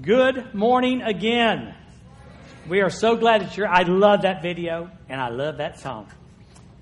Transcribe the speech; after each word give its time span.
Good 0.00 0.54
morning 0.54 1.02
again. 1.02 1.74
We 2.68 2.80
are 2.80 2.90
so 2.90 3.16
glad 3.16 3.42
that 3.42 3.56
you're. 3.56 3.68
I 3.68 3.82
love 3.82 4.22
that 4.22 4.40
video 4.40 4.88
and 5.08 5.20
I 5.20 5.28
love 5.28 5.58
that 5.58 5.80
song. 5.80 6.06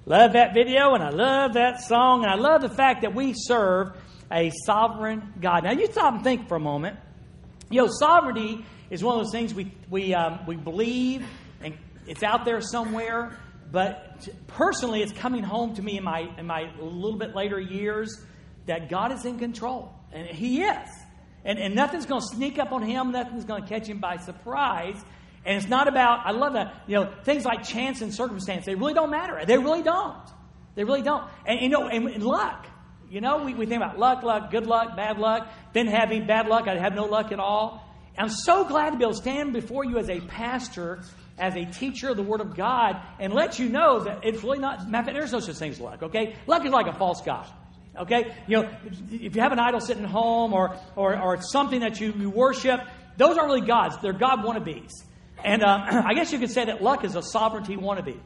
Love 0.04 0.34
that 0.34 0.54
video 0.54 0.94
and 0.94 1.02
I 1.02 1.08
love 1.08 1.54
that 1.54 1.80
song 1.80 2.22
and 2.22 2.30
I 2.30 2.36
love 2.36 2.60
the 2.60 2.68
fact 2.68 3.02
that 3.02 3.14
we 3.14 3.32
serve 3.34 3.96
a 4.30 4.52
sovereign 4.66 5.32
God. 5.40 5.64
Now, 5.64 5.72
you 5.72 5.90
stop 5.90 6.14
and 6.14 6.22
think 6.22 6.48
for 6.48 6.56
a 6.56 6.60
moment. 6.60 6.98
You 7.70 7.80
know, 7.80 7.88
sovereignty 7.90 8.64
is 8.90 9.02
one 9.02 9.18
of 9.18 9.24
those 9.24 9.32
things 9.32 9.54
we 9.54 9.72
we 9.90 10.14
um, 10.14 10.40
we 10.46 10.54
believe 10.56 11.26
and 11.62 11.76
it's 12.06 12.22
out 12.22 12.44
there 12.44 12.60
somewhere. 12.60 13.36
But 13.72 14.28
personally, 14.46 15.02
it's 15.02 15.12
coming 15.12 15.42
home 15.42 15.74
to 15.74 15.82
me 15.82 15.96
in 15.96 16.04
my 16.04 16.28
in 16.36 16.46
my 16.46 16.70
little 16.78 17.18
bit 17.18 17.34
later 17.34 17.58
years 17.58 18.22
that 18.66 18.90
God 18.90 19.12
is 19.12 19.24
in 19.24 19.38
control, 19.38 19.92
and 20.12 20.26
He 20.28 20.62
is. 20.62 20.88
And, 21.48 21.58
and 21.58 21.74
nothing's 21.74 22.04
going 22.04 22.20
to 22.20 22.26
sneak 22.26 22.58
up 22.58 22.72
on 22.72 22.82
him, 22.82 23.10
nothing's 23.10 23.46
going 23.46 23.62
to 23.62 23.68
catch 23.68 23.88
him 23.88 24.00
by 24.00 24.18
surprise. 24.18 25.02
And 25.46 25.56
it's 25.56 25.66
not 25.66 25.88
about, 25.88 26.26
I 26.26 26.32
love 26.32 26.52
that, 26.52 26.82
you 26.86 26.96
know, 26.96 27.10
things 27.24 27.46
like 27.46 27.64
chance 27.64 28.02
and 28.02 28.12
circumstance, 28.14 28.66
they 28.66 28.74
really 28.74 28.92
don't 28.92 29.10
matter. 29.10 29.40
They 29.46 29.56
really 29.56 29.82
don't. 29.82 30.28
They 30.74 30.84
really 30.84 31.00
don't. 31.00 31.24
And, 31.46 31.60
you 31.62 31.70
know, 31.70 31.88
and, 31.88 32.06
and 32.06 32.22
luck. 32.22 32.66
You 33.10 33.22
know, 33.22 33.44
we, 33.44 33.54
we 33.54 33.64
think 33.64 33.82
about 33.82 33.98
luck, 33.98 34.22
luck, 34.22 34.50
good 34.50 34.66
luck, 34.66 34.94
bad 34.94 35.16
luck. 35.18 35.48
Then 35.72 35.86
having 35.86 36.26
bad 36.26 36.48
luck, 36.48 36.68
I'd 36.68 36.78
have 36.78 36.94
no 36.94 37.06
luck 37.06 37.32
at 37.32 37.40
all. 37.40 37.82
I'm 38.18 38.28
so 38.28 38.64
glad 38.64 38.90
to 38.90 38.98
be 38.98 39.04
able 39.04 39.14
to 39.14 39.18
stand 39.18 39.54
before 39.54 39.86
you 39.86 39.96
as 39.96 40.10
a 40.10 40.20
pastor, 40.20 41.00
as 41.38 41.56
a 41.56 41.64
teacher 41.64 42.10
of 42.10 42.18
the 42.18 42.22
Word 42.22 42.42
of 42.42 42.54
God, 42.54 43.00
and 43.18 43.32
let 43.32 43.58
you 43.58 43.70
know 43.70 44.00
that 44.00 44.20
it's 44.22 44.44
really 44.44 44.58
not, 44.58 44.80
there's 44.90 45.32
no 45.32 45.40
such 45.40 45.56
thing 45.56 45.70
as 45.70 45.80
luck, 45.80 46.02
okay? 46.02 46.36
Luck 46.46 46.66
is 46.66 46.72
like 46.72 46.88
a 46.88 46.98
false 46.98 47.22
God. 47.22 47.46
Okay? 48.00 48.34
You 48.46 48.62
know, 48.62 48.70
if 49.10 49.34
you 49.36 49.42
have 49.42 49.52
an 49.52 49.58
idol 49.58 49.80
sitting 49.80 50.04
home 50.04 50.52
or, 50.52 50.76
or, 50.96 51.20
or 51.20 51.42
something 51.42 51.80
that 51.80 52.00
you, 52.00 52.12
you 52.12 52.30
worship, 52.30 52.80
those 53.16 53.36
aren't 53.36 53.52
really 53.52 53.66
gods. 53.66 53.96
They're 54.00 54.12
God 54.12 54.40
wannabes. 54.40 54.92
And 55.44 55.62
uh, 55.62 56.02
I 56.06 56.14
guess 56.14 56.32
you 56.32 56.38
could 56.38 56.50
say 56.50 56.66
that 56.66 56.82
luck 56.82 57.04
is 57.04 57.16
a 57.16 57.22
sovereignty 57.22 57.76
wannabe. 57.76 58.18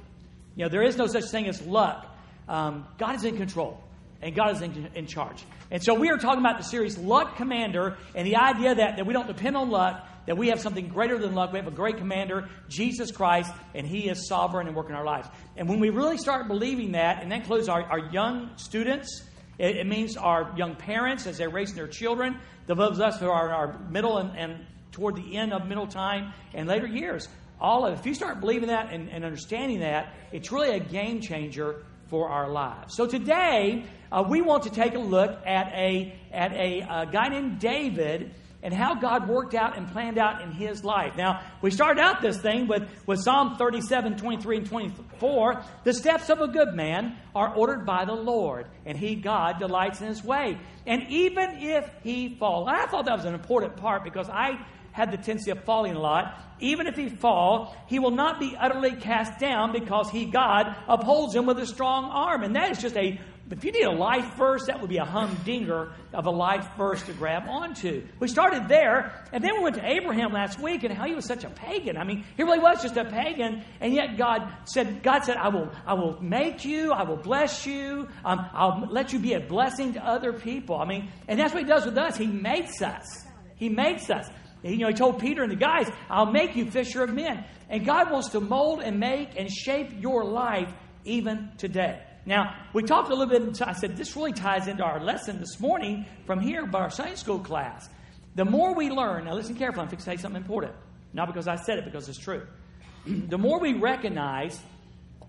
You 0.54 0.64
know, 0.64 0.68
there 0.68 0.82
is 0.82 0.96
no 0.96 1.06
such 1.06 1.24
thing 1.24 1.48
as 1.48 1.62
luck. 1.62 2.06
Um, 2.48 2.86
God 2.98 3.16
is 3.16 3.24
in 3.24 3.36
control, 3.36 3.82
and 4.20 4.34
God 4.34 4.56
is 4.56 4.62
in, 4.62 4.90
in 4.94 5.06
charge. 5.06 5.44
And 5.70 5.82
so 5.82 5.94
we 5.94 6.10
are 6.10 6.18
talking 6.18 6.40
about 6.40 6.58
the 6.58 6.64
series 6.64 6.98
Luck 6.98 7.36
Commander 7.36 7.96
and 8.14 8.26
the 8.26 8.36
idea 8.36 8.74
that, 8.74 8.96
that 8.96 9.06
we 9.06 9.14
don't 9.14 9.26
depend 9.26 9.56
on 9.56 9.70
luck, 9.70 10.06
that 10.26 10.36
we 10.36 10.48
have 10.48 10.60
something 10.60 10.88
greater 10.88 11.18
than 11.18 11.34
luck. 11.34 11.52
We 11.52 11.58
have 11.58 11.68
a 11.68 11.70
great 11.70 11.96
commander, 11.96 12.48
Jesus 12.68 13.10
Christ, 13.10 13.50
and 13.74 13.86
He 13.86 14.10
is 14.10 14.28
sovereign 14.28 14.66
and 14.66 14.76
working 14.76 14.94
our 14.94 15.04
lives. 15.04 15.28
And 15.56 15.68
when 15.68 15.80
we 15.80 15.88
really 15.88 16.18
start 16.18 16.48
believing 16.48 16.92
that, 16.92 17.22
and 17.22 17.32
that 17.32 17.40
includes 17.40 17.68
our, 17.68 17.82
our 17.82 18.10
young 18.10 18.50
students, 18.56 19.22
it, 19.58 19.76
it, 19.76 19.86
means 19.86 20.16
our 20.16 20.52
young 20.56 20.74
parents 20.74 21.26
as 21.26 21.38
they're 21.38 21.50
raising 21.50 21.76
their 21.76 21.88
children, 21.88 22.38
those 22.66 22.98
of 22.98 23.00
us 23.00 23.20
who 23.20 23.28
are 23.28 23.46
in 23.46 23.52
our 23.52 23.78
middle 23.90 24.18
and, 24.18 24.36
and 24.36 24.66
toward 24.92 25.16
the 25.16 25.36
end 25.36 25.52
of 25.52 25.66
middle 25.66 25.86
time 25.86 26.32
and 26.54 26.68
later 26.68 26.86
years. 26.86 27.28
All 27.60 27.86
of 27.86 27.98
if 27.98 28.06
you 28.06 28.14
start 28.14 28.40
believing 28.40 28.68
that 28.68 28.92
and, 28.92 29.08
and 29.08 29.24
understanding 29.24 29.80
that, 29.80 30.14
it's 30.32 30.50
really 30.50 30.70
a 30.76 30.80
game 30.80 31.20
changer 31.20 31.84
for 32.08 32.28
our 32.28 32.50
lives. 32.50 32.94
So 32.96 33.06
today, 33.06 33.84
uh, 34.10 34.24
we 34.28 34.42
want 34.42 34.64
to 34.64 34.70
take 34.70 34.94
a 34.94 34.98
look 34.98 35.30
at 35.46 35.68
a 35.68 36.14
at 36.30 36.52
a, 36.52 36.80
a 36.80 37.06
guy 37.10 37.28
named 37.28 37.58
David 37.58 38.34
and 38.62 38.72
how 38.72 38.94
God 38.94 39.28
worked 39.28 39.54
out 39.54 39.76
and 39.76 39.90
planned 39.90 40.18
out 40.18 40.40
in 40.42 40.52
his 40.52 40.84
life. 40.84 41.16
Now, 41.16 41.42
we 41.60 41.70
started 41.70 42.00
out 42.00 42.22
this 42.22 42.38
thing 42.38 42.68
with, 42.68 42.88
with 43.06 43.20
Psalm 43.20 43.56
37, 43.56 44.16
23, 44.16 44.56
and 44.58 44.66
24. 44.66 45.62
The 45.84 45.92
steps 45.92 46.30
of 46.30 46.40
a 46.40 46.48
good 46.48 46.74
man 46.74 47.16
are 47.34 47.54
ordered 47.54 47.84
by 47.84 48.04
the 48.04 48.14
Lord, 48.14 48.66
and 48.86 48.96
he, 48.96 49.16
God, 49.16 49.58
delights 49.58 50.00
in 50.00 50.06
his 50.06 50.22
way. 50.22 50.58
And 50.86 51.02
even 51.08 51.58
if 51.58 51.90
he 52.02 52.36
fall, 52.36 52.68
I 52.68 52.86
thought 52.86 53.06
that 53.06 53.16
was 53.16 53.24
an 53.24 53.34
important 53.34 53.76
part 53.76 54.04
because 54.04 54.28
I 54.28 54.64
had 54.92 55.10
the 55.10 55.16
tendency 55.16 55.50
of 55.50 55.64
falling 55.64 55.94
a 55.94 55.98
lot. 55.98 56.38
Even 56.60 56.86
if 56.86 56.96
he 56.96 57.08
fall, 57.08 57.74
he 57.88 57.98
will 57.98 58.10
not 58.10 58.38
be 58.38 58.54
utterly 58.58 58.94
cast 58.94 59.40
down 59.40 59.72
because 59.72 60.10
he, 60.10 60.26
God, 60.26 60.76
upholds 60.86 61.34
him 61.34 61.46
with 61.46 61.58
a 61.58 61.66
strong 61.66 62.04
arm. 62.04 62.42
And 62.42 62.54
that 62.54 62.70
is 62.70 62.78
just 62.78 62.96
a 62.96 63.18
if 63.50 63.64
you 63.64 63.72
need 63.72 63.84
a 63.84 63.90
life 63.90 64.34
verse, 64.36 64.66
that 64.66 64.80
would 64.80 64.88
be 64.88 64.96
a 64.96 65.04
humdinger 65.04 65.92
of 66.14 66.26
a 66.26 66.30
life 66.30 66.66
verse 66.76 67.02
to 67.02 67.12
grab 67.12 67.48
onto. 67.48 68.06
We 68.18 68.28
started 68.28 68.68
there, 68.68 69.12
and 69.32 69.44
then 69.44 69.56
we 69.56 69.64
went 69.64 69.76
to 69.76 69.86
Abraham 69.86 70.32
last 70.32 70.58
week 70.58 70.84
and 70.84 70.94
how 70.94 71.06
he 71.06 71.14
was 71.14 71.26
such 71.26 71.44
a 71.44 71.50
pagan. 71.50 71.96
I 71.96 72.04
mean, 72.04 72.24
he 72.36 72.44
really 72.44 72.60
was 72.60 72.80
just 72.80 72.96
a 72.96 73.04
pagan, 73.04 73.64
and 73.80 73.92
yet 73.92 74.16
God 74.16 74.50
said, 74.64 75.02
God 75.02 75.24
said, 75.24 75.36
I 75.36 75.48
will, 75.48 75.70
I 75.86 75.94
will 75.94 76.22
make 76.22 76.64
you, 76.64 76.92
I 76.92 77.02
will 77.02 77.16
bless 77.16 77.66
you, 77.66 78.08
um, 78.24 78.48
I'll 78.54 78.86
let 78.90 79.12
you 79.12 79.18
be 79.18 79.34
a 79.34 79.40
blessing 79.40 79.94
to 79.94 80.06
other 80.06 80.32
people. 80.32 80.76
I 80.76 80.86
mean, 80.86 81.10
and 81.28 81.38
that's 81.38 81.52
what 81.52 81.62
he 81.62 81.68
does 81.68 81.84
with 81.84 81.98
us. 81.98 82.16
He 82.16 82.26
makes 82.26 82.80
us. 82.80 83.26
He 83.56 83.68
makes 83.68 84.08
us. 84.08 84.28
You 84.62 84.78
know, 84.78 84.88
he 84.88 84.94
told 84.94 85.18
Peter 85.18 85.42
and 85.42 85.50
the 85.50 85.56
guys, 85.56 85.90
I'll 86.08 86.30
make 86.30 86.54
you 86.54 86.70
fisher 86.70 87.02
of 87.02 87.12
men. 87.12 87.44
And 87.68 87.84
God 87.84 88.10
wants 88.10 88.30
to 88.30 88.40
mold 88.40 88.80
and 88.80 89.00
make 89.00 89.36
and 89.36 89.50
shape 89.50 89.90
your 90.00 90.24
life 90.24 90.72
even 91.04 91.50
today. 91.58 92.00
Now, 92.24 92.54
we 92.72 92.84
talked 92.84 93.10
a 93.10 93.14
little 93.14 93.26
bit, 93.26 93.60
I 93.62 93.72
said 93.72 93.96
this 93.96 94.14
really 94.14 94.32
ties 94.32 94.68
into 94.68 94.84
our 94.84 95.00
lesson 95.00 95.40
this 95.40 95.58
morning 95.58 96.06
from 96.24 96.38
here, 96.40 96.66
but 96.66 96.80
our 96.80 96.90
Sunday 96.90 97.16
school 97.16 97.40
class. 97.40 97.88
The 98.36 98.44
more 98.44 98.74
we 98.74 98.90
learn, 98.90 99.24
now 99.24 99.34
listen 99.34 99.56
carefully, 99.56 99.82
I'm 99.82 99.88
going 99.88 99.98
to 99.98 100.04
say 100.04 100.16
something 100.16 100.40
important. 100.40 100.74
Not 101.12 101.26
because 101.26 101.48
I 101.48 101.56
said 101.56 101.78
it, 101.78 101.84
because 101.84 102.08
it's 102.08 102.18
true. 102.18 102.46
the 103.06 103.38
more 103.38 103.58
we 103.58 103.74
recognize 103.74 104.58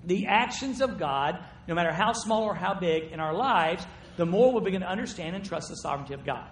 the 0.05 0.27
actions 0.27 0.81
of 0.81 0.99
God, 0.99 1.39
no 1.67 1.73
matter 1.73 1.91
how 1.91 2.13
small 2.13 2.43
or 2.43 2.53
how 2.53 2.75
big 2.75 3.11
in 3.11 3.19
our 3.19 3.33
lives, 3.33 3.85
the 4.17 4.25
more 4.25 4.51
we'll 4.51 4.61
begin 4.61 4.81
to 4.81 4.89
understand 4.89 5.35
and 5.35 5.43
trust 5.43 5.69
the 5.69 5.75
sovereignty 5.75 6.13
of 6.13 6.23
God. 6.23 6.47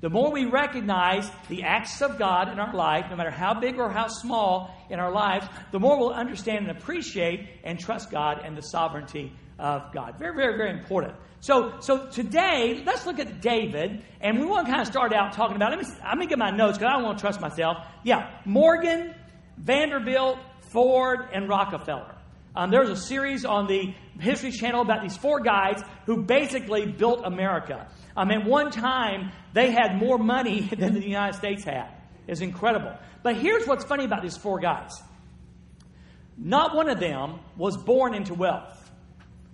The 0.00 0.10
more 0.10 0.30
we 0.30 0.44
recognize 0.44 1.28
the 1.48 1.64
acts 1.64 2.02
of 2.02 2.18
God 2.18 2.52
in 2.52 2.60
our 2.60 2.74
life, 2.74 3.06
no 3.10 3.16
matter 3.16 3.30
how 3.30 3.54
big 3.54 3.78
or 3.78 3.90
how 3.90 4.08
small 4.08 4.70
in 4.90 5.00
our 5.00 5.10
lives, 5.10 5.48
the 5.72 5.80
more 5.80 5.98
we'll 5.98 6.12
understand 6.12 6.68
and 6.68 6.78
appreciate 6.78 7.48
and 7.64 7.80
trust 7.80 8.10
God 8.10 8.42
and 8.44 8.56
the 8.56 8.62
sovereignty 8.62 9.32
of 9.58 9.92
God. 9.92 10.18
Very, 10.18 10.34
very, 10.34 10.56
very 10.56 10.70
important. 10.70 11.14
So, 11.40 11.80
so 11.80 12.06
today, 12.06 12.82
let's 12.84 13.06
look 13.06 13.18
at 13.18 13.40
David, 13.40 14.02
and 14.20 14.40
we 14.40 14.46
want 14.46 14.66
to 14.66 14.72
kind 14.72 14.82
of 14.82 14.88
start 14.88 15.12
out 15.12 15.32
talking 15.32 15.56
about. 15.56 15.70
Let 15.70 15.80
me, 15.80 15.94
let 16.04 16.18
me 16.18 16.26
get 16.26 16.38
my 16.38 16.50
notes 16.50 16.78
because 16.78 16.92
I 16.92 16.96
don't 16.96 17.04
want 17.04 17.18
to 17.18 17.22
trust 17.22 17.40
myself. 17.40 17.78
Yeah, 18.04 18.30
Morgan, 18.44 19.14
Vanderbilt, 19.58 20.38
Ford, 20.72 21.20
and 21.32 21.48
Rockefeller. 21.48 22.16
Um, 22.54 22.70
there's 22.70 22.88
a 22.88 22.96
series 22.96 23.44
on 23.44 23.66
the 23.66 23.94
History 24.18 24.50
Channel 24.50 24.80
about 24.80 25.02
these 25.02 25.16
four 25.16 25.40
guys 25.40 25.82
who 26.06 26.22
basically 26.22 26.86
built 26.86 27.20
America. 27.24 27.86
Um, 28.16 28.30
at 28.30 28.46
one 28.46 28.70
time, 28.70 29.30
they 29.52 29.70
had 29.70 29.98
more 29.98 30.18
money 30.18 30.60
than 30.78 30.94
the 30.94 31.06
United 31.06 31.36
States 31.36 31.64
had. 31.64 31.90
It's 32.26 32.40
incredible. 32.40 32.96
But 33.22 33.36
here's 33.36 33.66
what's 33.66 33.84
funny 33.84 34.04
about 34.04 34.22
these 34.22 34.36
four 34.36 34.58
guys. 34.58 34.90
Not 36.38 36.74
one 36.74 36.88
of 36.88 36.98
them 36.98 37.40
was 37.56 37.76
born 37.76 38.14
into 38.14 38.34
wealth. 38.34 38.75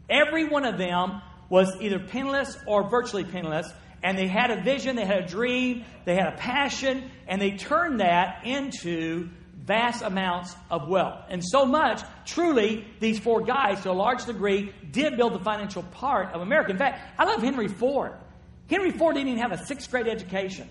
Every 0.09 0.49
one 0.49 0.65
of 0.65 0.79
them 0.79 1.23
was 1.49 1.75
either 1.81 1.99
penniless 1.99 2.57
or 2.67 2.89
virtually 2.89 3.25
penniless, 3.25 3.71
and 4.03 4.19
they 4.19 4.27
had 4.27 4.51
a 4.51 4.63
vision, 4.63 4.97
they 4.97 5.05
had 5.05 5.25
a 5.25 5.27
dream, 5.27 5.85
they 6.05 6.15
had 6.15 6.33
a 6.33 6.37
passion, 6.37 7.11
and 7.29 7.41
they 7.41 7.53
turned 7.53 8.01
that 8.01 8.47
into 8.47 9.29
vast 9.55 10.03
amounts 10.03 10.55
of 10.71 10.89
wealth. 10.89 11.25
And 11.29 11.45
so 11.45 11.65
much, 11.65 12.03
truly, 12.25 12.85
these 13.01 13.19
four 13.19 13.43
guys, 13.43 13.83
to 13.83 13.91
a 13.91 13.93
large 13.93 14.25
degree, 14.25 14.73
did 14.91 15.17
build 15.17 15.35
the 15.35 15.39
financial 15.39 15.83
part 15.85 16.35
of 16.35 16.41
America. 16.41 16.73
In 16.73 16.79
fact, 16.79 17.01
I 17.19 17.25
love 17.25 17.43
Henry 17.43 17.69
Ford. 17.69 18.13
Henry 18.69 18.91
Ford 18.91 19.15
didn't 19.15 19.29
even 19.29 19.41
have 19.41 19.53
a 19.53 19.65
sixth 19.65 19.91
grade 19.91 20.09
education. 20.09 20.69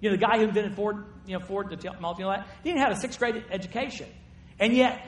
You 0.00 0.10
know, 0.10 0.16
the 0.16 0.26
guy 0.26 0.38
who 0.38 0.44
invented 0.44 0.74
Ford, 0.74 1.04
you 1.26 1.38
know, 1.38 1.44
Ford, 1.44 1.70
the 1.70 1.92
multi, 2.00 2.24
that, 2.24 2.46
He 2.62 2.70
didn't 2.70 2.82
have 2.82 2.92
a 2.92 3.00
sixth 3.00 3.18
grade 3.18 3.44
education. 3.50 4.08
And 4.58 4.74
yet, 4.74 5.04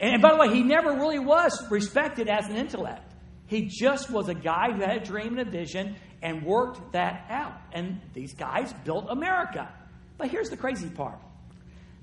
and 0.00 0.22
by 0.22 0.32
the 0.32 0.38
way, 0.38 0.48
he 0.54 0.62
never 0.62 0.92
really 0.92 1.18
was 1.18 1.70
respected 1.70 2.28
as 2.28 2.46
an 2.46 2.56
intellect. 2.56 3.12
He 3.46 3.66
just 3.66 4.10
was 4.10 4.28
a 4.28 4.34
guy 4.34 4.72
who 4.72 4.80
had 4.80 4.96
a 5.02 5.04
dream 5.04 5.38
and 5.38 5.46
a 5.46 5.50
vision 5.50 5.96
and 6.22 6.42
worked 6.44 6.92
that 6.92 7.26
out. 7.28 7.60
And 7.72 8.00
these 8.14 8.32
guys 8.32 8.72
built 8.84 9.06
America. 9.10 9.68
But 10.16 10.28
here's 10.28 10.48
the 10.48 10.56
crazy 10.56 10.88
part 10.88 11.18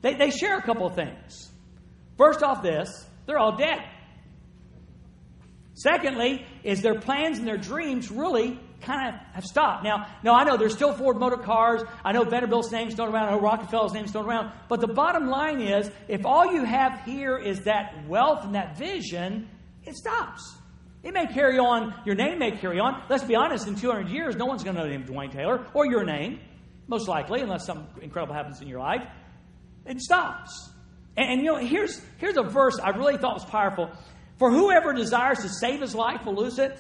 they, 0.01 0.15
they 0.15 0.29
share 0.29 0.57
a 0.57 0.61
couple 0.61 0.85
of 0.85 0.95
things. 0.95 1.51
First 2.17 2.44
off, 2.44 2.61
this 2.61 3.05
they're 3.25 3.39
all 3.39 3.57
dead. 3.57 3.79
Secondly, 5.73 6.45
is 6.63 6.81
their 6.81 7.00
plans 7.00 7.38
and 7.38 7.47
their 7.47 7.57
dreams 7.57 8.09
really 8.09 8.59
kind 8.81 9.13
of 9.13 9.21
have 9.33 9.45
stopped. 9.45 9.83
Now, 9.83 10.07
now 10.24 10.33
I 10.33 10.44
know 10.44 10.57
there's 10.57 10.74
still 10.74 10.94
Ford 10.94 11.18
Motor 11.18 11.38
Cars. 11.38 11.81
I 12.03 12.12
know 12.12 12.24
Vanderbilt's 12.24 12.71
name's 12.71 12.95
thrown 12.95 13.13
around. 13.13 13.29
I 13.29 13.31
know 13.31 13.41
Rockefeller's 13.41 13.94
name's 13.94 14.12
thrown 14.12 14.25
around. 14.25 14.51
But 14.69 14.81
the 14.81 14.88
bottom 14.88 15.27
line 15.27 15.62
is, 15.62 15.89
if 16.07 16.25
all 16.25 16.53
you 16.53 16.63
have 16.63 17.01
here 17.03 17.38
is 17.38 17.62
that 17.62 18.07
wealth 18.07 18.44
and 18.44 18.56
that 18.56 18.77
vision, 18.77 19.50
it 19.83 19.95
stops. 19.95 20.57
It 21.03 21.13
may 21.13 21.27
carry 21.27 21.57
on, 21.57 21.94
your 22.06 22.15
name 22.15 22.39
may 22.39 22.51
carry 22.51 22.79
on. 22.79 23.03
Let's 23.09 23.24
be 23.24 23.35
honest, 23.35 23.68
in 23.68 23.75
200 23.75 24.09
years, 24.09 24.35
no 24.35 24.45
one's 24.45 24.63
going 24.63 24.75
to 24.75 24.81
know 24.81 24.88
the 24.89 24.97
name 24.97 25.07
Dwayne 25.07 25.31
Taylor 25.31 25.65
or 25.74 25.85
your 25.85 26.03
name, 26.03 26.39
most 26.88 27.07
likely, 27.07 27.41
unless 27.41 27.65
something 27.65 28.03
incredible 28.03 28.33
happens 28.33 28.62
in 28.62 28.68
your 28.68 28.79
life. 28.79 29.03
It 29.85 30.01
stops. 30.01 30.69
And, 31.15 31.31
and 31.31 31.41
you 31.41 31.53
know, 31.53 31.57
here's, 31.57 32.01
here's 32.18 32.38
a 32.38 32.44
verse 32.44 32.79
I 32.79 32.89
really 32.89 33.18
thought 33.18 33.35
was 33.35 33.45
powerful. 33.45 33.91
For 34.38 34.51
whoever 34.51 34.94
desires 34.94 35.39
to 35.39 35.50
save 35.50 35.81
his 35.81 35.95
life 35.95 36.25
will 36.25 36.35
lose 36.35 36.59
it, 36.59 36.77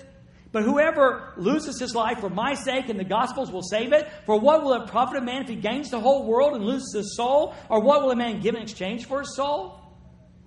But 0.51 0.63
whoever 0.63 1.33
loses 1.35 1.79
his 1.79 1.93
life 1.93 2.19
for 2.19 2.29
my 2.29 2.53
sake 2.53 2.89
and 2.89 2.99
the 2.99 3.03
gospel's 3.03 3.51
will 3.51 3.61
save 3.61 3.91
it. 3.91 4.07
For 4.25 4.39
what 4.39 4.63
will 4.63 4.73
it 4.81 4.87
profit 4.87 5.17
a 5.17 5.21
man 5.21 5.41
if 5.41 5.49
he 5.49 5.55
gains 5.55 5.89
the 5.89 5.99
whole 5.99 6.25
world 6.25 6.55
and 6.55 6.63
loses 6.63 6.93
his 6.93 7.15
soul? 7.15 7.53
Or 7.69 7.81
what 7.81 8.01
will 8.01 8.11
a 8.11 8.15
man 8.15 8.39
give 8.39 8.55
in 8.55 8.61
exchange 8.61 9.05
for 9.05 9.19
his 9.19 9.35
soul? 9.35 9.79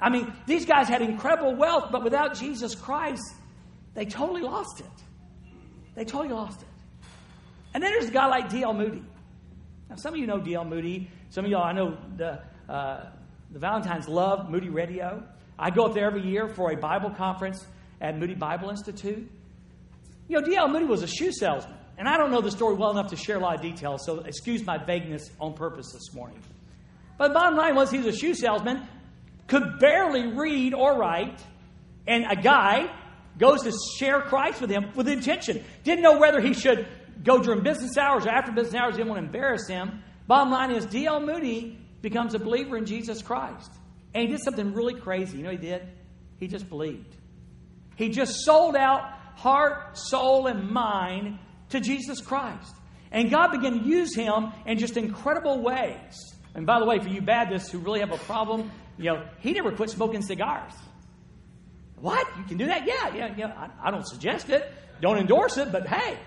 I 0.01 0.09
mean, 0.09 0.33
these 0.47 0.65
guys 0.65 0.89
had 0.89 1.03
incredible 1.03 1.55
wealth, 1.55 1.91
but 1.93 2.03
without 2.03 2.35
Jesus 2.35 2.75
Christ, 2.75 3.23
they 3.95 4.07
totally 4.07 4.43
lost 4.43 4.81
it. 4.81 4.87
They 5.95 6.05
totally 6.05 6.33
lost 6.33 6.63
it. 6.63 6.69
And 7.75 7.83
then 7.83 7.93
there's 7.93 8.09
a 8.09 8.13
guy 8.13 8.27
like 8.27 8.49
D.L. 8.49 8.73
Moody. 8.73 9.03
Now, 9.91 9.97
some 9.97 10.15
of 10.15 10.21
you 10.21 10.27
know 10.27 10.39
D.L. 10.39 10.65
Moody. 10.65 11.11
Some 11.29 11.45
of 11.45 11.51
y'all, 11.51 11.63
I 11.63 11.73
know 11.73 11.99
the, 12.17 12.41
uh, 12.69 13.11
the 13.53 13.59
Valentines 13.59 14.09
love 14.09 14.49
Moody 14.51 14.71
Radio. 14.71 15.23
I 15.59 15.71
go 15.71 15.85
up 15.85 15.95
there 15.95 16.07
every 16.07 16.23
year 16.23 16.49
for 16.49 16.73
a 16.73 16.77
Bible 16.77 17.11
conference 17.11 17.67
at 18.01 18.19
Moody 18.19 18.35
Bible 18.35 18.71
Institute. 18.71 19.31
You 20.31 20.41
know, 20.41 20.47
D.L. 20.47 20.69
Moody 20.69 20.85
was 20.85 21.03
a 21.03 21.09
shoe 21.09 21.33
salesman. 21.33 21.77
And 21.99 22.09
I 22.09 22.17
don't 22.17 22.31
know 22.31 22.41
the 22.41 22.53
story 22.53 22.77
well 22.77 22.93
enough 22.93 23.11
to 23.11 23.17
share 23.17 23.37
a 23.37 23.41
lot 23.41 23.57
of 23.57 23.63
details, 23.63 24.07
so 24.07 24.21
excuse 24.21 24.65
my 24.65 24.79
vagueness 24.79 25.29
on 25.41 25.55
purpose 25.55 25.93
this 25.93 26.15
morning. 26.15 26.41
But 27.19 27.29
the 27.29 27.35
bottom 27.35 27.59
line 27.59 27.75
was 27.75 27.91
he 27.91 27.99
was 27.99 28.15
a 28.15 28.17
shoe 28.17 28.35
salesman, 28.35 28.87
could 29.49 29.81
barely 29.81 30.29
read 30.29 30.73
or 30.73 30.97
write, 30.97 31.45
and 32.07 32.27
a 32.31 32.37
guy 32.41 32.95
goes 33.39 33.65
to 33.65 33.73
share 33.99 34.21
Christ 34.21 34.61
with 34.61 34.71
him 34.71 34.93
with 34.95 35.09
intention. 35.09 35.65
Didn't 35.83 36.03
know 36.03 36.21
whether 36.21 36.41
he 36.41 36.55
should 36.55 36.87
go 37.25 37.43
during 37.43 37.65
business 37.65 37.99
hours 37.99 38.25
or 38.25 38.31
after 38.31 38.53
business 38.53 38.81
hours, 38.81 38.95
didn't 38.95 39.09
want 39.09 39.21
to 39.21 39.27
embarrass 39.27 39.67
him. 39.67 40.01
Bottom 40.29 40.53
line 40.53 40.71
is, 40.71 40.87
D.L. 40.87 41.27
Moody 41.27 41.77
becomes 42.03 42.35
a 42.35 42.39
believer 42.39 42.77
in 42.77 42.87
Jesus 42.87 43.21
Christ. 43.21 43.73
And 44.15 44.29
he 44.29 44.29
did 44.29 44.45
something 44.45 44.75
really 44.75 44.95
crazy. 44.95 45.39
You 45.39 45.43
know 45.43 45.51
he 45.51 45.57
did? 45.57 45.83
He 46.39 46.47
just 46.47 46.69
believed. 46.69 47.17
He 47.97 48.11
just 48.11 48.45
sold 48.45 48.77
out 48.77 49.20
heart, 49.41 49.97
soul, 49.97 50.47
and 50.47 50.71
mind 50.71 51.39
to 51.71 51.81
Jesus 51.81 52.21
Christ. 52.21 52.75
And 53.11 53.31
God 53.31 53.53
began 53.53 53.81
to 53.81 53.85
use 53.85 54.15
him 54.15 54.53
in 54.67 54.79
just 54.79 54.97
incredible 54.97 55.63
ways. 55.63 56.35
And 56.55 56.67
by 56.67 56.79
the 56.79 56.85
way, 56.85 56.99
for 56.99 57.09
you 57.09 57.23
Baptists 57.23 57.71
who 57.71 57.79
really 57.79 58.01
have 58.01 58.13
a 58.13 58.19
problem, 58.19 58.71
you 58.99 59.07
know, 59.07 59.25
he 59.41 59.53
never 59.53 59.73
quit 59.73 59.91
smoking 59.91 60.23
cigars. 60.23 60.75
What? 61.97 62.27
You 62.39 62.45
can 62.45 62.59
do 62.59 62.67
that? 62.67 62.87
Yeah, 62.87 63.15
yeah, 63.15 63.35
yeah. 63.37 63.69
I, 63.83 63.89
I 63.89 63.91
don't 63.91 64.07
suggest 64.07 64.51
it. 64.51 64.71
Don't 65.01 65.19
endorse 65.19 65.57
it, 65.57 65.73
but 65.73 65.87
hey, 65.87 66.19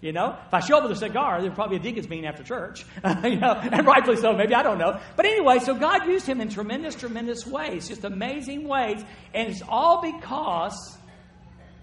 you 0.00 0.12
know, 0.12 0.36
if 0.46 0.54
I 0.54 0.60
show 0.60 0.78
up 0.78 0.84
with 0.84 0.92
a 0.92 0.96
cigar, 0.96 1.42
there's 1.42 1.54
probably 1.54 1.76
a 1.76 1.80
deacon's 1.80 2.08
meeting 2.08 2.26
after 2.26 2.42
church. 2.42 2.86
you 3.22 3.36
know, 3.36 3.52
and 3.52 3.86
rightfully 3.86 4.16
so, 4.16 4.32
maybe, 4.32 4.54
I 4.54 4.62
don't 4.62 4.78
know. 4.78 4.98
But 5.14 5.26
anyway, 5.26 5.58
so 5.58 5.74
God 5.74 6.06
used 6.06 6.26
him 6.26 6.40
in 6.40 6.48
tremendous, 6.48 6.94
tremendous 6.94 7.46
ways, 7.46 7.88
just 7.88 8.04
amazing 8.04 8.66
ways. 8.66 9.04
And 9.34 9.50
it's 9.50 9.62
all 9.68 10.00
because 10.00 10.98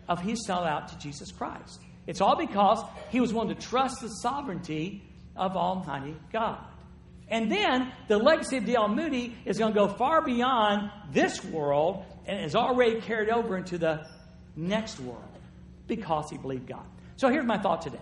of 0.10 0.20
his 0.20 0.46
sell 0.46 0.66
out 0.66 0.90
to 0.90 0.98
Jesus 0.98 1.32
Christ. 1.32 1.80
It's 2.08 2.20
all 2.20 2.36
because 2.36 2.84
he 3.12 3.22
was 3.22 3.32
willing 3.32 3.56
to 3.56 3.62
trust 3.62 4.02
the 4.02 4.10
sovereignty 4.10 5.04
of 5.36 5.56
Almighty 5.56 6.16
God. 6.34 6.66
And 7.30 7.52
then 7.52 7.92
the 8.08 8.18
legacy 8.18 8.58
of 8.58 8.66
D.L. 8.66 8.90
Moody 8.90 9.38
is 9.46 9.60
going 9.60 9.72
to 9.72 9.80
go 9.80 9.88
far 9.88 10.24
beyond 10.26 10.90
this 11.12 11.46
world 11.46 12.04
and 12.26 12.44
is 12.44 12.56
already 12.56 13.00
carried 13.02 13.30
over 13.30 13.56
into 13.56 13.78
the 13.78 14.08
next 14.56 15.00
world 15.00 15.24
because 15.88 16.32
he 16.32 16.38
believed 16.38 16.68
God. 16.68 16.86
So 17.18 17.30
here's 17.30 17.46
my 17.46 17.60
thought 17.60 17.84
today. 17.84 18.00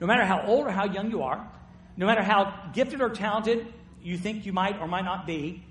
No 0.00 0.06
matter 0.06 0.24
how 0.26 0.42
old 0.46 0.66
or 0.66 0.70
how 0.70 0.84
young 0.84 1.10
you 1.10 1.22
are, 1.22 1.50
no 1.96 2.04
matter 2.04 2.22
how 2.22 2.70
gifted 2.74 3.00
or 3.00 3.08
talented 3.08 3.66
you 4.02 4.18
think 4.18 4.44
you 4.44 4.52
might 4.52 4.78
or 4.80 4.86
might 4.86 5.04
not 5.04 5.26
be, 5.26 5.64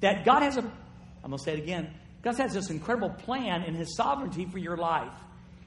that 0.00 0.24
God 0.24 0.42
has 0.42 0.56
a, 0.56 0.62
I'm 0.62 1.30
going 1.30 1.38
to 1.38 1.44
say 1.44 1.52
it 1.52 1.60
again, 1.60 1.94
God 2.22 2.36
has 2.36 2.54
this 2.54 2.70
incredible 2.70 3.10
plan 3.10 3.62
in 3.62 3.74
His 3.74 3.96
sovereignty 3.96 4.46
for 4.46 4.58
your 4.58 4.76
life. 4.76 5.12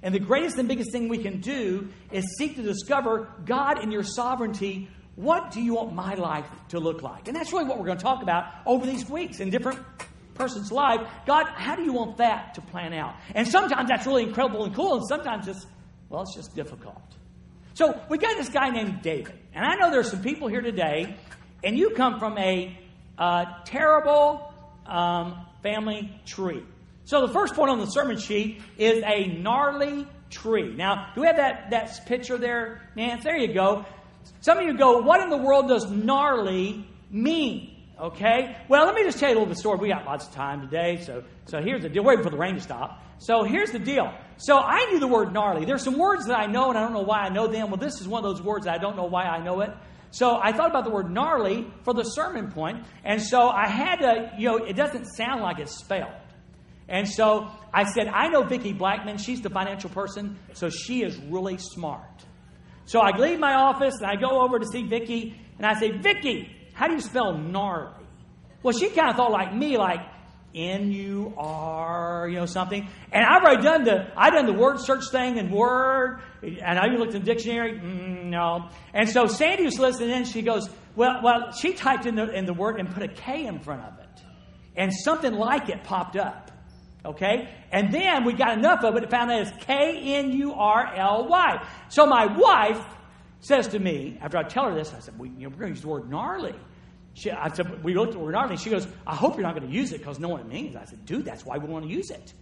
And 0.03 0.13
the 0.15 0.19
greatest 0.19 0.57
and 0.57 0.67
biggest 0.67 0.91
thing 0.91 1.09
we 1.09 1.19
can 1.19 1.41
do 1.41 1.89
is 2.11 2.25
seek 2.37 2.55
to 2.55 2.63
discover 2.63 3.29
God 3.45 3.83
in 3.83 3.91
your 3.91 4.03
sovereignty. 4.03 4.89
What 5.15 5.51
do 5.51 5.61
you 5.61 5.75
want 5.75 5.93
my 5.93 6.15
life 6.15 6.47
to 6.69 6.79
look 6.79 7.03
like? 7.03 7.27
And 7.27 7.35
that's 7.35 7.53
really 7.53 7.65
what 7.65 7.77
we're 7.77 7.85
going 7.85 7.97
to 7.97 8.03
talk 8.03 8.23
about 8.23 8.45
over 8.65 8.85
these 8.85 9.07
weeks 9.07 9.39
in 9.39 9.51
different 9.51 9.79
person's 10.33 10.71
life. 10.71 11.01
God, 11.27 11.45
how 11.53 11.75
do 11.75 11.83
you 11.83 11.93
want 11.93 12.17
that 12.17 12.55
to 12.55 12.61
plan 12.61 12.93
out? 12.93 13.15
And 13.35 13.47
sometimes 13.47 13.89
that's 13.89 14.07
really 14.07 14.23
incredible 14.23 14.63
and 14.65 14.73
cool, 14.73 14.95
and 14.95 15.07
sometimes 15.07 15.47
it's, 15.47 15.67
well, 16.09 16.23
it's 16.23 16.35
just 16.35 16.55
difficult. 16.55 17.01
So 17.73 17.99
we 18.09 18.17
got 18.17 18.37
this 18.37 18.49
guy 18.49 18.69
named 18.69 19.01
David. 19.01 19.37
And 19.53 19.63
I 19.63 19.75
know 19.75 19.91
there's 19.91 20.09
some 20.09 20.21
people 20.21 20.47
here 20.47 20.61
today, 20.61 21.15
and 21.63 21.77
you 21.77 21.91
come 21.91 22.19
from 22.19 22.37
a 22.37 22.77
uh, 23.17 23.45
terrible, 23.65 24.51
um, 24.87 25.45
family 25.61 26.19
tree. 26.25 26.63
So 27.03 27.25
the 27.25 27.33
first 27.33 27.55
point 27.55 27.69
on 27.69 27.79
the 27.79 27.87
sermon 27.87 28.17
sheet 28.17 28.61
is 28.77 29.03
a 29.05 29.27
gnarly 29.27 30.07
tree. 30.29 30.73
Now, 30.73 31.09
do 31.13 31.21
we 31.21 31.27
have 31.27 31.37
that, 31.37 31.71
that 31.71 32.05
picture 32.05 32.37
there, 32.37 32.81
Nance? 32.95 33.23
There 33.23 33.37
you 33.37 33.53
go. 33.53 33.85
Some 34.41 34.57
of 34.57 34.65
you 34.65 34.77
go, 34.77 34.99
what 34.99 35.21
in 35.21 35.29
the 35.29 35.37
world 35.37 35.67
does 35.67 35.89
gnarly 35.89 36.87
mean? 37.09 37.75
Okay? 37.99 38.55
Well, 38.67 38.85
let 38.85 38.95
me 38.95 39.03
just 39.03 39.19
tell 39.19 39.29
you 39.29 39.35
a 39.35 39.37
little 39.37 39.47
bit 39.47 39.57
of 39.57 39.59
story. 39.59 39.77
We 39.77 39.89
got 39.89 40.05
lots 40.05 40.27
of 40.27 40.33
time 40.33 40.61
today, 40.61 41.01
so, 41.03 41.23
so 41.45 41.61
here's 41.61 41.81
the 41.81 41.89
deal. 41.89 42.03
Waiting 42.03 42.23
for 42.23 42.29
the 42.29 42.37
rain 42.37 42.55
to 42.55 42.61
stop. 42.61 43.03
So 43.19 43.43
here's 43.43 43.71
the 43.71 43.79
deal. 43.79 44.11
So 44.37 44.57
I 44.57 44.85
knew 44.85 44.99
the 44.99 45.07
word 45.07 45.33
gnarly. 45.33 45.65
There's 45.65 45.83
some 45.83 45.97
words 45.97 46.25
that 46.25 46.39
I 46.39 46.47
know, 46.47 46.69
and 46.69 46.77
I 46.77 46.81
don't 46.81 46.93
know 46.93 47.03
why 47.03 47.19
I 47.19 47.29
know 47.29 47.45
them. 47.45 47.69
Well, 47.69 47.77
this 47.77 48.01
is 48.01 48.07
one 48.07 48.25
of 48.25 48.31
those 48.31 48.41
words 48.43 48.65
that 48.65 48.73
I 48.73 48.77
don't 48.79 48.95
know 48.95 49.05
why 49.05 49.25
I 49.25 49.43
know 49.43 49.61
it. 49.61 49.71
So 50.11 50.37
I 50.41 50.51
thought 50.51 50.69
about 50.69 50.83
the 50.83 50.89
word 50.89 51.09
gnarly 51.09 51.71
for 51.83 51.93
the 51.93 52.03
sermon 52.03 52.51
point, 52.51 52.85
and 53.03 53.21
so 53.21 53.47
I 53.49 53.67
had 53.67 53.97
to, 53.97 54.33
you 54.37 54.47
know, 54.47 54.57
it 54.57 54.75
doesn't 54.75 55.05
sound 55.05 55.41
like 55.41 55.59
it's 55.59 55.77
spelled. 55.77 56.11
And 56.89 57.07
so 57.07 57.49
I 57.73 57.85
said, 57.85 58.07
I 58.07 58.27
know 58.27 58.43
Vicki 58.43 58.73
Blackman. 58.73 59.17
She's 59.17 59.41
the 59.41 59.49
financial 59.49 59.89
person, 59.89 60.37
so 60.53 60.69
she 60.69 61.03
is 61.03 61.17
really 61.17 61.57
smart. 61.57 62.25
So 62.83 62.99
I 62.99 63.15
leave 63.15 63.39
my 63.39 63.53
office 63.53 63.95
and 64.01 64.05
I 64.05 64.17
go 64.17 64.41
over 64.41 64.59
to 64.59 64.65
see 64.65 64.83
Vicki, 64.83 65.39
and 65.57 65.65
I 65.65 65.79
say, 65.79 65.91
Vicki, 65.91 66.53
how 66.73 66.87
do 66.87 66.93
you 66.93 67.01
spell 67.01 67.37
gnarly? 67.37 68.05
Well, 68.63 68.77
she 68.77 68.89
kind 68.89 69.09
of 69.09 69.15
thought 69.15 69.31
like 69.31 69.55
me, 69.55 69.77
like 69.77 70.01
N 70.53 70.91
U 70.91 71.33
R, 71.37 72.27
you 72.29 72.35
know, 72.35 72.45
something. 72.45 72.87
And 73.11 73.25
I've 73.25 73.41
already 73.43 73.63
done 73.63 73.83
the 73.83 74.11
I've 74.17 74.33
done 74.33 74.45
the 74.45 74.53
word 74.53 74.79
search 74.79 75.09
thing 75.09 75.37
in 75.37 75.49
Word, 75.51 76.21
and 76.41 76.79
I 76.79 76.87
even 76.87 76.99
looked 76.99 77.13
in 77.13 77.23
the 77.23 77.25
dictionary. 77.25 77.79
Mm, 77.79 78.25
no. 78.25 78.69
And 78.93 79.09
so 79.09 79.27
Sandy 79.27 79.65
was 79.65 79.79
listening, 79.79 80.11
and 80.11 80.27
she 80.27 80.41
goes, 80.41 80.69
"Well, 80.95 81.21
well." 81.23 81.51
She 81.53 81.73
typed 81.73 82.05
in 82.05 82.15
the 82.15 82.29
in 82.29 82.45
the 82.45 82.53
word 82.53 82.79
and 82.79 82.89
put 82.89 83.03
a 83.03 83.07
K 83.07 83.45
in 83.45 83.59
front 83.59 83.81
of 83.81 83.99
it, 83.99 84.23
and 84.75 84.93
something 84.93 85.33
like 85.33 85.69
it 85.69 85.83
popped 85.83 86.15
up. 86.17 86.51
Okay, 87.03 87.49
and 87.71 87.91
then 87.93 88.25
we 88.25 88.33
got 88.33 88.57
enough 88.57 88.83
of 88.83 88.95
it 88.95 89.09
found 89.09 89.31
that 89.31 89.41
it's 89.41 89.65
K 89.65 90.15
N 90.15 90.31
U 90.33 90.53
R 90.53 90.93
L 90.95 91.27
Y. 91.27 91.67
So 91.89 92.05
my 92.05 92.25
wife 92.25 92.83
says 93.39 93.69
to 93.69 93.79
me 93.79 94.19
after 94.21 94.37
I 94.37 94.43
tell 94.43 94.65
her 94.69 94.75
this, 94.75 94.93
I 94.93 94.99
said, 94.99 95.17
well, 95.17 95.27
you 95.27 95.43
know, 95.43 95.49
"We're 95.49 95.61
going 95.61 95.73
to 95.73 95.75
use 95.75 95.81
the 95.81 95.87
word 95.87 96.09
gnarly." 96.09 96.55
She, 97.13 97.29
I 97.29 97.49
said, 97.49 97.83
we 97.83 97.93
looked 97.93 98.15
at 98.15 98.19
Renardly. 98.21 98.57
She 98.59 98.69
goes, 98.69 98.87
I 99.05 99.15
hope 99.15 99.35
you're 99.35 99.43
not 99.43 99.55
going 99.55 99.67
to 99.67 99.73
use 99.73 99.91
it 99.91 99.99
because 99.99 100.19
what 100.19 100.41
it 100.41 100.47
means. 100.47 100.75
I 100.75 100.85
said, 100.85 101.05
dude, 101.05 101.25
that's 101.25 101.45
why 101.45 101.57
we 101.57 101.67
want 101.67 101.85
to 101.85 101.91
use 101.91 102.09
it. 102.09 102.33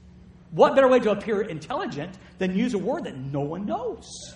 What 0.52 0.76
better 0.76 0.88
way 0.88 1.00
to 1.00 1.12
appear 1.12 1.42
intelligent 1.42 2.18
than 2.38 2.56
use 2.56 2.74
a 2.74 2.78
word 2.78 3.06
that 3.06 3.18
no 3.18 3.42
one 3.42 3.66
knows? 3.66 4.36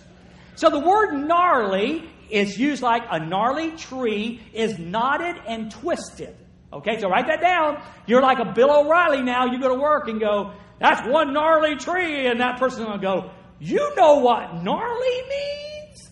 So 0.56 0.70
the 0.70 0.80
word 0.80 1.14
gnarly 1.14 2.10
is 2.30 2.58
used 2.58 2.82
like 2.82 3.04
a 3.10 3.20
gnarly 3.20 3.72
tree 3.72 4.42
is 4.54 4.78
knotted 4.78 5.36
and 5.48 5.72
twisted. 5.72 6.36
Okay, 6.72 7.00
so 7.00 7.10
write 7.10 7.28
that 7.28 7.42
down. 7.42 7.84
You're 8.08 8.22
like 8.22 8.40
a 8.40 8.52
Bill 8.54 8.72
O'Reilly 8.72 9.22
now. 9.22 9.46
You 9.46 9.60
go 9.60 9.70
to 9.70 9.80
work 9.80 10.08
and 10.08 10.20
go, 10.20 10.54
that's 10.80 11.08
one 11.08 11.34
gnarly 11.34 11.76
tree. 11.76 12.28
And 12.28 12.40
that 12.40 12.60
person's 12.60 12.86
going 12.86 13.00
to 13.00 13.06
go, 13.06 13.32
you 13.60 13.96
know 13.96 14.20
what 14.20 14.64
gnarly 14.64 15.22
means? 15.30 15.63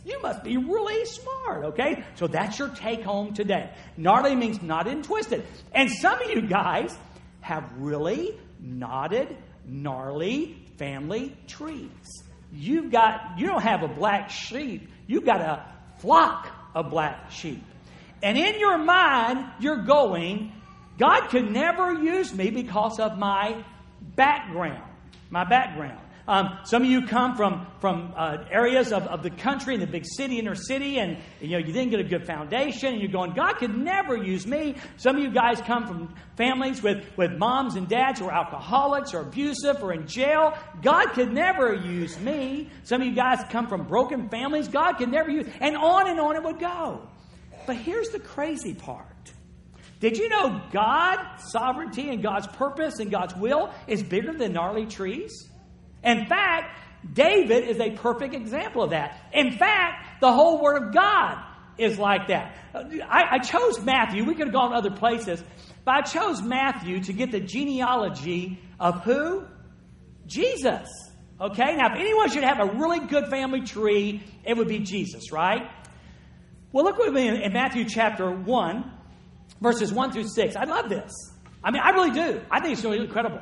You 0.03 0.21
must 0.21 0.43
be 0.43 0.57
really 0.57 1.05
smart, 1.05 1.65
okay? 1.65 2.03
So 2.15 2.27
that's 2.27 2.57
your 2.57 2.69
take 2.69 3.03
home 3.03 3.33
today. 3.33 3.69
Gnarly 3.97 4.35
means 4.35 4.61
knotted 4.61 4.93
and 4.93 5.03
twisted. 5.03 5.45
And 5.73 5.91
some 5.91 6.19
of 6.21 6.29
you 6.31 6.47
guys 6.47 6.97
have 7.41 7.71
really 7.77 8.39
knotted, 8.59 9.37
gnarly 9.65 10.57
family 10.77 11.35
trees. 11.47 11.89
You've 12.51 12.91
got, 12.91 13.37
you 13.37 13.47
don't 13.47 13.61
have 13.61 13.83
a 13.83 13.87
black 13.87 14.29
sheep, 14.29 14.89
you've 15.07 15.25
got 15.25 15.41
a 15.41 15.65
flock 15.99 16.49
of 16.73 16.89
black 16.89 17.31
sheep. 17.31 17.63
And 18.23 18.37
in 18.37 18.59
your 18.59 18.77
mind, 18.77 19.45
you're 19.59 19.83
going, 19.83 20.51
God 20.97 21.29
could 21.29 21.51
never 21.51 21.93
use 21.93 22.33
me 22.33 22.49
because 22.49 22.99
of 22.99 23.17
my 23.17 23.63
background. 24.15 24.83
My 25.29 25.43
background. 25.43 26.00
Um, 26.27 26.59
some 26.63 26.83
of 26.83 26.89
you 26.89 27.07
come 27.07 27.35
from, 27.35 27.67
from 27.79 28.13
uh, 28.15 28.43
areas 28.51 28.91
of, 28.91 29.03
of 29.03 29.23
the 29.23 29.29
country 29.29 29.73
in 29.73 29.79
the 29.79 29.87
big 29.87 30.05
city, 30.05 30.39
inner 30.39 30.55
city, 30.55 30.97
and 30.99 31.17
you 31.39 31.51
know 31.51 31.57
you 31.57 31.73
didn't 31.73 31.89
get 31.89 31.99
a 31.99 32.03
good 32.03 32.25
foundation, 32.25 32.93
and 32.93 33.01
you're 33.01 33.11
going, 33.11 33.33
God 33.33 33.53
could 33.57 33.75
never 33.75 34.15
use 34.15 34.45
me. 34.45 34.75
Some 34.97 35.17
of 35.17 35.23
you 35.23 35.31
guys 35.31 35.59
come 35.61 35.87
from 35.87 36.15
families 36.37 36.83
with, 36.83 37.05
with 37.17 37.31
moms 37.33 37.75
and 37.75 37.87
dads 37.87 38.19
who 38.19 38.27
are 38.27 38.33
alcoholics 38.33 39.13
or 39.13 39.21
abusive 39.21 39.83
or 39.83 39.93
in 39.93 40.07
jail. 40.07 40.57
God 40.81 41.07
could 41.13 41.33
never 41.33 41.73
use 41.73 42.19
me. 42.19 42.69
Some 42.83 43.01
of 43.01 43.07
you 43.07 43.15
guys 43.15 43.39
come 43.49 43.67
from 43.67 43.87
broken 43.87 44.29
families. 44.29 44.67
God 44.67 44.93
could 44.93 45.09
never 45.09 45.29
use, 45.29 45.47
and 45.59 45.75
on 45.75 46.09
and 46.09 46.19
on 46.19 46.35
it 46.35 46.43
would 46.43 46.59
go. 46.59 47.07
But 47.65 47.77
here's 47.77 48.09
the 48.09 48.19
crazy 48.19 48.73
part. 48.73 49.05
Did 49.99 50.17
you 50.17 50.29
know 50.29 50.61
God's 50.71 51.51
sovereignty 51.51 52.09
and 52.09 52.23
God's 52.23 52.47
purpose 52.47 52.99
and 52.99 53.11
God's 53.11 53.35
will 53.35 53.71
is 53.85 54.01
bigger 54.01 54.33
than 54.33 54.53
gnarly 54.53 54.87
trees? 54.87 55.50
In 56.03 56.25
fact, 56.25 56.79
David 57.13 57.67
is 57.67 57.79
a 57.79 57.91
perfect 57.91 58.33
example 58.33 58.83
of 58.83 58.91
that. 58.91 59.29
In 59.33 59.51
fact, 59.57 60.21
the 60.21 60.31
whole 60.31 60.61
Word 60.61 60.83
of 60.83 60.93
God 60.93 61.37
is 61.77 61.97
like 61.97 62.27
that. 62.27 62.55
I, 62.73 63.23
I 63.31 63.39
chose 63.39 63.81
Matthew. 63.81 64.23
We 64.23 64.35
could 64.35 64.47
have 64.47 64.53
gone 64.53 64.71
to 64.71 64.77
other 64.77 64.91
places, 64.91 65.43
but 65.83 65.95
I 65.95 66.01
chose 66.01 66.41
Matthew 66.41 67.01
to 67.03 67.13
get 67.13 67.31
the 67.31 67.39
genealogy 67.39 68.59
of 68.79 69.03
who? 69.03 69.45
Jesus. 70.27 70.87
Okay? 71.39 71.75
Now, 71.75 71.93
if 71.93 71.99
anyone 71.99 72.29
should 72.29 72.43
have 72.43 72.59
a 72.59 72.77
really 72.77 72.99
good 72.99 73.27
family 73.27 73.61
tree, 73.61 74.23
it 74.43 74.55
would 74.55 74.67
be 74.67 74.79
Jesus, 74.79 75.31
right? 75.31 75.63
Well, 76.71 76.85
look 76.85 76.97
with 76.97 77.13
me 77.13 77.27
in 77.43 77.51
Matthew 77.51 77.85
chapter 77.85 78.31
1, 78.31 78.91
verses 79.59 79.91
1 79.91 80.11
through 80.11 80.27
6. 80.27 80.55
I 80.55 80.63
love 80.65 80.87
this. 80.87 81.11
I 81.63 81.71
mean, 81.71 81.81
I 81.83 81.89
really 81.89 82.11
do. 82.11 82.41
I 82.49 82.59
think 82.59 82.73
it's 82.73 82.83
really 82.83 82.99
incredible. 82.99 83.41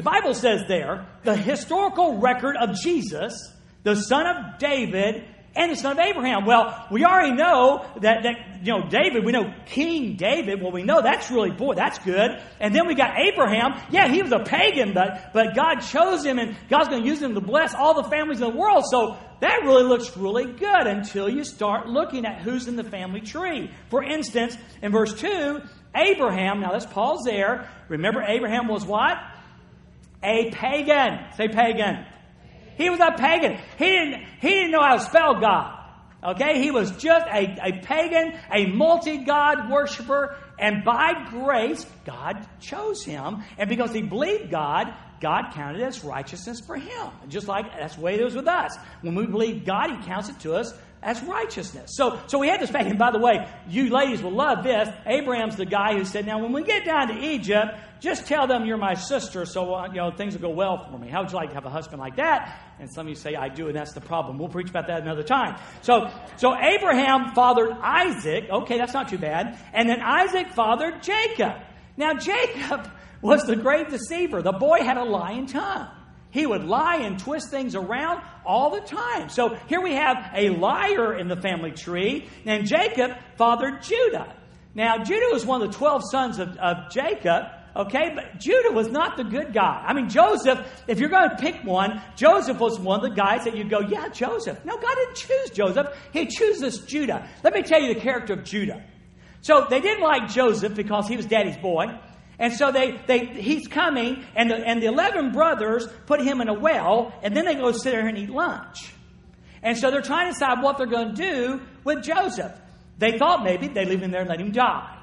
The 0.00 0.04
Bible 0.04 0.32
says 0.32 0.62
there, 0.66 1.06
the 1.24 1.36
historical 1.36 2.20
record 2.20 2.56
of 2.56 2.74
Jesus, 2.74 3.52
the 3.82 3.94
son 3.94 4.26
of 4.26 4.58
David, 4.58 5.26
and 5.54 5.70
the 5.70 5.76
son 5.76 5.92
of 5.92 5.98
Abraham. 5.98 6.46
Well, 6.46 6.86
we 6.90 7.04
already 7.04 7.34
know 7.34 7.84
that, 8.00 8.22
that, 8.22 8.64
you 8.64 8.72
know, 8.72 8.88
David, 8.88 9.26
we 9.26 9.32
know 9.32 9.52
King 9.66 10.16
David. 10.16 10.62
Well, 10.62 10.72
we 10.72 10.84
know 10.84 11.02
that's 11.02 11.30
really, 11.30 11.50
boy, 11.50 11.74
that's 11.74 11.98
good. 11.98 12.42
And 12.60 12.74
then 12.74 12.86
we 12.86 12.94
got 12.94 13.18
Abraham. 13.18 13.78
Yeah, 13.90 14.08
he 14.08 14.22
was 14.22 14.32
a 14.32 14.38
pagan, 14.38 14.94
but, 14.94 15.34
but 15.34 15.54
God 15.54 15.80
chose 15.80 16.24
him 16.24 16.38
and 16.38 16.56
God's 16.70 16.88
going 16.88 17.02
to 17.02 17.06
use 17.06 17.20
him 17.20 17.34
to 17.34 17.42
bless 17.42 17.74
all 17.74 18.02
the 18.02 18.08
families 18.08 18.40
in 18.40 18.50
the 18.50 18.56
world. 18.56 18.84
So 18.90 19.18
that 19.42 19.64
really 19.64 19.84
looks 19.84 20.16
really 20.16 20.50
good 20.50 20.86
until 20.86 21.28
you 21.28 21.44
start 21.44 21.90
looking 21.90 22.24
at 22.24 22.40
who's 22.40 22.68
in 22.68 22.76
the 22.76 22.84
family 22.84 23.20
tree. 23.20 23.70
For 23.90 24.02
instance, 24.02 24.56
in 24.80 24.92
verse 24.92 25.12
2, 25.20 25.60
Abraham, 25.94 26.62
now 26.62 26.72
let's 26.72 26.86
pause 26.86 27.20
there. 27.26 27.68
Remember, 27.90 28.22
Abraham 28.22 28.66
was 28.66 28.86
what? 28.86 29.18
A 30.22 30.50
pagan. 30.50 31.32
Say 31.36 31.48
pagan. 31.48 32.04
He 32.76 32.90
was 32.90 33.00
a 33.00 33.12
pagan. 33.12 33.58
He 33.78 33.86
didn't, 33.86 34.24
he 34.40 34.48
didn't 34.48 34.70
know 34.70 34.82
how 34.82 34.96
to 34.96 35.02
spell 35.02 35.40
God. 35.40 35.76
Okay? 36.22 36.62
He 36.62 36.70
was 36.70 36.90
just 36.92 37.26
a, 37.26 37.56
a 37.62 37.80
pagan, 37.82 38.38
a 38.52 38.66
multi 38.66 39.24
God 39.24 39.70
worshiper, 39.70 40.36
and 40.58 40.84
by 40.84 41.26
grace, 41.30 41.86
God 42.04 42.46
chose 42.60 43.04
him. 43.04 43.42
And 43.58 43.68
because 43.68 43.92
he 43.92 44.02
believed 44.02 44.50
God, 44.50 44.92
God 45.20 45.52
counted 45.54 45.82
as 45.82 46.04
righteousness 46.04 46.60
for 46.60 46.76
him. 46.76 47.10
Just 47.28 47.48
like 47.48 47.66
that's 47.78 47.96
the 47.96 48.02
way 48.02 48.14
it 48.14 48.20
is 48.20 48.34
with 48.34 48.48
us. 48.48 48.76
When 49.02 49.14
we 49.14 49.26
believe 49.26 49.64
God, 49.64 49.90
he 49.90 50.06
counts 50.06 50.28
it 50.28 50.38
to 50.40 50.54
us 50.54 50.72
as 51.02 51.22
righteousness. 51.22 51.92
So, 51.94 52.18
so 52.26 52.38
we 52.38 52.48
had 52.48 52.60
this 52.60 52.70
faith. 52.70 52.86
And 52.86 52.98
by 52.98 53.10
the 53.10 53.18
way, 53.18 53.48
you 53.68 53.90
ladies 53.90 54.22
will 54.22 54.32
love 54.32 54.62
this. 54.64 54.88
Abraham's 55.06 55.56
the 55.56 55.64
guy 55.64 55.96
who 55.96 56.04
said, 56.04 56.26
Now, 56.26 56.40
when 56.40 56.52
we 56.52 56.62
get 56.62 56.84
down 56.84 57.08
to 57.08 57.14
Egypt, 57.14 57.74
just 58.00 58.26
tell 58.26 58.46
them 58.46 58.64
you're 58.64 58.78
my 58.78 58.94
sister 58.94 59.44
so 59.44 59.74
uh, 59.74 59.86
you 59.88 59.96
know 59.96 60.10
things 60.10 60.34
will 60.34 60.40
go 60.40 60.50
well 60.50 60.88
for 60.90 60.98
me. 60.98 61.08
How 61.08 61.22
would 61.22 61.30
you 61.30 61.36
like 61.36 61.50
to 61.50 61.54
have 61.54 61.66
a 61.66 61.70
husband 61.70 62.00
like 62.00 62.16
that? 62.16 62.58
And 62.78 62.90
some 62.90 63.06
of 63.06 63.10
you 63.10 63.14
say, 63.14 63.34
I 63.34 63.48
do, 63.48 63.68
and 63.68 63.76
that's 63.76 63.92
the 63.92 64.00
problem. 64.00 64.38
We'll 64.38 64.48
preach 64.48 64.70
about 64.70 64.86
that 64.86 65.02
another 65.02 65.22
time. 65.22 65.60
So, 65.82 66.10
so 66.36 66.56
Abraham 66.56 67.34
fathered 67.34 67.72
Isaac. 67.72 68.48
Okay, 68.50 68.78
that's 68.78 68.94
not 68.94 69.08
too 69.08 69.18
bad. 69.18 69.58
And 69.74 69.88
then 69.88 70.00
Isaac 70.00 70.48
fathered 70.52 71.02
Jacob. 71.02 71.60
Now, 71.96 72.14
Jacob 72.14 72.90
was 73.22 73.42
the 73.42 73.56
great 73.56 73.90
deceiver. 73.90 74.40
The 74.40 74.52
boy 74.52 74.78
had 74.78 74.96
a 74.96 75.04
lying 75.04 75.46
tongue. 75.46 75.88
He 76.30 76.46
would 76.46 76.64
lie 76.64 76.96
and 76.96 77.18
twist 77.18 77.50
things 77.50 77.74
around 77.74 78.22
all 78.44 78.70
the 78.70 78.80
time. 78.80 79.28
So 79.28 79.56
here 79.66 79.80
we 79.80 79.94
have 79.94 80.30
a 80.34 80.50
liar 80.50 81.18
in 81.18 81.28
the 81.28 81.36
family 81.36 81.72
tree, 81.72 82.28
and 82.46 82.66
Jacob 82.66 83.12
fathered 83.36 83.82
Judah. 83.82 84.36
Now, 84.74 84.98
Judah 84.98 85.28
was 85.32 85.44
one 85.44 85.62
of 85.62 85.72
the 85.72 85.76
12 85.76 86.02
sons 86.10 86.38
of, 86.38 86.56
of 86.56 86.90
Jacob. 86.92 87.46
Okay, 87.74 88.12
but 88.14 88.40
Judah 88.40 88.72
was 88.72 88.88
not 88.88 89.16
the 89.16 89.24
good 89.24 89.52
guy. 89.52 89.84
I 89.86 89.92
mean, 89.94 90.08
Joseph, 90.08 90.66
if 90.88 90.98
you're 90.98 91.08
going 91.08 91.30
to 91.30 91.36
pick 91.36 91.62
one, 91.62 92.02
Joseph 92.16 92.58
was 92.58 92.80
one 92.80 93.04
of 93.04 93.08
the 93.08 93.14
guys 93.14 93.44
that 93.44 93.56
you'd 93.56 93.70
go, 93.70 93.80
yeah, 93.80 94.08
Joseph. 94.08 94.64
No, 94.64 94.76
God 94.76 94.94
didn't 94.94 95.14
choose 95.14 95.50
Joseph. 95.50 95.86
He 96.12 96.26
chooses 96.26 96.80
Judah. 96.80 97.28
Let 97.44 97.54
me 97.54 97.62
tell 97.62 97.80
you 97.80 97.94
the 97.94 98.00
character 98.00 98.32
of 98.32 98.44
Judah. 98.44 98.84
So 99.42 99.66
they 99.70 99.80
didn't 99.80 100.02
like 100.02 100.28
Joseph 100.28 100.74
because 100.74 101.06
he 101.08 101.16
was 101.16 101.26
daddy's 101.26 101.56
boy. 101.56 101.86
And 102.40 102.54
so 102.54 102.72
they, 102.72 102.98
they, 103.06 103.26
he's 103.26 103.68
coming, 103.68 104.24
and 104.34 104.50
the, 104.50 104.56
and 104.56 104.82
the 104.82 104.86
11 104.86 105.32
brothers 105.32 105.86
put 106.06 106.22
him 106.22 106.40
in 106.40 106.48
a 106.48 106.54
well, 106.54 107.12
and 107.22 107.36
then 107.36 107.44
they 107.44 107.54
go 107.54 107.70
sit 107.70 107.92
there 107.92 108.08
and 108.08 108.16
eat 108.16 108.30
lunch. 108.30 108.92
And 109.62 109.76
so 109.76 109.90
they're 109.90 110.00
trying 110.00 110.28
to 110.28 110.32
decide 110.32 110.62
what 110.62 110.78
they're 110.78 110.86
going 110.86 111.14
to 111.14 111.22
do 111.22 111.60
with 111.84 112.02
Joseph. 112.02 112.52
They 112.96 113.18
thought 113.18 113.44
maybe 113.44 113.68
they'd 113.68 113.86
leave 113.86 114.02
him 114.02 114.10
there 114.10 114.22
and 114.22 114.30
let 114.30 114.40
him 114.40 114.52
die. 114.52 114.96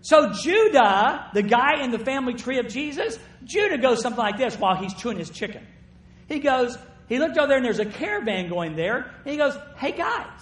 So 0.00 0.32
Judah, 0.32 1.30
the 1.32 1.42
guy 1.42 1.82
in 1.82 1.92
the 1.92 1.98
family 1.98 2.34
tree 2.34 2.58
of 2.58 2.66
Jesus, 2.66 3.20
Judah 3.44 3.78
goes 3.78 4.02
something 4.02 4.22
like 4.22 4.36
this 4.36 4.58
while 4.58 4.74
he's 4.74 4.92
chewing 4.94 5.18
his 5.18 5.30
chicken. 5.30 5.64
He 6.28 6.40
goes, 6.40 6.76
he 7.08 7.20
looked 7.20 7.38
over 7.38 7.46
there 7.46 7.56
and 7.56 7.64
there's 7.64 7.78
a 7.78 7.86
caravan 7.86 8.48
going 8.48 8.74
there, 8.74 8.98
and 9.24 9.30
he 9.30 9.36
goes, 9.36 9.56
Hey 9.76 9.92
guys, 9.92 10.40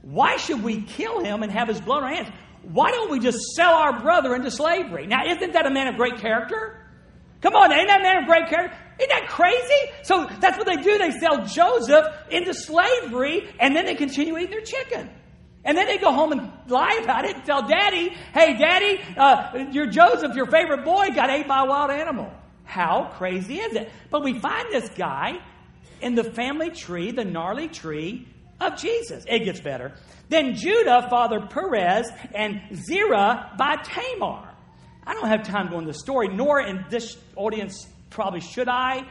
why 0.00 0.38
should 0.38 0.62
we 0.62 0.80
kill 0.80 1.22
him 1.22 1.42
and 1.42 1.52
have 1.52 1.68
his 1.68 1.80
blood 1.80 1.98
on 1.98 2.04
our 2.04 2.14
hands? 2.14 2.34
Why 2.62 2.90
don't 2.90 3.10
we 3.10 3.18
just 3.20 3.38
sell 3.54 3.72
our 3.72 4.00
brother 4.00 4.34
into 4.34 4.50
slavery? 4.50 5.06
Now, 5.06 5.26
isn't 5.26 5.52
that 5.52 5.66
a 5.66 5.70
man 5.70 5.88
of 5.88 5.96
great 5.96 6.18
character? 6.18 6.76
Come 7.40 7.54
on, 7.54 7.72
ain't 7.72 7.88
that 7.88 8.02
man 8.02 8.22
of 8.22 8.26
great 8.26 8.48
character? 8.48 8.76
Isn't 8.98 9.10
that 9.10 9.28
crazy? 9.28 9.92
So 10.02 10.28
that's 10.40 10.58
what 10.58 10.66
they 10.66 10.76
do. 10.76 10.98
They 10.98 11.12
sell 11.12 11.46
Joseph 11.46 12.06
into 12.30 12.52
slavery, 12.52 13.48
and 13.60 13.76
then 13.76 13.86
they 13.86 13.94
continue 13.94 14.36
eating 14.36 14.50
their 14.50 14.60
chicken. 14.60 15.08
And 15.64 15.76
then 15.76 15.86
they 15.86 15.98
go 15.98 16.12
home 16.12 16.32
and 16.32 16.50
lie 16.68 17.00
about 17.02 17.24
it 17.24 17.36
and 17.36 17.44
tell 17.44 17.68
daddy, 17.68 18.10
hey, 18.32 18.56
daddy, 18.56 19.00
uh, 19.16 19.70
your 19.70 19.86
Joseph, 19.86 20.34
your 20.34 20.46
favorite 20.46 20.84
boy, 20.84 21.08
got 21.14 21.30
ate 21.30 21.46
by 21.46 21.62
a 21.62 21.66
wild 21.66 21.90
animal. 21.90 22.32
How 22.64 23.12
crazy 23.16 23.58
is 23.58 23.74
it? 23.74 23.90
But 24.10 24.22
we 24.24 24.38
find 24.38 24.72
this 24.72 24.88
guy 24.90 25.38
in 26.00 26.14
the 26.14 26.24
family 26.24 26.70
tree, 26.70 27.10
the 27.10 27.24
gnarly 27.24 27.68
tree 27.68 28.26
of 28.60 28.76
Jesus. 28.76 29.24
It 29.28 29.44
gets 29.44 29.60
better. 29.60 29.94
Then 30.28 30.54
Judah 30.54 31.06
fathered 31.08 31.50
Perez 31.50 32.10
and 32.34 32.60
Zerah 32.74 33.54
by 33.56 33.76
Tamar. 33.76 34.48
I 35.06 35.14
don't 35.14 35.28
have 35.28 35.44
time 35.44 35.70
going 35.70 35.86
to 35.86 35.92
the 35.92 35.98
story, 35.98 36.28
nor 36.28 36.60
in 36.60 36.84
this 36.90 37.16
audience 37.34 37.86
probably 38.10 38.40
should 38.40 38.68
I. 38.68 39.04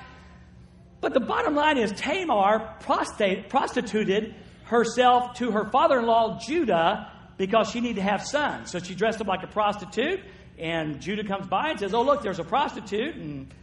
But 1.01 1.13
the 1.13 1.19
bottom 1.19 1.55
line 1.55 1.77
is 1.77 1.91
Tamar 1.91 2.75
prostituted 2.79 4.35
herself 4.65 5.35
to 5.37 5.51
her 5.51 5.69
father 5.71 5.99
in 5.99 6.05
law 6.05 6.39
Judah 6.39 7.11
because 7.37 7.69
she 7.69 7.79
needed 7.81 7.97
to 7.97 8.01
have 8.01 8.23
sons. 8.23 8.71
So 8.71 8.79
she 8.79 8.95
dressed 8.95 9.21
up 9.21 9.27
like 9.27 9.43
a 9.43 9.47
prostitute, 9.47 10.19
and 10.59 10.99
Judah 10.99 11.23
comes 11.23 11.47
by 11.47 11.69
and 11.69 11.79
says, 11.79 11.93
Oh, 11.93 12.01
look, 12.01 12.23
there's 12.23 12.39
a 12.39 12.43
prostitute, 12.43 13.15
and 13.15 13.53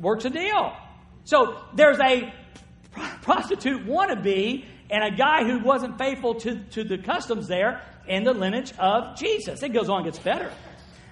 works 0.00 0.24
a 0.24 0.30
deal. 0.30 0.74
So 1.24 1.58
there's 1.74 2.00
a 2.00 2.32
prostitute 3.22 3.86
wannabe 3.86 4.64
and 4.90 5.04
a 5.04 5.16
guy 5.16 5.44
who 5.44 5.58
wasn't 5.58 5.98
faithful 5.98 6.34
to, 6.36 6.56
to 6.70 6.84
the 6.84 6.98
customs 6.98 7.48
there 7.48 7.82
in 8.06 8.24
the 8.24 8.32
lineage 8.32 8.72
of 8.78 9.18
Jesus. 9.18 9.62
It 9.62 9.70
goes 9.70 9.88
on, 9.88 10.04
gets 10.04 10.18
better. 10.18 10.50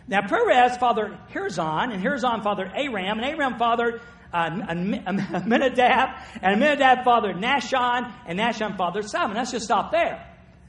Now, 0.09 0.27
Perez 0.27 0.77
fathered 0.77 1.17
Hezron, 1.33 1.93
and 1.93 2.03
Hezron 2.03 2.43
fathered 2.43 2.71
Aram, 2.75 3.19
and 3.19 3.25
Aram 3.25 3.59
fathered 3.59 4.01
uh, 4.33 4.51
Amminadab, 4.51 6.09
and 6.43 6.63
Amminadab 6.63 7.05
fathered 7.05 7.37
Nahshon, 7.37 8.13
and 8.27 8.39
Nahshon 8.39 8.77
fathered 8.77 9.09
Salmon. 9.09 9.37
Let's 9.37 9.51
just 9.51 9.65
stop 9.65 9.93
there. 9.93 10.25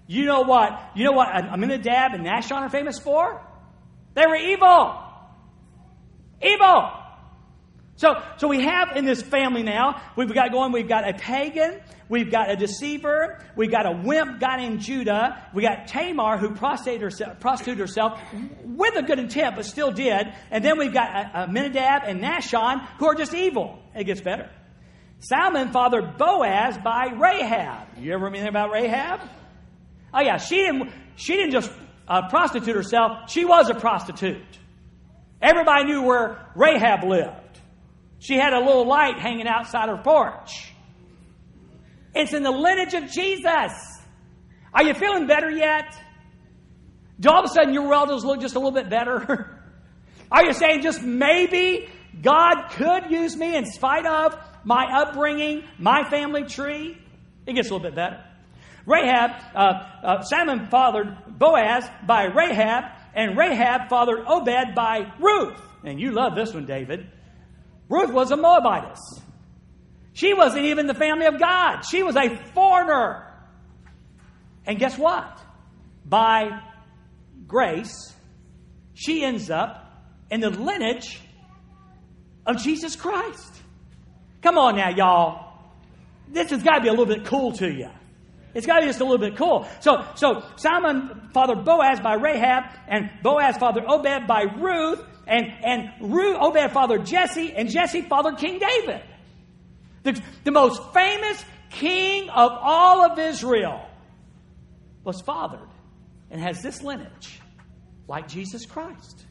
You 0.08 0.26
know 0.26 0.42
what? 0.42 0.92
You 0.96 1.04
know 1.04 1.12
what 1.12 1.28
Amminadab 1.30 2.14
and 2.14 2.26
Nahshon 2.26 2.62
are 2.62 2.70
famous 2.70 2.98
for? 2.98 3.46
They 4.14 4.26
were 4.26 4.38
evil. 4.38 5.04
Evil. 6.42 6.92
So, 7.98 8.22
so 8.38 8.48
we 8.48 8.62
have 8.62 8.96
in 8.96 9.06
this 9.06 9.24
family 9.24 9.64
now, 9.64 10.02
we've 10.16 10.32
got 10.32 10.52
going, 10.52 10.72
we've 10.72 10.88
got 10.88 11.10
a 11.10 11.14
pagan, 11.14 11.82
we've 12.08 12.32
got 12.32 12.52
a 12.52 12.56
deceiver, 12.56 13.44
we've 13.56 13.72
got 13.72 13.88
a 13.88 13.92
wimp 13.92 14.40
guy 14.40 14.58
named 14.58 14.82
Judah, 14.82 15.50
we 15.52 15.64
got 15.64 15.88
Tamar 15.88 16.38
who 16.38 16.54
prostituted 16.54 17.02
herself, 17.02 17.40
prostituted 17.40 17.80
herself 17.80 18.22
with 18.64 18.96
a 18.96 19.02
good 19.02 19.18
intent, 19.18 19.56
but 19.56 19.66
still 19.66 19.92
did, 19.92 20.28
and 20.52 20.64
then 20.64 20.78
we've 20.78 20.94
got 20.94 21.10
a, 21.10 21.44
a 21.44 21.48
and 21.48 22.22
Nahshon 22.22 22.88
who 23.00 23.08
are 23.08 23.16
just 23.16 23.34
evil. 23.34 23.80
It 23.96 24.04
gets 24.04 24.22
better. 24.22 24.48
Salmon 25.18 25.72
fathered 25.72 26.20
Boaz 26.20 26.78
by 26.78 27.08
Rahab. 27.18 27.98
You 27.98 28.14
ever 28.14 28.28
anything 28.28 28.48
about 28.48 28.72
Rahab? 28.72 29.22
Oh 30.14 30.22
yeah, 30.22 30.38
she 30.38 30.58
didn't, 30.58 30.92
she 31.16 31.36
didn't 31.36 31.52
just 31.52 31.72
uh, 32.08 32.30
prostitute 32.30 32.76
herself, 32.76 33.32
she 33.32 33.44
was 33.44 33.72
a 33.72 33.74
prostitute. 33.74 34.60
Everybody 35.42 35.86
knew 35.86 36.04
where 36.04 36.46
Rahab 36.56 37.04
lived. 37.04 37.47
She 38.20 38.36
had 38.36 38.54
a 38.54 38.60
little 38.60 38.86
light 38.86 39.20
hanging 39.20 39.48
outside 39.48 39.90
her 39.90 39.98
porch. 39.98 40.74
It's 42.16 42.34
in 42.34 42.44
the 42.44 42.52
lineage 42.52 42.94
of 42.94 43.12
Jesus. 43.12 43.72
Are 44.74 44.84
you 44.84 44.94
feeling 44.94 45.28
better 45.28 45.50
yet? 45.52 45.96
Do 47.20 47.30
all 47.30 47.44
of 47.44 47.46
a 47.46 47.54
sudden 47.54 47.74
your 47.74 47.90
relatives 47.90 48.24
look 48.24 48.42
just 48.42 48.56
a 48.56 48.60
little 48.60 48.72
bit 48.72 48.90
better? 48.90 49.60
Are 50.32 50.46
you 50.46 50.54
saying 50.54 50.82
just 50.82 51.02
maybe 51.02 51.88
God 52.22 52.70
could 52.72 53.10
use 53.12 53.36
me 53.36 53.56
in 53.56 53.66
spite 53.66 54.06
of 54.06 54.38
my 54.64 54.86
upbringing, 55.02 55.64
my 55.78 56.10
family 56.10 56.44
tree? 56.44 56.98
It 57.46 57.54
gets 57.54 57.70
a 57.70 57.74
little 57.74 57.88
bit 57.88 57.96
better. 57.96 58.24
Rahab, 58.86 59.32
uh, 59.54 59.60
uh, 60.04 60.22
Salmon 60.22 60.68
fathered 60.68 61.18
Boaz 61.28 61.90
by 62.06 62.26
Rahab, 62.26 62.86
and 63.14 63.38
Rahab 63.38 63.90
fathered 63.90 64.26
Obed 64.26 64.76
by 64.76 65.12
Ruth. 65.20 65.60
And 65.84 66.00
you 66.00 66.12
love 66.12 66.36
this 66.36 66.54
one, 66.54 66.66
David. 66.66 67.10
Ruth 67.90 68.12
was 68.12 68.32
a 68.32 68.38
Moabitess. 68.38 69.22
She 70.14 70.34
wasn't 70.34 70.66
even 70.66 70.88
the 70.88 70.96
family 70.96 71.26
of 71.28 71.40
God. 71.40 71.82
She 71.82 72.04
was 72.04 72.16
a 72.16 72.36
foreigner. 72.54 73.24
And 74.66 74.80
guess 74.80 74.98
what? 74.98 75.40
By 76.06 76.62
grace, 77.46 78.14
she 78.94 79.24
ends 79.24 79.50
up 79.50 79.86
in 80.30 80.42
the 80.42 80.50
lineage 80.50 81.20
of 82.46 82.58
Jesus 82.58 82.96
Christ. 82.96 83.62
Come 84.42 84.58
on 84.58 84.76
now, 84.76 84.90
y'all. 84.90 85.54
This 86.30 86.50
has 86.50 86.64
got 86.64 86.76
to 86.76 86.82
be 86.82 86.88
a 86.88 86.92
little 86.92 87.06
bit 87.06 87.26
cool 87.26 87.54
to 87.54 87.72
you. 87.72 87.90
It's 88.54 88.66
got 88.66 88.76
to 88.76 88.82
be 88.82 88.88
just 88.88 89.02
a 89.02 89.04
little 89.04 89.20
bit 89.20 89.38
cool. 89.38 89.68
So, 89.82 90.04
so 90.16 90.44
Simon 90.56 91.30
fathered 91.34 91.64
Boaz 91.64 92.00
by 92.00 92.16
Rahab, 92.16 92.64
and 92.88 93.12
Boaz 93.22 93.58
fathered 93.58 93.86
Obed 93.86 94.26
by 94.28 94.44
Ruth, 94.58 95.06
and, 95.28 95.52
and 95.64 96.14
Ruth, 96.14 96.38
Obed 96.40 96.72
fathered 96.72 97.06
Jesse, 97.06 97.54
and 97.54 97.70
Jesse 97.70 98.02
fathered 98.02 98.38
King 98.38 98.60
David. 98.60 99.02
The, 100.04 100.22
the 100.44 100.52
most 100.52 100.82
famous 100.94 101.44
king 101.70 102.30
of 102.30 102.52
all 102.54 103.04
of 103.06 103.20
Israel 103.20 103.86
was 105.04 105.22
fathered 105.22 105.70
and 106.32 106.42
has 106.42 106.62
this 106.62 106.82
lineage, 106.82 107.40
like 108.08 108.28
Jesus 108.28 108.66
Christ. 108.66 109.26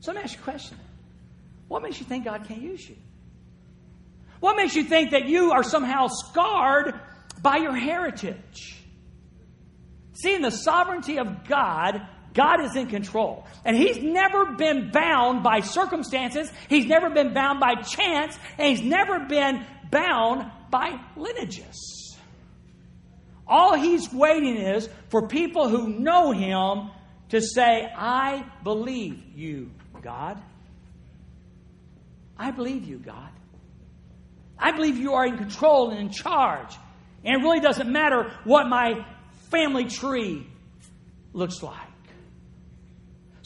So 0.00 0.12
let 0.12 0.18
me 0.18 0.24
ask 0.24 0.34
you 0.34 0.40
a 0.40 0.44
question. 0.44 0.78
What 1.68 1.82
makes 1.82 2.00
you 2.00 2.06
think 2.06 2.24
God 2.24 2.44
can't 2.46 2.62
use 2.62 2.88
you? 2.88 2.96
What 4.40 4.56
makes 4.56 4.74
you 4.76 4.84
think 4.84 5.10
that 5.10 5.26
you 5.26 5.52
are 5.52 5.62
somehow 5.62 6.08
scarred 6.08 6.98
by 7.42 7.56
your 7.56 7.74
heritage? 7.74 8.76
Seeing 10.14 10.42
the 10.42 10.50
sovereignty 10.50 11.18
of 11.18 11.44
God, 11.46 12.00
God 12.34 12.64
is 12.64 12.76
in 12.76 12.86
control. 12.86 13.46
And 13.64 13.76
He's 13.76 13.98
never 13.98 14.52
been 14.52 14.90
bound 14.90 15.42
by 15.42 15.60
circumstances, 15.60 16.50
He's 16.68 16.86
never 16.86 17.10
been 17.10 17.34
bound 17.34 17.60
by 17.60 17.76
chance, 17.76 18.38
and 18.58 18.68
He's 18.68 18.86
never 18.86 19.20
been 19.26 19.64
bound 19.90 20.50
by 20.70 21.00
lineages. 21.16 22.16
All 23.46 23.74
He's 23.74 24.12
waiting 24.12 24.56
is 24.56 24.88
for 25.08 25.26
people 25.28 25.68
who 25.68 25.88
know 25.88 26.32
Him 26.32 26.90
to 27.30 27.40
say, 27.40 27.90
I 27.94 28.44
believe 28.62 29.22
you, 29.34 29.70
God. 30.02 30.40
I 32.38 32.50
believe 32.50 32.84
you, 32.86 32.98
God. 32.98 33.30
I 34.58 34.72
believe 34.72 34.96
you 34.96 35.14
are 35.14 35.26
in 35.26 35.36
control 35.36 35.90
and 35.90 36.00
in 36.00 36.10
charge. 36.10 36.74
And 37.24 37.40
it 37.40 37.44
really 37.44 37.60
doesn't 37.60 37.90
matter 37.90 38.32
what 38.44 38.68
my 38.68 39.04
family 39.50 39.86
tree 39.86 40.46
looks 41.32 41.62
like. 41.62 41.87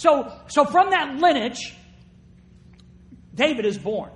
So, 0.02 0.32
so 0.48 0.64
from 0.64 0.90
that 0.90 1.14
lineage, 1.18 1.74
David 3.32 3.64
is 3.64 3.78
born. 3.78 4.10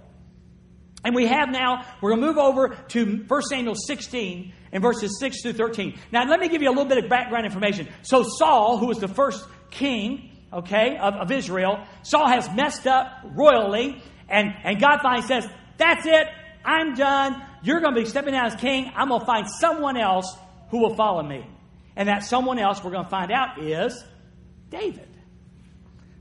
And 1.05 1.15
we 1.15 1.27
have 1.29 1.49
now, 1.49 1.87
we're 2.01 2.11
going 2.11 2.21
to 2.23 2.27
move 2.27 2.39
over 2.39 2.77
to 2.89 3.25
1 3.29 3.43
Samuel 3.43 3.77
16 3.77 4.53
and 4.73 4.83
verses 4.83 5.21
6 5.21 5.43
through 5.43 5.53
13. 5.53 5.97
Now, 6.11 6.29
let 6.29 6.41
me 6.41 6.49
give 6.49 6.61
you 6.61 6.69
a 6.69 6.75
little 6.75 6.87
bit 6.87 7.05
of 7.05 7.09
background 7.09 7.47
information. 7.47 7.89
So, 8.03 8.25
Saul, 8.25 8.79
who 8.79 8.87
was 8.87 8.99
the 8.99 9.07
first 9.07 9.47
king, 9.71 10.37
okay, 10.53 10.97
of, 11.01 11.15
of 11.15 11.31
Israel, 11.31 11.87
Saul 12.03 12.27
has 12.27 12.53
messed 12.53 12.89
up 12.89 13.07
royally, 13.23 14.03
and, 14.29 14.49
and 14.65 14.81
God 14.81 14.99
finally 15.03 15.25
says, 15.29 15.47
That's 15.79 16.05
it, 16.05 16.27
I'm 16.65 16.95
done. 16.97 17.41
You're 17.63 17.81
going 17.81 17.95
to 17.95 18.01
be 18.01 18.09
stepping 18.09 18.33
down 18.33 18.47
as 18.47 18.57
king. 18.57 18.91
I'm 18.97 19.09
going 19.09 19.21
to 19.21 19.27
find 19.27 19.47
someone 19.49 19.97
else 19.97 20.37
who 20.71 20.81
will 20.81 20.97
follow 20.97 21.23
me. 21.23 21.47
And 21.95 22.09
that 22.09 22.25
someone 22.25 22.59
else 22.59 22.83
we're 22.83 22.91
going 22.91 23.05
to 23.05 23.11
find 23.11 23.31
out 23.31 23.63
is 23.63 24.05
David. 24.69 25.16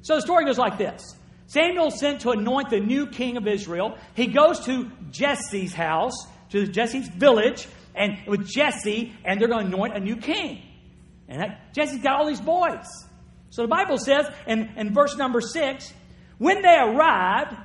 So 0.05 0.13
the 0.13 0.21
story 0.21 0.45
goes 0.45 0.59
like 0.59 0.77
this 0.77 1.15
Samuel 1.47 1.89
sent 1.89 2.21
to 2.21 2.29
anoint 2.29 2.69
the 2.69 2.79
new 2.79 3.07
king 3.07 3.38
of 3.38 3.47
Israel. 3.47 3.97
He 4.13 4.27
goes 4.27 4.63
to 4.65 4.91
Jesse's 5.09 5.74
house, 5.74 6.13
to 6.51 6.67
Jesse's 6.67 7.07
village, 7.07 7.67
and 7.95 8.19
with 8.27 8.47
Jesse, 8.47 9.13
and 9.25 9.41
they're 9.41 9.47
going 9.47 9.67
to 9.67 9.75
anoint 9.75 9.97
a 9.97 10.00
new 10.00 10.17
king. 10.17 10.62
And 11.27 11.41
that, 11.41 11.74
Jesse's 11.74 12.03
got 12.03 12.19
all 12.19 12.27
these 12.27 12.39
boys. 12.39 12.85
So 13.50 13.63
the 13.63 13.67
Bible 13.67 13.97
says 13.97 14.27
in, 14.45 14.74
in 14.77 14.93
verse 14.93 15.17
number 15.17 15.41
six, 15.41 15.91
when 16.38 16.62
they 16.62 16.77
arrived, 16.77 17.55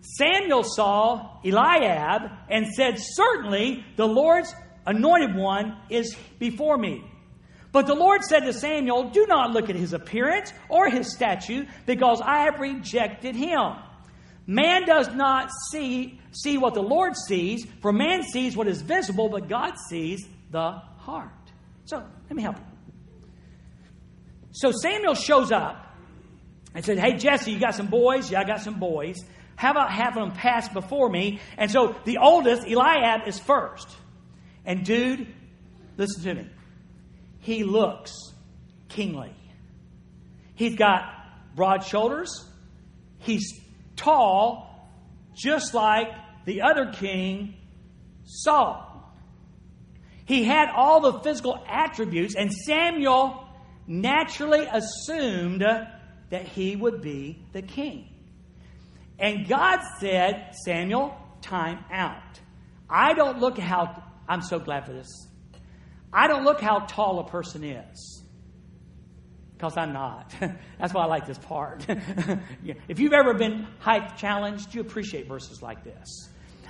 Samuel 0.00 0.64
saw 0.64 1.38
Eliab 1.44 2.22
and 2.50 2.66
said, 2.74 2.96
Certainly 2.98 3.84
the 3.94 4.06
Lord's 4.06 4.52
anointed 4.84 5.36
one 5.36 5.76
is 5.90 6.16
before 6.40 6.76
me. 6.76 7.04
But 7.74 7.88
the 7.88 7.94
Lord 7.94 8.22
said 8.22 8.44
to 8.44 8.52
Samuel, 8.52 9.10
Do 9.10 9.26
not 9.26 9.50
look 9.50 9.68
at 9.68 9.74
his 9.74 9.94
appearance 9.94 10.52
or 10.68 10.88
his 10.88 11.12
statue, 11.12 11.66
because 11.86 12.20
I 12.20 12.44
have 12.44 12.60
rejected 12.60 13.34
him. 13.34 13.72
Man 14.46 14.86
does 14.86 15.12
not 15.12 15.50
see, 15.72 16.20
see 16.30 16.56
what 16.56 16.74
the 16.74 16.82
Lord 16.84 17.16
sees, 17.16 17.66
for 17.82 17.92
man 17.92 18.22
sees 18.22 18.56
what 18.56 18.68
is 18.68 18.80
visible, 18.80 19.28
but 19.28 19.48
God 19.48 19.74
sees 19.88 20.24
the 20.52 20.70
heart. 20.98 21.32
So, 21.86 21.96
let 21.96 22.36
me 22.36 22.44
help 22.44 22.58
you. 22.58 22.64
So 24.52 24.70
Samuel 24.70 25.16
shows 25.16 25.50
up 25.50 25.96
and 26.76 26.84
said, 26.84 27.00
Hey, 27.00 27.16
Jesse, 27.16 27.50
you 27.50 27.58
got 27.58 27.74
some 27.74 27.88
boys? 27.88 28.30
Yeah, 28.30 28.42
I 28.42 28.44
got 28.44 28.60
some 28.60 28.78
boys. 28.78 29.16
How 29.56 29.72
about 29.72 29.90
having 29.90 30.22
them 30.22 30.32
pass 30.32 30.68
before 30.68 31.08
me? 31.10 31.40
And 31.58 31.68
so 31.72 31.96
the 32.04 32.18
oldest, 32.18 32.68
Eliab, 32.68 33.26
is 33.26 33.40
first. 33.40 33.88
And 34.64 34.84
dude, 34.84 35.26
listen 35.96 36.22
to 36.22 36.34
me. 36.34 36.50
He 37.44 37.62
looks 37.62 38.10
kingly. 38.88 39.34
He's 40.54 40.76
got 40.76 41.02
broad 41.54 41.84
shoulders. 41.84 42.42
He's 43.18 43.60
tall, 43.96 44.88
just 45.36 45.74
like 45.74 46.08
the 46.46 46.62
other 46.62 46.90
king, 46.90 47.56
Saul. 48.24 49.12
He 50.24 50.44
had 50.44 50.70
all 50.74 51.00
the 51.00 51.20
physical 51.20 51.62
attributes, 51.68 52.34
and 52.34 52.50
Samuel 52.50 53.46
naturally 53.86 54.64
assumed 54.64 55.60
that 55.60 56.48
he 56.48 56.76
would 56.76 57.02
be 57.02 57.44
the 57.52 57.60
king. 57.60 58.08
And 59.18 59.46
God 59.46 59.80
said, 60.00 60.54
Samuel, 60.64 61.14
time 61.42 61.84
out. 61.92 62.40
I 62.88 63.12
don't 63.12 63.38
look 63.38 63.58
how, 63.58 64.02
I'm 64.26 64.40
so 64.40 64.58
glad 64.58 64.86
for 64.86 64.94
this. 64.94 65.28
I 66.14 66.28
don't 66.28 66.44
look 66.44 66.60
how 66.60 66.80
tall 66.80 67.18
a 67.18 67.28
person 67.28 67.64
is. 67.64 68.22
Because 69.52 69.76
I'm 69.76 69.92
not. 69.92 70.32
That's 70.78 70.94
why 70.94 71.02
I 71.02 71.06
like 71.06 71.26
this 71.26 71.38
part. 71.38 71.84
if 72.88 73.00
you've 73.00 73.12
ever 73.12 73.34
been 73.34 73.66
height 73.80 74.16
challenged, 74.16 74.74
you 74.74 74.80
appreciate 74.80 75.26
verses 75.26 75.60
like 75.60 75.82
this. 75.82 76.28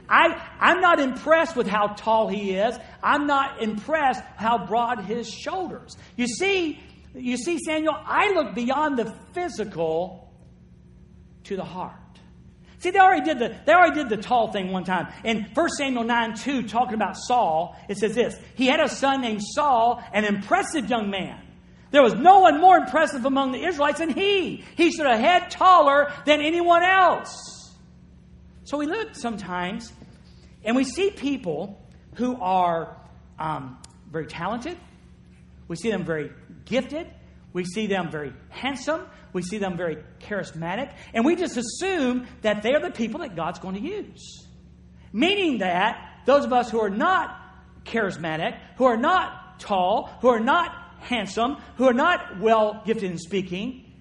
I, 0.08 0.40
I'm 0.60 0.80
not 0.80 1.00
impressed 1.00 1.56
with 1.56 1.66
how 1.66 1.88
tall 1.88 2.28
he 2.28 2.52
is. 2.52 2.76
I'm 3.02 3.26
not 3.26 3.62
impressed 3.62 4.22
how 4.36 4.66
broad 4.66 5.04
his 5.04 5.28
shoulders. 5.28 5.96
You 6.16 6.26
see, 6.26 6.78
you 7.14 7.36
see, 7.36 7.58
Samuel, 7.58 7.96
I 7.96 8.32
look 8.32 8.54
beyond 8.54 8.98
the 8.98 9.14
physical 9.32 10.32
to 11.44 11.56
the 11.56 11.64
heart. 11.64 12.03
See, 12.84 12.90
they 12.90 12.98
already 12.98 13.24
did 13.24 13.38
the, 13.38 13.56
they 13.64 13.72
already 13.72 13.94
did 13.94 14.10
the 14.10 14.18
tall 14.18 14.52
thing 14.52 14.70
one 14.70 14.84
time. 14.84 15.10
In 15.24 15.46
1 15.54 15.68
Samuel 15.70 16.04
9 16.04 16.34
2, 16.34 16.68
talking 16.68 16.92
about 16.92 17.16
Saul, 17.16 17.74
it 17.88 17.96
says 17.96 18.14
this 18.14 18.38
He 18.56 18.66
had 18.66 18.78
a 18.78 18.90
son 18.90 19.22
named 19.22 19.40
Saul, 19.42 20.04
an 20.12 20.26
impressive 20.26 20.90
young 20.90 21.08
man. 21.08 21.40
There 21.92 22.02
was 22.02 22.12
no 22.12 22.40
one 22.40 22.60
more 22.60 22.76
impressive 22.76 23.24
among 23.24 23.52
the 23.52 23.64
Israelites 23.64 24.00
than 24.00 24.10
he. 24.10 24.64
He 24.76 24.92
stood 24.92 25.06
a 25.06 25.16
head 25.16 25.50
taller 25.50 26.12
than 26.26 26.42
anyone 26.42 26.82
else. 26.82 27.74
So 28.64 28.76
we 28.76 28.84
look 28.84 29.14
sometimes 29.14 29.90
and 30.62 30.76
we 30.76 30.84
see 30.84 31.10
people 31.10 31.88
who 32.16 32.38
are 32.38 32.98
um, 33.38 33.78
very 34.10 34.26
talented, 34.26 34.76
we 35.68 35.76
see 35.76 35.90
them 35.90 36.04
very 36.04 36.32
gifted, 36.66 37.10
we 37.54 37.64
see 37.64 37.86
them 37.86 38.10
very 38.10 38.34
handsome, 38.50 39.06
we 39.32 39.40
see 39.40 39.56
them 39.56 39.78
very 39.78 39.96
charismatic, 40.20 40.92
and 41.14 41.24
we 41.24 41.36
just 41.36 41.56
assume 41.56 42.26
that 42.42 42.62
they're 42.62 42.80
the 42.80 42.90
people 42.90 43.20
that 43.20 43.34
God's 43.34 43.60
going 43.60 43.76
to 43.76 43.80
use. 43.80 44.46
Meaning 45.12 45.58
that 45.58 45.96
those 46.26 46.44
of 46.44 46.52
us 46.52 46.68
who 46.68 46.80
are 46.80 46.90
not 46.90 47.40
charismatic, 47.84 48.58
who 48.76 48.84
are 48.84 48.96
not 48.96 49.60
tall, 49.60 50.10
who 50.20 50.28
are 50.28 50.40
not 50.40 50.74
handsome, 50.98 51.56
who 51.76 51.84
are 51.84 51.94
not 51.94 52.40
well 52.40 52.82
gifted 52.84 53.10
in 53.10 53.18
speaking, 53.18 53.92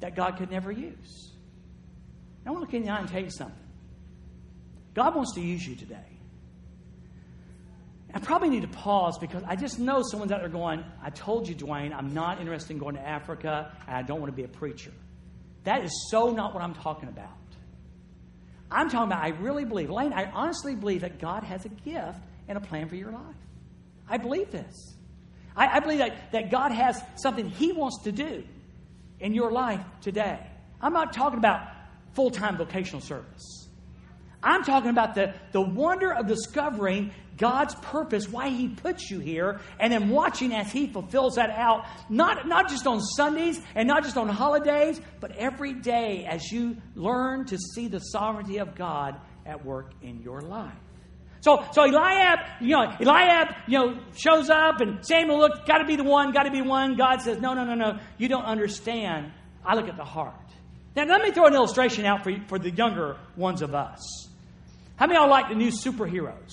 that 0.00 0.14
God 0.14 0.36
could 0.36 0.50
never 0.50 0.70
use. 0.70 1.32
I 2.44 2.50
want 2.50 2.60
to 2.60 2.66
look 2.66 2.74
in 2.74 2.82
the 2.82 2.92
eye 2.92 3.00
and 3.00 3.08
tell 3.08 3.22
you 3.22 3.30
something. 3.30 3.56
God 4.94 5.14
wants 5.14 5.34
to 5.36 5.40
use 5.40 5.66
you 5.66 5.74
today. 5.74 6.11
I 8.14 8.18
probably 8.18 8.50
need 8.50 8.62
to 8.62 8.68
pause 8.68 9.18
because 9.18 9.42
I 9.46 9.56
just 9.56 9.78
know 9.78 10.02
someone's 10.02 10.32
out 10.32 10.40
there 10.40 10.48
going, 10.48 10.84
I 11.02 11.10
told 11.10 11.48
you, 11.48 11.54
Dwayne, 11.54 11.94
I'm 11.94 12.12
not 12.12 12.40
interested 12.40 12.72
in 12.72 12.78
going 12.78 12.96
to 12.96 13.06
Africa 13.06 13.74
and 13.86 13.96
I 13.96 14.02
don't 14.02 14.20
want 14.20 14.30
to 14.30 14.36
be 14.36 14.44
a 14.44 14.48
preacher. 14.48 14.92
That 15.64 15.84
is 15.84 16.08
so 16.10 16.30
not 16.30 16.54
what 16.54 16.62
I'm 16.62 16.74
talking 16.74 17.08
about. 17.08 17.30
I'm 18.70 18.90
talking 18.90 19.12
about, 19.12 19.22
I 19.22 19.28
really 19.28 19.64
believe, 19.64 19.90
Lane, 19.90 20.12
I 20.12 20.30
honestly 20.30 20.74
believe 20.74 21.02
that 21.02 21.20
God 21.20 21.42
has 21.44 21.64
a 21.64 21.68
gift 21.68 22.18
and 22.48 22.58
a 22.58 22.60
plan 22.60 22.88
for 22.88 22.96
your 22.96 23.12
life. 23.12 23.36
I 24.08 24.18
believe 24.18 24.50
this. 24.50 24.94
I, 25.56 25.76
I 25.76 25.80
believe 25.80 25.98
that, 25.98 26.32
that 26.32 26.50
God 26.50 26.72
has 26.72 27.00
something 27.16 27.48
He 27.48 27.72
wants 27.72 28.02
to 28.04 28.12
do 28.12 28.44
in 29.20 29.34
your 29.34 29.52
life 29.52 29.80
today. 30.00 30.38
I'm 30.80 30.92
not 30.92 31.12
talking 31.12 31.38
about 31.38 31.68
full 32.14 32.30
time 32.30 32.56
vocational 32.56 33.00
service. 33.00 33.61
I'm 34.42 34.64
talking 34.64 34.90
about 34.90 35.14
the, 35.14 35.34
the 35.52 35.60
wonder 35.60 36.12
of 36.12 36.26
discovering 36.26 37.12
God's 37.36 37.74
purpose, 37.76 38.28
why 38.28 38.50
He 38.50 38.68
puts 38.68 39.10
you 39.10 39.18
here, 39.18 39.60
and 39.78 39.92
then 39.92 40.08
watching 40.08 40.52
as 40.52 40.70
He 40.70 40.86
fulfills 40.86 41.36
that 41.36 41.50
out, 41.50 41.86
not, 42.08 42.46
not 42.46 42.68
just 42.68 42.86
on 42.86 43.00
Sundays 43.00 43.60
and 43.74 43.88
not 43.88 44.02
just 44.04 44.16
on 44.16 44.28
holidays, 44.28 45.00
but 45.20 45.32
every 45.36 45.72
day 45.74 46.26
as 46.28 46.50
you 46.50 46.76
learn 46.94 47.46
to 47.46 47.58
see 47.58 47.88
the 47.88 47.98
sovereignty 47.98 48.58
of 48.58 48.74
God 48.74 49.16
at 49.46 49.64
work 49.64 49.92
in 50.02 50.22
your 50.22 50.40
life. 50.40 50.72
So, 51.40 51.64
so 51.72 51.82
Eliab, 51.82 52.38
you 52.60 52.76
know, 52.76 52.84
Eliab, 53.00 53.48
you 53.66 53.78
know, 53.78 54.00
shows 54.14 54.48
up 54.48 54.80
and 54.80 55.04
Samuel 55.04 55.38
looks, 55.38 55.58
got 55.66 55.78
to 55.78 55.84
be 55.84 55.96
the 55.96 56.04
one, 56.04 56.30
got 56.32 56.44
to 56.44 56.52
be 56.52 56.62
one. 56.62 56.96
God 56.96 57.20
says, 57.20 57.40
no, 57.40 57.54
no, 57.54 57.64
no, 57.64 57.74
no, 57.74 57.98
you 58.16 58.28
don't 58.28 58.44
understand. 58.44 59.32
I 59.64 59.74
look 59.74 59.88
at 59.88 59.96
the 59.96 60.04
heart. 60.04 60.34
Now, 60.94 61.04
let 61.06 61.22
me 61.22 61.32
throw 61.32 61.46
an 61.46 61.54
illustration 61.54 62.04
out 62.04 62.22
for, 62.22 62.32
for 62.46 62.58
the 62.60 62.70
younger 62.70 63.16
ones 63.34 63.62
of 63.62 63.74
us. 63.74 64.28
How 65.02 65.08
many 65.08 65.18
of 65.18 65.22
y'all 65.22 65.30
like 65.30 65.48
the 65.48 65.56
new 65.56 65.72
superheroes? 65.72 66.52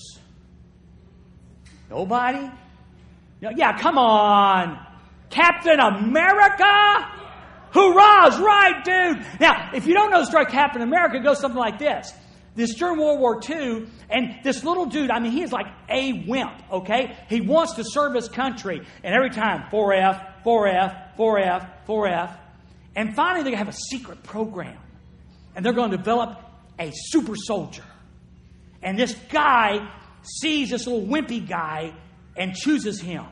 Nobody? 1.88 2.50
Yeah, 3.38 3.78
come 3.78 3.96
on. 3.96 4.84
Captain 5.28 5.78
America? 5.78 6.64
Hoorah's 7.72 8.40
right, 8.40 8.82
dude. 8.84 9.24
Now, 9.38 9.70
if 9.72 9.86
you 9.86 9.94
don't 9.94 10.10
know 10.10 10.18
the 10.18 10.26
story 10.26 10.46
Captain 10.46 10.82
America, 10.82 11.18
it 11.18 11.22
goes 11.22 11.38
something 11.38 11.60
like 11.60 11.78
this. 11.78 12.12
This 12.56 12.74
during 12.74 12.98
World 12.98 13.20
War 13.20 13.40
II, 13.48 13.86
and 14.10 14.40
this 14.42 14.64
little 14.64 14.86
dude, 14.86 15.12
I 15.12 15.20
mean, 15.20 15.30
he 15.30 15.42
is 15.42 15.52
like 15.52 15.68
a 15.88 16.24
wimp, 16.26 16.60
okay? 16.72 17.16
He 17.28 17.40
wants 17.40 17.74
to 17.74 17.84
serve 17.84 18.16
his 18.16 18.28
country. 18.28 18.84
And 19.04 19.14
every 19.14 19.30
time, 19.30 19.70
4F, 19.70 20.42
4F, 20.44 21.16
4F, 21.16 21.70
4F. 21.86 22.36
And 22.96 23.14
finally, 23.14 23.48
they 23.48 23.56
have 23.56 23.68
a 23.68 23.72
secret 23.72 24.24
program. 24.24 24.76
And 25.54 25.64
they're 25.64 25.72
going 25.72 25.92
to 25.92 25.96
develop 25.96 26.42
a 26.80 26.90
super 26.92 27.36
soldier. 27.36 27.84
And 28.82 28.98
this 28.98 29.14
guy 29.30 29.90
sees 30.22 30.70
this 30.70 30.86
little 30.86 31.06
wimpy 31.06 31.46
guy 31.46 31.92
and 32.36 32.54
chooses 32.54 33.00
him 33.00 33.24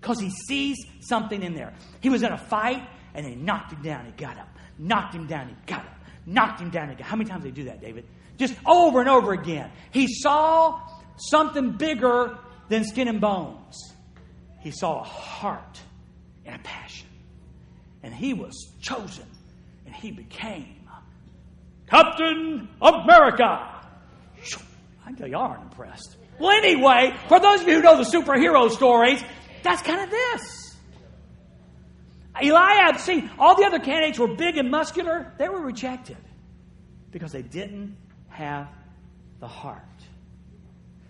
because 0.00 0.20
he 0.20 0.30
sees 0.30 0.76
something 1.00 1.42
in 1.42 1.54
there. 1.54 1.72
He 2.00 2.08
was 2.08 2.22
in 2.22 2.32
a 2.32 2.38
fight 2.38 2.82
and 3.14 3.24
they 3.24 3.34
knocked 3.34 3.72
him 3.72 3.82
down. 3.82 4.06
He 4.06 4.12
got 4.12 4.38
up. 4.38 4.48
Knocked 4.78 5.14
him 5.14 5.26
down. 5.26 5.48
He 5.48 5.54
got 5.66 5.80
up. 5.80 5.94
Knocked 6.26 6.60
him 6.60 6.70
down. 6.70 6.90
He 6.90 6.94
got 6.94 7.06
How 7.06 7.16
many 7.16 7.28
times 7.28 7.42
do 7.42 7.50
they 7.50 7.54
do 7.54 7.64
that, 7.64 7.80
David? 7.80 8.06
Just 8.38 8.54
over 8.66 9.00
and 9.00 9.08
over 9.08 9.32
again. 9.32 9.70
He 9.90 10.06
saw 10.08 10.80
something 11.16 11.72
bigger 11.72 12.38
than 12.68 12.84
skin 12.84 13.08
and 13.08 13.20
bones. 13.20 13.94
He 14.60 14.70
saw 14.70 15.00
a 15.00 15.04
heart 15.04 15.80
and 16.46 16.56
a 16.56 16.58
passion. 16.60 17.08
And 18.02 18.14
he 18.14 18.32
was 18.32 18.72
chosen. 18.80 19.26
And 19.84 19.94
he 19.94 20.10
became 20.10 20.80
Captain 21.90 22.68
America. 22.80 23.79
I 25.10 25.14
tell 25.18 25.28
y'all 25.28 25.42
aren't 25.42 25.64
impressed. 25.64 26.16
Well, 26.38 26.50
anyway, 26.50 27.14
for 27.28 27.40
those 27.40 27.62
of 27.62 27.68
you 27.68 27.76
who 27.76 27.82
know 27.82 27.96
the 27.96 28.08
superhero 28.08 28.70
stories, 28.70 29.22
that's 29.62 29.82
kind 29.82 30.00
of 30.00 30.10
this. 30.10 30.76
Eliab, 32.40 32.98
see, 32.98 33.28
all 33.38 33.56
the 33.56 33.64
other 33.64 33.80
candidates 33.80 34.18
were 34.18 34.34
big 34.34 34.56
and 34.56 34.70
muscular. 34.70 35.32
They 35.36 35.48
were 35.48 35.60
rejected 35.60 36.16
because 37.10 37.32
they 37.32 37.42
didn't 37.42 37.96
have 38.28 38.68
the 39.40 39.48
heart. 39.48 39.82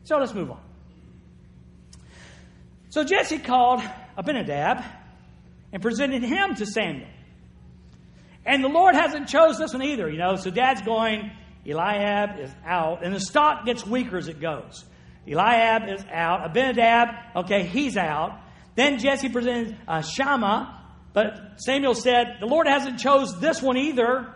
So 0.05 0.17
let's 0.17 0.35
move 0.35 0.51
on. 0.51 0.61
So 2.89 3.05
Jesse 3.05 3.39
called 3.39 3.83
Abinadab 4.17 4.83
and 5.73 5.83
presented 5.83 6.23
him 6.23 6.57
to 6.57 6.67
Samuel. 6.67 7.07
And 8.45 8.65
the 8.65 8.69
Lord 8.69 8.95
hasn't 8.95 9.29
chose 9.29 9.59
this 9.59 9.73
one 9.73 9.83
either, 9.83 10.11
you 10.11 10.19
know. 10.19 10.35
So 10.37 10.51
dad's 10.51 10.83
going, 10.83 11.31
Eliab 11.67 12.39
is 12.41 12.51
out, 12.65 13.05
and 13.05 13.15
the 13.15 13.21
stock 13.21 13.65
gets 13.67 13.87
weaker 13.87 14.17
as 14.17 14.29
it 14.29 14.41
goes. 14.41 14.85
Eliab 15.27 15.89
is 15.89 16.05
out. 16.11 16.45
Abinadab, 16.47 17.09
okay, 17.37 17.65
he's 17.65 17.97
out. 17.97 18.41
Then 18.75 18.99
Jesse 18.99 19.29
presented 19.29 19.77
uh, 19.87 20.01
Shammah, 20.01 20.81
but 21.13 21.61
Samuel 21.61 21.95
said, 21.95 22.39
The 22.41 22.47
Lord 22.47 22.67
hasn't 22.67 22.99
chose 22.99 23.39
this 23.41 23.61
one 23.61 23.77
either. 23.77 24.35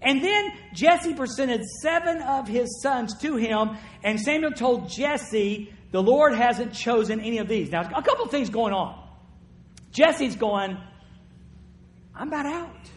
And 0.00 0.22
then 0.22 0.52
Jesse 0.74 1.14
presented 1.14 1.64
seven 1.82 2.22
of 2.22 2.46
his 2.46 2.80
sons 2.82 3.18
to 3.20 3.36
him, 3.36 3.76
and 4.04 4.20
Samuel 4.20 4.52
told 4.52 4.90
Jesse, 4.90 5.72
The 5.90 6.02
Lord 6.02 6.34
hasn't 6.34 6.74
chosen 6.74 7.20
any 7.20 7.38
of 7.38 7.48
these. 7.48 7.70
Now, 7.70 7.80
a 7.80 8.02
couple 8.02 8.26
things 8.28 8.50
going 8.50 8.72
on. 8.72 9.02
Jesse's 9.90 10.36
going, 10.36 10.76
I'm 12.14 12.28
about 12.28 12.46
out. 12.46 12.90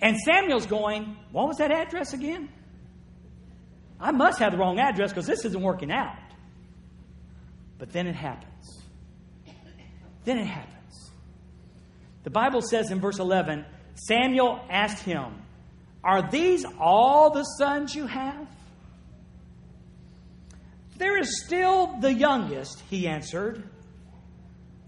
And 0.00 0.16
Samuel's 0.18 0.66
going, 0.66 1.16
What 1.32 1.48
was 1.48 1.58
that 1.58 1.70
address 1.70 2.12
again? 2.12 2.48
I 3.98 4.10
must 4.10 4.38
have 4.38 4.52
the 4.52 4.58
wrong 4.58 4.78
address 4.78 5.10
because 5.10 5.26
this 5.26 5.44
isn't 5.44 5.62
working 5.62 5.90
out. 5.90 6.16
But 7.78 7.92
then 7.92 8.06
it 8.06 8.14
happens. 8.14 8.82
Then 10.24 10.38
it 10.38 10.46
happens. 10.46 11.10
The 12.24 12.30
Bible 12.30 12.60
says 12.60 12.90
in 12.90 13.00
verse 13.00 13.18
11 13.18 13.64
Samuel 13.94 14.60
asked 14.68 15.02
him, 15.02 15.42
Are 16.04 16.28
these 16.28 16.64
all 16.78 17.30
the 17.30 17.44
sons 17.44 17.94
you 17.94 18.06
have? 18.06 18.48
There 20.98 21.18
is 21.18 21.44
still 21.44 21.98
the 22.00 22.12
youngest, 22.12 22.82
he 22.90 23.06
answered. 23.06 23.68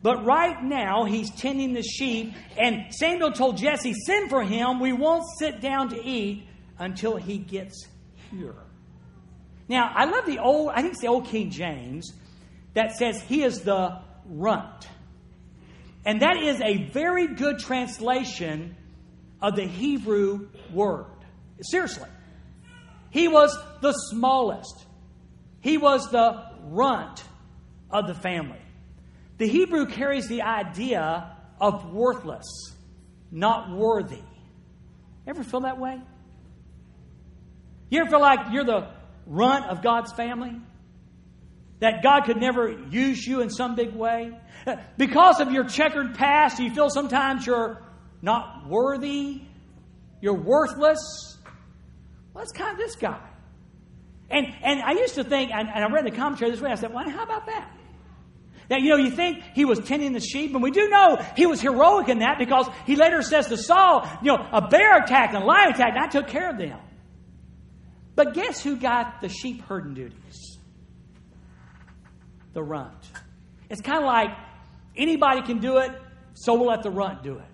But 0.02 0.24
right 0.24 0.62
now, 0.62 1.04
he's 1.04 1.30
tending 1.30 1.72
the 1.72 1.82
sheep, 1.82 2.32
and 2.56 2.94
Samuel 2.94 3.32
told 3.32 3.56
Jesse, 3.56 3.94
Send 4.06 4.30
for 4.30 4.42
him. 4.42 4.78
We 4.78 4.92
won't 4.92 5.24
sit 5.38 5.61
down 5.61 5.88
to 5.90 6.00
eat 6.02 6.46
until 6.78 7.16
he 7.16 7.38
gets 7.38 7.87
here. 8.30 8.54
Now, 9.68 9.92
I 9.94 10.04
love 10.04 10.24
the 10.26 10.38
old, 10.38 10.70
I 10.70 10.82
think 10.82 10.92
it's 10.92 11.02
the 11.02 11.08
old 11.08 11.26
King 11.26 11.50
James 11.50 12.12
that 12.74 12.96
says 12.96 13.20
he 13.22 13.42
is 13.42 13.62
the 13.62 14.00
runt. 14.26 14.88
And 16.06 16.22
that 16.22 16.37
is 16.37 16.61
a 16.61 16.84
very 16.90 17.26
good 17.34 17.58
translation 17.58 18.76
of 19.42 19.56
the 19.56 19.66
Hebrew 19.66 20.48
word. 20.72 21.06
Seriously. 21.61 22.08
He 23.11 23.26
was 23.26 23.56
the 23.80 23.92
smallest, 23.92 24.87
he 25.61 25.76
was 25.76 26.08
the 26.11 26.44
runt 26.64 27.24
of 27.90 28.06
the 28.06 28.14
family. 28.14 28.61
The 29.38 29.48
Hebrew 29.48 29.87
carries 29.87 30.27
the 30.29 30.42
idea 30.42 31.37
of 31.61 31.92
worthless, 31.92 32.46
not 33.31 33.70
worthy. 33.70 34.22
Ever 35.27 35.44
feel 35.44 35.61
that 35.61 35.79
way? 35.79 36.01
You 37.90 38.01
ever 38.01 38.11
feel 38.11 38.20
like 38.20 38.53
you're 38.53 38.64
the 38.64 38.88
runt 39.27 39.66
of 39.66 39.83
God's 39.83 40.12
family? 40.12 40.61
That 41.81 42.03
God 42.03 42.24
could 42.24 42.38
never 42.38 42.70
use 42.90 43.24
you 43.24 43.40
in 43.40 43.51
some 43.51 43.77
big 43.77 43.94
way? 43.94 44.37
Because 44.96 45.40
of 45.40 45.53
your 45.53 45.64
checkered 45.64 46.14
past, 46.14 46.59
you 46.59 46.70
feel 46.74 46.90
sometimes 46.90 47.46
you're 47.46 47.81
not 48.20 48.66
worthy, 48.66 49.42
you're 50.20 50.35
worthless. 50.35 51.38
Well, 52.35 52.44
that's 52.44 52.53
kind 52.53 52.72
of 52.72 52.79
this 52.79 52.96
guy. 52.96 53.20
And, 54.29 54.46
and 54.62 54.83
I 54.83 54.92
used 54.92 55.14
to 55.14 55.24
think, 55.24 55.53
and, 55.53 55.68
and 55.68 55.85
I 55.85 55.88
read 55.90 56.05
the 56.05 56.11
commentary 56.11 56.51
this 56.51 56.61
way, 56.61 56.70
I 56.70 56.74
said, 56.74 56.92
well, 56.92 57.09
how 57.09 57.22
about 57.22 57.46
that? 57.46 57.70
Now, 58.70 58.76
you 58.76 58.90
know, 58.90 58.96
you 58.96 59.11
think 59.11 59.42
he 59.54 59.64
was 59.64 59.78
tending 59.81 60.12
the 60.12 60.20
sheep, 60.20 60.52
and 60.52 60.62
we 60.62 60.70
do 60.70 60.88
know 60.88 61.16
he 61.37 61.46
was 61.46 61.61
heroic 61.61 62.09
in 62.09 62.18
that 62.18 62.38
because 62.38 62.68
he 62.87 62.96
later 62.96 63.22
says 63.22 63.46
to 63.48 63.57
Saul, 63.57 64.07
you 64.22 64.33
know, 64.33 64.46
a 64.52 64.68
bear 64.68 65.02
attacked 65.02 65.35
and 65.35 65.42
a 65.42 65.46
lion 65.46 65.72
attacked, 65.72 65.96
and 65.96 66.04
I 66.04 66.09
took 66.09 66.28
care 66.28 66.50
of 66.50 66.59
them. 66.59 66.78
But 68.14 68.35
guess 68.35 68.62
who 68.62 68.76
got 68.76 69.20
the 69.20 69.28
sheep 69.28 69.62
herding 69.62 69.94
duties? 69.94 70.59
The 72.52 72.62
runt. 72.62 73.09
It's 73.70 73.81
kind 73.81 73.98
of 73.98 74.04
like 74.04 74.31
anybody 74.96 75.42
can 75.42 75.61
do 75.61 75.78
it, 75.78 75.92
so 76.35 76.54
we'll 76.54 76.68
let 76.68 76.83
the 76.83 76.90
runt 76.90 77.22
do 77.22 77.38
it. 77.38 77.44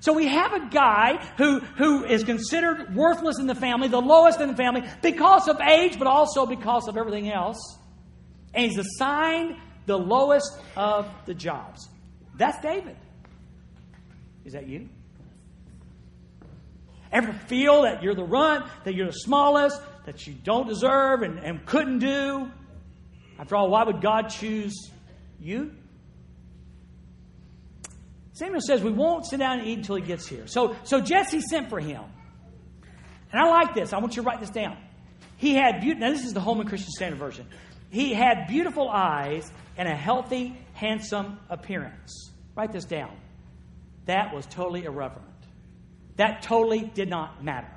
So 0.00 0.12
we 0.12 0.26
have 0.26 0.52
a 0.52 0.68
guy 0.68 1.16
who, 1.36 1.60
who 1.60 2.04
is 2.04 2.24
considered 2.24 2.94
worthless 2.94 3.38
in 3.38 3.46
the 3.46 3.54
family, 3.54 3.88
the 3.88 4.00
lowest 4.00 4.40
in 4.40 4.48
the 4.48 4.56
family, 4.56 4.82
because 5.02 5.48
of 5.48 5.60
age, 5.60 5.98
but 5.98 6.06
also 6.06 6.46
because 6.46 6.88
of 6.88 6.96
everything 6.96 7.30
else. 7.30 7.78
And 8.54 8.64
he's 8.64 8.78
assigned 8.78 9.56
the 9.88 9.98
lowest 9.98 10.60
of 10.76 11.08
the 11.24 11.34
jobs. 11.34 11.88
That's 12.36 12.60
David. 12.60 12.96
Is 14.44 14.52
that 14.52 14.68
you? 14.68 14.88
Ever 17.10 17.32
feel 17.32 17.82
that 17.82 18.02
you're 18.02 18.14
the 18.14 18.24
runt, 18.24 18.66
that 18.84 18.94
you're 18.94 19.06
the 19.06 19.12
smallest, 19.12 19.80
that 20.04 20.26
you 20.26 20.34
don't 20.34 20.68
deserve 20.68 21.22
and, 21.22 21.38
and 21.38 21.64
couldn't 21.64 22.00
do? 22.00 22.50
After 23.38 23.56
all, 23.56 23.70
why 23.70 23.84
would 23.84 24.02
God 24.02 24.28
choose 24.28 24.90
you? 25.40 25.72
Samuel 28.34 28.60
says, 28.60 28.82
We 28.82 28.92
won't 28.92 29.26
sit 29.26 29.38
down 29.38 29.60
and 29.60 29.68
eat 29.68 29.78
until 29.78 29.96
he 29.96 30.02
gets 30.02 30.26
here. 30.26 30.46
So, 30.46 30.76
so 30.84 31.00
Jesse 31.00 31.40
sent 31.40 31.70
for 31.70 31.80
him. 31.80 32.02
And 33.32 33.40
I 33.40 33.48
like 33.48 33.74
this. 33.74 33.92
I 33.92 33.98
want 33.98 34.16
you 34.16 34.22
to 34.22 34.28
write 34.28 34.40
this 34.40 34.50
down. 34.50 34.76
He 35.38 35.54
had 35.54 35.80
beauty. 35.80 36.00
Now, 36.00 36.10
this 36.10 36.24
is 36.24 36.34
the 36.34 36.40
Holman 36.40 36.66
Christian 36.66 36.90
Standard 36.90 37.18
Version. 37.18 37.46
He 37.90 38.12
had 38.12 38.46
beautiful 38.48 38.88
eyes 38.88 39.50
and 39.76 39.88
a 39.88 39.96
healthy, 39.96 40.56
handsome 40.74 41.38
appearance. 41.48 42.32
Write 42.54 42.72
this 42.72 42.84
down. 42.84 43.16
That 44.06 44.34
was 44.34 44.46
totally 44.46 44.84
irrelevant. 44.84 45.24
That 46.16 46.42
totally 46.42 46.90
did 46.94 47.08
not 47.08 47.44
matter. 47.44 47.70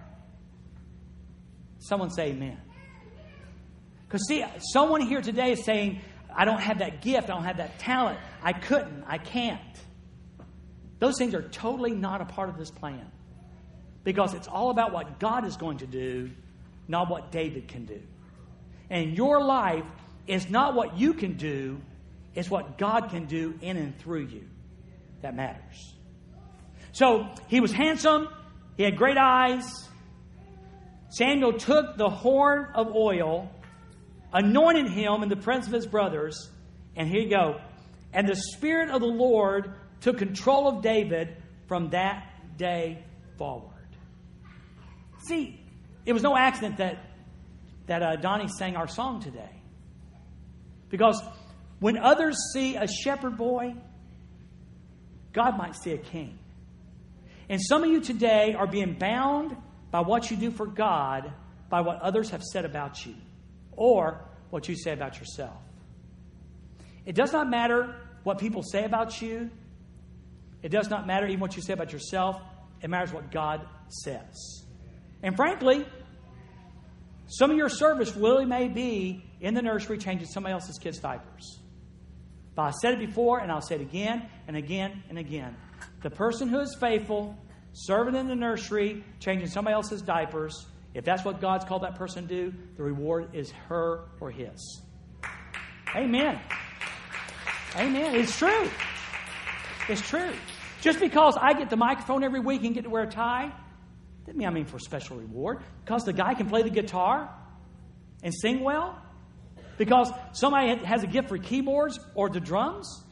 Someone 1.79 2.09
say 2.09 2.29
amen. 2.29 2.57
Because, 4.07 4.27
see, 4.27 4.43
someone 4.73 5.01
here 5.01 5.21
today 5.21 5.51
is 5.51 5.63
saying, 5.63 6.01
I 6.35 6.45
don't 6.45 6.59
have 6.59 6.79
that 6.79 7.01
gift, 7.01 7.29
I 7.29 7.33
don't 7.33 7.43
have 7.43 7.57
that 7.57 7.79
talent, 7.79 8.19
I 8.41 8.53
couldn't, 8.53 9.03
I 9.07 9.17
can't. 9.17 9.59
Those 10.99 11.17
things 11.17 11.33
are 11.33 11.47
totally 11.49 11.91
not 11.91 12.21
a 12.21 12.25
part 12.25 12.49
of 12.49 12.57
this 12.57 12.71
plan. 12.71 13.09
Because 14.03 14.33
it's 14.33 14.47
all 14.47 14.69
about 14.71 14.91
what 14.91 15.19
God 15.19 15.45
is 15.45 15.57
going 15.57 15.77
to 15.79 15.87
do, 15.87 16.31
not 16.87 17.09
what 17.09 17.31
David 17.31 17.67
can 17.67 17.85
do. 17.85 18.01
And 18.89 19.15
your 19.15 19.43
life 19.43 19.85
is 20.27 20.49
not 20.49 20.75
what 20.75 20.97
you 20.97 21.13
can 21.13 21.33
do, 21.33 21.81
it's 22.33 22.49
what 22.49 22.77
God 22.77 23.09
can 23.09 23.25
do 23.25 23.57
in 23.61 23.77
and 23.77 23.97
through 23.99 24.27
you 24.27 24.47
that 25.21 25.35
matters. 25.35 25.93
So 26.93 27.27
he 27.47 27.59
was 27.59 27.71
handsome, 27.71 28.27
he 28.77 28.83
had 28.83 28.97
great 28.97 29.17
eyes. 29.17 29.87
Samuel 31.09 31.53
took 31.53 31.97
the 31.97 32.09
horn 32.09 32.67
of 32.73 32.95
oil, 32.95 33.51
anointed 34.31 34.89
him 34.89 35.23
in 35.23 35.29
the 35.29 35.35
presence 35.35 35.67
of 35.67 35.73
his 35.73 35.85
brothers, 35.85 36.49
and 36.95 37.07
here 37.07 37.21
you 37.21 37.29
go. 37.29 37.59
And 38.13 38.27
the 38.27 38.35
Spirit 38.35 38.89
of 38.89 39.01
the 39.01 39.07
Lord 39.07 39.73
took 39.99 40.17
control 40.17 40.67
of 40.67 40.81
David 40.81 41.35
from 41.67 41.89
that 41.89 42.27
day 42.57 43.03
forward. 43.37 43.71
See, 45.19 45.59
it 46.05 46.13
was 46.13 46.23
no 46.23 46.35
accident 46.35 46.77
that, 46.77 46.97
that 47.87 48.01
uh, 48.01 48.15
Donnie 48.17 48.47
sang 48.47 48.75
our 48.75 48.87
song 48.87 49.21
today. 49.21 49.60
Because 50.91 51.19
when 51.79 51.97
others 51.97 52.37
see 52.53 52.75
a 52.75 52.87
shepherd 52.87 53.37
boy, 53.37 53.73
God 55.33 55.57
might 55.57 55.75
see 55.75 55.93
a 55.93 55.97
king. 55.97 56.37
And 57.49 57.59
some 57.61 57.83
of 57.83 57.89
you 57.89 58.01
today 58.01 58.53
are 58.53 58.67
being 58.67 58.93
bound 58.99 59.55
by 59.89 60.01
what 60.01 60.29
you 60.29 60.37
do 60.37 60.51
for 60.51 60.67
God 60.67 61.33
by 61.69 61.81
what 61.81 62.01
others 62.01 62.29
have 62.29 62.43
said 62.43 62.65
about 62.65 63.05
you 63.05 63.15
or 63.71 64.25
what 64.49 64.67
you 64.67 64.75
say 64.75 64.91
about 64.91 65.17
yourself. 65.17 65.57
It 67.05 67.15
does 67.15 67.33
not 67.33 67.49
matter 67.49 67.95
what 68.23 68.37
people 68.37 68.61
say 68.61 68.83
about 68.83 69.21
you. 69.21 69.49
It 70.61 70.69
does 70.69 70.89
not 70.89 71.07
matter 71.07 71.25
even 71.25 71.39
what 71.39 71.55
you 71.55 71.63
say 71.63 71.73
about 71.73 71.91
yourself. 71.93 72.39
It 72.81 72.89
matters 72.89 73.13
what 73.13 73.31
God 73.31 73.65
says. 73.87 74.65
And 75.23 75.35
frankly, 75.35 75.85
some 77.27 77.49
of 77.49 77.57
your 77.57 77.69
service 77.69 78.15
really 78.15 78.45
may 78.45 78.67
be 78.67 79.23
in 79.41 79.53
the 79.53 79.61
nursery 79.61 79.97
changing 79.97 80.27
somebody 80.27 80.53
else's 80.53 80.77
kids' 80.77 80.99
diapers. 80.99 81.59
But 82.55 82.61
I 82.61 82.71
said 82.71 82.93
it 82.93 82.99
before, 82.99 83.39
and 83.39 83.51
I'll 83.51 83.61
say 83.61 83.75
it 83.75 83.81
again 83.81 84.29
and 84.47 84.55
again 84.55 85.03
and 85.09 85.17
again. 85.17 85.55
The 86.03 86.09
person 86.09 86.47
who 86.47 86.59
is 86.59 86.75
faithful, 86.79 87.37
serving 87.73 88.15
in 88.15 88.27
the 88.27 88.35
nursery, 88.35 89.03
changing 89.19 89.47
somebody 89.47 89.73
else's 89.73 90.01
diapers, 90.01 90.67
if 90.93 91.05
that's 91.05 91.23
what 91.23 91.41
God's 91.41 91.65
called 91.65 91.83
that 91.83 91.95
person 91.95 92.27
to 92.27 92.51
do, 92.51 92.53
the 92.77 92.83
reward 92.83 93.33
is 93.33 93.51
her 93.69 94.05
or 94.19 94.29
his. 94.29 94.81
Amen. 95.95 96.39
Amen. 97.75 98.15
It's 98.15 98.37
true. 98.37 98.69
It's 99.87 100.01
true. 100.01 100.31
Just 100.81 100.99
because 100.99 101.37
I 101.39 101.53
get 101.53 101.69
the 101.69 101.77
microphone 101.77 102.23
every 102.23 102.39
week 102.39 102.63
and 102.63 102.73
get 102.73 102.83
to 102.83 102.89
wear 102.89 103.03
a 103.03 103.09
tie, 103.09 103.51
doesn't 104.25 104.37
mean 104.37 104.47
I 104.47 104.51
mean 104.51 104.65
for 104.65 104.79
special 104.79 105.17
reward. 105.17 105.61
Because 105.83 106.03
the 106.03 106.13
guy 106.13 106.33
can 106.33 106.47
play 106.47 106.63
the 106.63 106.69
guitar 106.69 107.29
and 108.23 108.33
sing 108.33 108.61
well, 108.61 109.01
because 109.77 110.11
somebody 110.33 110.83
has 110.85 111.03
a 111.03 111.07
gift 111.07 111.29
for 111.29 111.37
keyboards 111.37 111.99
or 112.15 112.29
the 112.29 112.39
drums, 112.39 113.03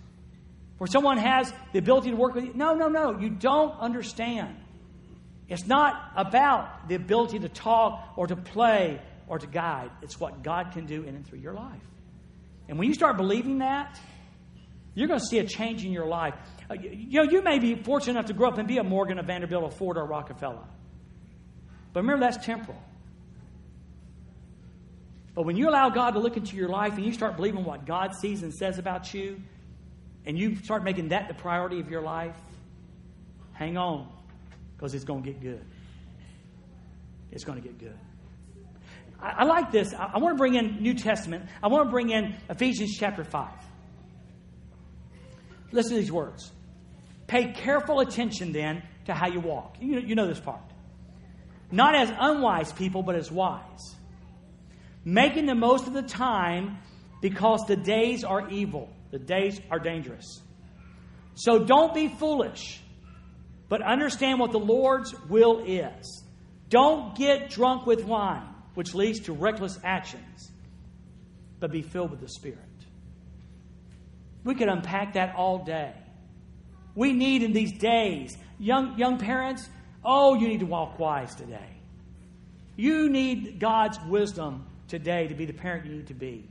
or 0.80 0.88
someone 0.88 1.18
has 1.18 1.52
the 1.74 1.80
ability 1.80 2.12
to 2.12 2.16
work 2.16 2.36
with 2.36 2.46
you. 2.46 2.54
No, 2.54 2.74
no, 2.74 2.88
no. 2.88 3.20
You 3.20 3.30
don't 3.30 3.78
understand. 3.80 4.56
It's 5.50 5.66
not 5.66 6.12
about 6.16 6.88
the 6.88 6.96
ability 6.96 7.40
to 7.40 7.50
talk 7.50 8.14
or 8.16 8.28
to 8.28 8.36
play 8.36 9.02
or 9.28 9.40
to 9.40 9.48
guide. 9.48 9.92
It's 10.02 10.20
what 10.20 10.44
God 10.44 10.72
can 10.72 10.86
do 10.86 11.04
in 11.04 11.16
and 11.16 11.26
through 11.28 11.40
your 11.40 11.54
life. 11.54 11.82
And 12.68 12.78
when 12.78 12.88
you 12.88 12.94
start 12.94 13.18
believing 13.18 13.60
that, 13.60 14.00
you're 14.94 15.08
going 15.08 15.20
to 15.20 15.26
see 15.26 15.40
a 15.40 15.44
change 15.44 15.84
in 15.84 15.92
your 15.92 16.06
life. 16.06 16.36
Uh, 16.70 16.76
you 16.76 17.24
know, 17.24 17.30
you 17.30 17.42
may 17.42 17.60
be 17.60 17.76
fortunate 17.76 18.14
enough 18.14 18.28
to 18.28 18.34
grow 18.34 18.50
up 18.50 18.58
and 18.58 18.68
be 18.68 18.78
a 18.78 18.84
Morgan, 18.84 19.18
a 19.18 19.24
Vanderbilt, 19.24 19.74
a 19.74 19.76
Ford, 19.76 19.98
or 19.98 20.02
a 20.02 20.06
Rockefeller. 20.06 20.66
But 21.94 22.02
remember, 22.02 22.26
that's 22.26 22.46
temporal. 22.46 22.82
But 25.40 25.46
when 25.46 25.56
you 25.56 25.70
allow 25.70 25.90
God 25.90 26.16
to 26.16 26.20
look 26.20 26.36
into 26.36 26.58
your 26.58 26.68
life 26.68 26.98
and 26.98 27.06
you 27.06 27.14
start 27.14 27.38
believing 27.38 27.64
what 27.64 27.86
God 27.86 28.14
sees 28.14 28.44
and 28.44 28.54
says 28.54 28.78
about 28.78 29.14
you, 29.14 29.42
and 30.26 30.38
you 30.38 30.58
start 30.58 30.84
making 30.84 31.08
that 31.08 31.30
the 31.30 31.34
priority 31.34 31.80
of 31.80 31.90
your 31.90 32.02
life, 32.02 32.36
hang 33.54 33.78
on, 33.78 34.12
because 34.76 34.94
it's 34.94 35.06
going 35.06 35.24
to 35.24 35.32
get 35.32 35.40
good. 35.42 35.66
It's 37.32 37.46
going 37.46 37.58
to 37.58 37.66
get 37.66 37.80
good. 37.80 37.98
I, 39.18 39.30
I 39.30 39.44
like 39.46 39.72
this. 39.72 39.94
I, 39.94 40.12
I 40.16 40.18
want 40.18 40.36
to 40.36 40.38
bring 40.38 40.56
in 40.56 40.84
New 40.84 40.96
Testament. 40.96 41.46
I 41.64 41.70
want 41.70 41.88
to 41.88 41.90
bring 41.90 42.10
in 42.10 42.36
Ephesians 42.50 42.98
chapter 43.00 43.24
5. 43.24 43.48
Listen 45.72 45.92
to 45.92 46.02
these 46.02 46.12
words. 46.12 46.52
Pay 47.28 47.54
careful 47.54 48.02
attention 48.02 48.52
then 48.52 48.84
to 49.06 49.14
how 49.14 49.30
you 49.30 49.40
walk. 49.40 49.78
You, 49.80 50.02
you 50.02 50.16
know 50.16 50.28
this 50.28 50.42
part. 50.42 50.60
Not 51.72 51.96
as 51.96 52.12
unwise 52.20 52.74
people, 52.74 53.04
but 53.04 53.16
as 53.16 53.32
wise 53.32 53.96
making 55.06 55.46
the 55.46 55.56
most 55.56 55.88
of 55.88 55.94
the 55.94 56.02
time 56.02 56.78
because 57.22 57.62
the 57.68 57.76
days 57.76 58.24
are 58.24 58.50
evil. 58.50 58.90
The 59.12 59.20
days 59.20 59.60
are 59.72 59.80
dangerous. 59.80 60.42
So 61.36 61.66
don't 61.66 61.94
be 61.94 62.08
foolish, 62.08 62.82
but 63.70 63.82
understand 63.82 64.40
what 64.40 64.52
the 64.52 64.60
Lord's 64.60 65.14
will 65.30 65.64
is. 65.66 66.24
Don't 66.70 67.16
get 67.16 67.50
drunk 67.50 67.86
with 67.86 68.04
wine, 68.04 68.48
which 68.76 68.94
leads 68.94 69.22
to 69.22 69.34
reckless 69.34 69.80
actions, 69.84 70.52
but 71.60 71.72
be 71.72 71.82
filled 71.82 72.12
with 72.12 72.22
the 72.22 72.30
Spirit. 72.30 72.60
We 74.44 74.56
could 74.56 74.70
unpack 74.70 75.14
that 75.14 75.36
all 75.36 75.64
day. 75.64 75.94
We 76.96 77.14
need 77.14 77.44
in 77.44 77.54
these 77.54 77.78
days, 77.78 78.38
young, 78.60 78.98
young 78.98 79.18
parents, 79.18 79.68
oh, 80.04 80.36
you 80.36 80.48
need 80.48 80.60
to 80.60 80.66
walk 80.66 81.00
wise 81.00 81.34
today. 81.36 81.70
You 82.76 83.10
need 83.10 83.60
God's 83.60 84.00
wisdom 84.08 84.66
today 84.90 85.28
to 85.28 85.36
be 85.36 85.46
the 85.46 85.54
parent 85.54 85.86
you 85.86 85.92
need 85.94 86.08
to 86.08 86.14
be. 86.14 86.50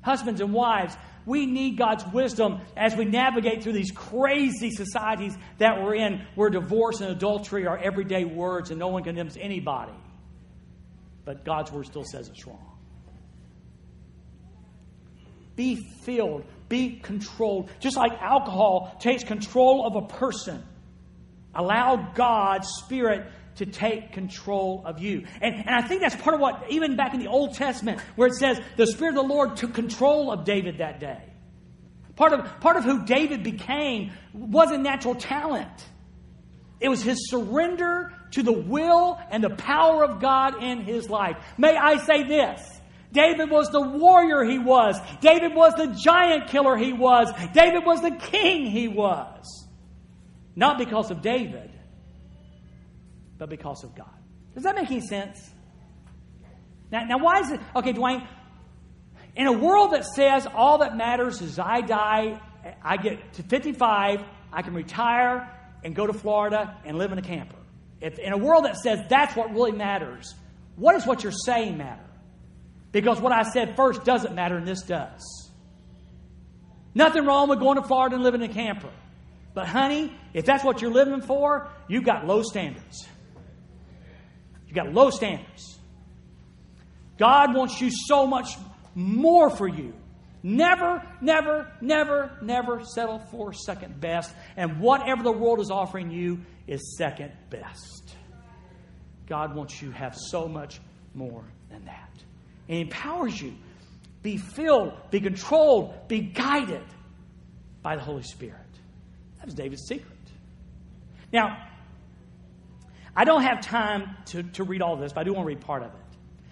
Husbands 0.00 0.40
and 0.40 0.52
wives, 0.52 0.96
we 1.26 1.46
need 1.46 1.78
God's 1.78 2.04
wisdom 2.12 2.60
as 2.76 2.94
we 2.94 3.06
navigate 3.06 3.62
through 3.62 3.72
these 3.72 3.90
crazy 3.90 4.70
societies 4.70 5.34
that 5.58 5.82
we're 5.82 5.94
in, 5.94 6.26
where 6.34 6.50
divorce 6.50 7.00
and 7.00 7.10
adultery 7.10 7.66
are 7.66 7.78
everyday 7.78 8.24
words 8.24 8.70
and 8.70 8.78
no 8.78 8.88
one 8.88 9.02
condemns 9.02 9.36
anybody. 9.40 9.94
But 11.24 11.44
God's 11.44 11.72
word 11.72 11.86
still 11.86 12.04
says 12.04 12.28
it's 12.28 12.46
wrong. 12.46 12.70
Be 15.56 15.76
filled, 16.02 16.44
be 16.68 16.96
controlled. 16.96 17.70
Just 17.80 17.96
like 17.96 18.12
alcohol 18.20 18.96
takes 19.00 19.24
control 19.24 19.86
of 19.86 19.96
a 19.96 20.06
person, 20.06 20.62
allow 21.54 22.12
God's 22.14 22.68
Spirit 22.84 23.30
to 23.56 23.66
take 23.66 24.12
control 24.12 24.82
of 24.84 25.00
you. 25.00 25.24
And, 25.40 25.54
and 25.54 25.70
I 25.70 25.82
think 25.82 26.00
that's 26.00 26.16
part 26.16 26.34
of 26.34 26.40
what, 26.40 26.64
even 26.70 26.96
back 26.96 27.14
in 27.14 27.20
the 27.20 27.28
Old 27.28 27.54
Testament, 27.54 28.00
where 28.16 28.28
it 28.28 28.34
says 28.34 28.60
the 28.76 28.86
Spirit 28.86 29.16
of 29.16 29.26
the 29.26 29.34
Lord 29.34 29.56
took 29.56 29.74
control 29.74 30.32
of 30.32 30.44
David 30.44 30.78
that 30.78 31.00
day. 31.00 31.22
Part 32.16 32.32
of, 32.32 32.60
part 32.60 32.76
of 32.76 32.84
who 32.84 33.04
David 33.04 33.42
became 33.42 34.12
wasn't 34.32 34.82
natural 34.82 35.14
talent. 35.14 35.84
It 36.80 36.88
was 36.88 37.02
his 37.02 37.30
surrender 37.30 38.12
to 38.32 38.42
the 38.42 38.52
will 38.52 39.18
and 39.30 39.42
the 39.42 39.50
power 39.50 40.04
of 40.04 40.20
God 40.20 40.62
in 40.62 40.80
his 40.80 41.08
life. 41.08 41.36
May 41.56 41.76
I 41.76 41.96
say 41.98 42.24
this? 42.24 42.60
David 43.12 43.48
was 43.48 43.70
the 43.70 43.80
warrior 43.80 44.42
he 44.42 44.58
was. 44.58 45.00
David 45.20 45.54
was 45.54 45.72
the 45.74 45.86
giant 45.86 46.48
killer 46.48 46.76
he 46.76 46.92
was. 46.92 47.32
David 47.52 47.86
was 47.86 48.00
the 48.02 48.10
king 48.10 48.66
he 48.66 48.88
was. 48.88 49.66
Not 50.56 50.78
because 50.78 51.10
of 51.10 51.22
David, 51.22 51.70
but 53.44 53.50
because 53.50 53.84
of 53.84 53.94
God. 53.94 54.08
Does 54.54 54.62
that 54.62 54.74
make 54.74 54.90
any 54.90 55.02
sense? 55.02 55.50
Now, 56.90 57.04
now 57.04 57.18
why 57.18 57.40
is 57.40 57.50
it? 57.50 57.60
Okay, 57.76 57.92
Dwayne, 57.92 58.26
in 59.36 59.46
a 59.46 59.52
world 59.52 59.92
that 59.92 60.06
says 60.06 60.46
all 60.54 60.78
that 60.78 60.96
matters 60.96 61.42
is 61.42 61.58
I 61.58 61.82
die, 61.82 62.40
I 62.82 62.96
get 62.96 63.34
to 63.34 63.42
55, 63.42 64.20
I 64.50 64.62
can 64.62 64.72
retire 64.72 65.54
and 65.84 65.94
go 65.94 66.06
to 66.06 66.14
Florida 66.14 66.74
and 66.86 66.96
live 66.96 67.12
in 67.12 67.18
a 67.18 67.22
camper. 67.22 67.58
If, 68.00 68.18
in 68.18 68.32
a 68.32 68.38
world 68.38 68.64
that 68.64 68.78
says 68.78 69.00
that's 69.10 69.36
what 69.36 69.52
really 69.52 69.72
matters, 69.72 70.34
what 70.76 70.94
is 70.94 71.04
what 71.04 71.22
you're 71.22 71.30
saying 71.30 71.76
matter? 71.76 72.06
Because 72.92 73.20
what 73.20 73.32
I 73.32 73.42
said 73.42 73.76
first 73.76 74.04
doesn't 74.04 74.34
matter 74.34 74.56
and 74.56 74.66
this 74.66 74.80
does. 74.80 75.50
Nothing 76.94 77.26
wrong 77.26 77.50
with 77.50 77.58
going 77.58 77.76
to 77.76 77.86
Florida 77.86 78.14
and 78.14 78.24
living 78.24 78.40
in 78.40 78.50
a 78.50 78.54
camper. 78.54 78.90
But, 79.52 79.66
honey, 79.66 80.16
if 80.32 80.46
that's 80.46 80.64
what 80.64 80.80
you're 80.80 80.92
living 80.92 81.20
for, 81.20 81.68
you've 81.88 82.04
got 82.04 82.26
low 82.26 82.42
standards. 82.42 83.06
You've 84.74 84.86
got 84.86 84.92
low 84.92 85.10
standards. 85.10 85.78
God 87.16 87.54
wants 87.54 87.80
you 87.80 87.90
so 87.92 88.26
much 88.26 88.56
more 88.96 89.48
for 89.48 89.68
you. 89.68 89.94
Never, 90.42 91.00
never, 91.20 91.70
never, 91.80 92.36
never 92.42 92.82
settle 92.84 93.20
for 93.30 93.52
second 93.52 94.00
best. 94.00 94.34
And 94.56 94.80
whatever 94.80 95.22
the 95.22 95.30
world 95.30 95.60
is 95.60 95.70
offering 95.70 96.10
you 96.10 96.40
is 96.66 96.96
second 96.98 97.30
best. 97.50 98.16
God 99.28 99.54
wants 99.54 99.80
you 99.80 99.92
to 99.92 99.96
have 99.96 100.16
so 100.16 100.48
much 100.48 100.80
more 101.14 101.44
than 101.70 101.84
that. 101.84 102.10
And 102.68 102.76
He 102.76 102.80
empowers 102.80 103.40
you. 103.40 103.54
Be 104.22 104.38
filled, 104.38 104.92
be 105.10 105.20
controlled, 105.20 106.08
be 106.08 106.20
guided 106.20 106.82
by 107.80 107.94
the 107.94 108.02
Holy 108.02 108.22
Spirit. 108.24 108.58
That 109.36 109.46
was 109.46 109.54
David's 109.54 109.86
secret. 109.86 110.10
Now, 111.32 111.68
I 113.16 113.24
don't 113.24 113.42
have 113.42 113.60
time 113.60 114.16
to, 114.26 114.42
to 114.42 114.64
read 114.64 114.82
all 114.82 114.96
this, 114.96 115.12
but 115.12 115.20
I 115.20 115.24
do 115.24 115.32
want 115.32 115.44
to 115.44 115.48
read 115.48 115.60
part 115.60 115.82
of 115.82 115.90
it. 115.90 116.00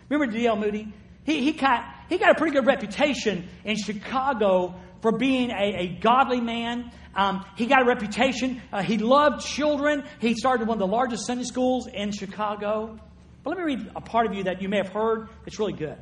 Remember 0.09 0.33
D.L. 0.33 0.57
Moody? 0.57 0.92
He, 1.25 1.42
he, 1.42 1.53
got, 1.53 1.85
he 2.09 2.18
got 2.18 2.31
a 2.31 2.35
pretty 2.35 2.55
good 2.55 2.66
reputation 2.66 3.48
in 3.64 3.77
Chicago 3.77 4.75
for 5.01 5.12
being 5.12 5.51
a, 5.51 5.75
a 5.77 5.87
godly 6.01 6.40
man. 6.40 6.92
Um, 7.14 7.44
he 7.57 7.66
got 7.66 7.83
a 7.83 7.85
reputation. 7.85 8.62
Uh, 8.72 8.83
he 8.83 8.98
loved 8.98 9.44
children. 9.44 10.05
He 10.20 10.35
started 10.35 10.66
one 10.66 10.77
of 10.77 10.81
the 10.81 10.92
largest 10.92 11.27
Sunday 11.27 11.44
schools 11.44 11.87
in 11.87 12.12
Chicago. 12.12 12.98
But 13.42 13.51
let 13.51 13.59
me 13.59 13.64
read 13.64 13.90
a 13.94 14.01
part 14.01 14.27
of 14.27 14.35
you 14.35 14.44
that 14.44 14.62
you 14.62 14.68
may 14.68 14.79
have 14.79 14.88
heard. 14.88 15.29
It's 15.46 15.59
really 15.59 15.72
good. 15.72 15.98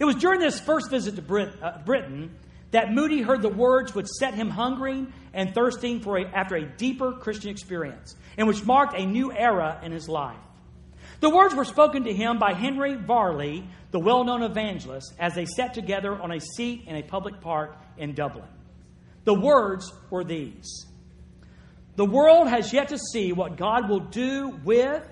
It 0.00 0.04
was 0.04 0.16
during 0.16 0.40
this 0.40 0.60
first 0.60 0.90
visit 0.90 1.16
to 1.16 1.22
Brit, 1.22 1.54
uh, 1.62 1.78
Britain 1.84 2.36
that 2.72 2.92
Moody 2.92 3.22
heard 3.22 3.42
the 3.42 3.48
words 3.48 3.94
which 3.94 4.06
set 4.06 4.34
him 4.34 4.50
hungering 4.50 5.12
and 5.36 5.54
thirsting 5.54 6.00
for 6.00 6.18
a, 6.18 6.24
after 6.24 6.56
a 6.56 6.64
deeper 6.64 7.12
Christian 7.12 7.50
experience, 7.50 8.16
and 8.38 8.48
which 8.48 8.64
marked 8.64 8.98
a 8.98 9.06
new 9.06 9.30
era 9.30 9.78
in 9.84 9.92
his 9.92 10.08
life. 10.08 10.40
The 11.20 11.30
words 11.30 11.54
were 11.54 11.66
spoken 11.66 12.04
to 12.04 12.12
him 12.12 12.38
by 12.38 12.54
Henry 12.54 12.96
Varley, 12.96 13.68
the 13.90 14.00
well 14.00 14.24
known 14.24 14.42
evangelist, 14.42 15.14
as 15.18 15.34
they 15.34 15.44
sat 15.44 15.74
together 15.74 16.20
on 16.20 16.32
a 16.32 16.40
seat 16.40 16.84
in 16.86 16.96
a 16.96 17.02
public 17.02 17.40
park 17.42 17.76
in 17.98 18.14
Dublin. 18.14 18.48
The 19.24 19.34
words 19.34 19.92
were 20.10 20.24
these 20.24 20.86
The 21.96 22.06
world 22.06 22.48
has 22.48 22.72
yet 22.72 22.88
to 22.88 22.98
see 22.98 23.32
what 23.32 23.58
God 23.58 23.90
will 23.90 24.00
do 24.00 24.58
with 24.64 25.06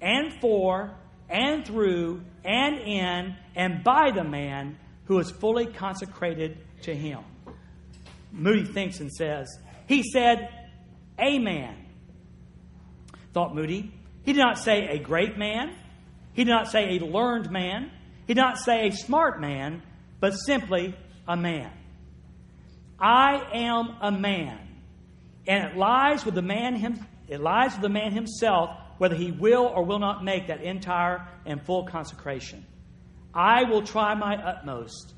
and 0.00 0.40
for 0.40 0.94
and 1.30 1.66
through 1.66 2.22
and 2.44 2.78
in 2.78 3.34
and 3.56 3.82
by 3.82 4.10
the 4.14 4.24
man 4.24 4.78
who 5.06 5.18
is 5.20 5.30
fully 5.30 5.66
consecrated 5.66 6.58
to 6.82 6.94
him. 6.94 7.20
Moody 8.34 8.64
thinks 8.64 9.00
and 9.00 9.10
says, 9.10 9.48
He 9.86 10.02
said, 10.02 10.48
A 11.18 11.38
man. 11.38 11.76
Thought 13.32 13.54
Moody. 13.54 13.92
He 14.24 14.32
did 14.32 14.40
not 14.40 14.58
say 14.58 14.88
a 14.88 14.98
great 14.98 15.36
man. 15.38 15.74
He 16.32 16.44
did 16.44 16.50
not 16.50 16.68
say 16.68 16.96
a 16.96 17.04
learned 17.04 17.50
man. 17.50 17.90
He 18.26 18.34
did 18.34 18.40
not 18.40 18.58
say 18.58 18.88
a 18.88 18.92
smart 18.92 19.40
man, 19.40 19.82
but 20.20 20.32
simply 20.32 20.96
a 21.28 21.36
man. 21.36 21.70
I 22.98 23.40
am 23.52 23.96
a 24.00 24.10
man. 24.10 24.58
And 25.46 25.64
it 25.64 25.76
lies 25.76 26.24
with 26.24 26.34
the 26.34 26.42
man 26.42 26.74
him, 26.74 27.06
it 27.28 27.40
lies 27.40 27.72
with 27.72 27.82
the 27.82 27.88
man 27.88 28.12
himself 28.12 28.70
whether 28.98 29.14
he 29.14 29.32
will 29.32 29.66
or 29.66 29.84
will 29.84 29.98
not 29.98 30.24
make 30.24 30.46
that 30.46 30.62
entire 30.62 31.26
and 31.44 31.60
full 31.64 31.84
consecration. 31.84 32.64
I 33.34 33.64
will 33.64 33.82
try 33.82 34.14
my 34.14 34.36
utmost 34.36 35.14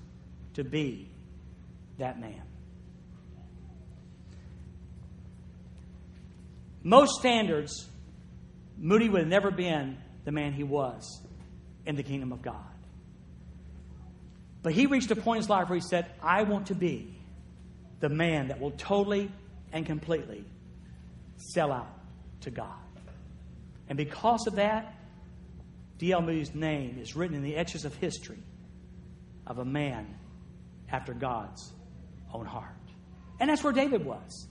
to 0.55 0.65
be 0.65 1.11
that 1.99 2.19
man. 2.19 2.46
Most 6.87 7.19
standards, 7.19 7.89
Moody 8.79 9.09
would 9.09 9.23
have 9.23 9.29
never 9.29 9.51
been 9.51 9.99
the 10.25 10.31
man 10.31 10.53
he 10.53 10.63
was 10.63 11.21
in 11.85 11.97
the 11.97 12.05
kingdom 12.05 12.31
of 12.31 12.43
God. 12.43 12.63
But 14.63 14.73
he 14.73 14.87
reached 14.87 15.11
a 15.11 15.17
point 15.17 15.39
in 15.39 15.43
his 15.43 15.51
life 15.51 15.69
where 15.69 15.75
he 15.75 15.83
said, 15.85 16.07
I 16.23 16.45
want 16.45 16.69
to 16.69 16.77
be 16.77 17.13
the 17.99 18.09
man 18.09 18.49
that 18.49 18.61
will 18.61 18.71
totally 18.71 19.33
and 19.73 19.85
completely 19.85 20.45
sell 21.39 21.73
out 21.73 21.93
to 22.43 22.53
God. 22.53 22.79
And 23.89 23.97
because 23.97 24.47
of 24.47 24.55
that, 24.55 24.95
D.L. 25.99 26.23
Moody's 26.23 26.55
name 26.55 27.01
is 27.01 27.17
written 27.17 27.35
in 27.35 27.43
the 27.43 27.57
etches 27.57 27.85
of 27.85 27.97
history 27.97 28.39
of 29.45 29.59
a 29.59 29.65
man 29.65 30.07
after 30.89 31.15
God's 31.15 31.73
own 32.33 32.47
heart. 32.47 32.71
And 33.41 33.51
that's 33.51 33.65
where 33.65 33.73
David 33.73 34.05
was. 34.05 34.47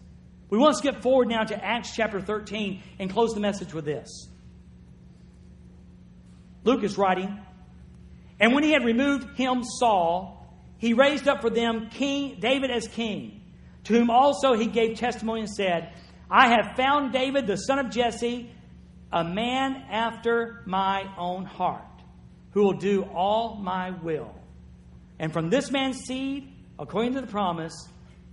We 0.49 0.57
want 0.57 0.75
to 0.75 0.77
skip 0.77 1.01
forward 1.01 1.27
now 1.27 1.43
to 1.43 1.63
Acts 1.63 1.95
chapter 1.95 2.21
13 2.21 2.81
and 2.99 3.09
close 3.09 3.33
the 3.33 3.39
message 3.39 3.73
with 3.73 3.85
this. 3.85 4.27
Luke 6.63 6.83
is 6.83 6.97
writing, 6.97 7.39
And 8.39 8.53
when 8.53 8.63
he 8.63 8.71
had 8.71 8.85
removed 8.85 9.37
him, 9.37 9.63
Saul, 9.63 10.35
he 10.77 10.93
raised 10.93 11.27
up 11.27 11.41
for 11.41 11.49
them 11.49 11.89
King 11.89 12.37
David 12.39 12.69
as 12.69 12.87
king, 12.87 13.41
to 13.85 13.93
whom 13.93 14.09
also 14.09 14.53
he 14.53 14.67
gave 14.67 14.97
testimony 14.97 15.41
and 15.41 15.49
said, 15.49 15.93
I 16.29 16.49
have 16.49 16.75
found 16.75 17.13
David, 17.13 17.47
the 17.47 17.55
son 17.55 17.79
of 17.79 17.91
Jesse, 17.91 18.51
a 19.11 19.23
man 19.23 19.75
after 19.89 20.63
my 20.65 21.03
own 21.17 21.45
heart, 21.45 21.83
who 22.51 22.63
will 22.63 22.77
do 22.77 23.03
all 23.03 23.55
my 23.55 23.91
will. 23.91 24.33
And 25.19 25.31
from 25.31 25.49
this 25.49 25.71
man's 25.71 25.99
seed, 25.99 26.51
according 26.77 27.13
to 27.13 27.21
the 27.21 27.27
promise, 27.27 27.87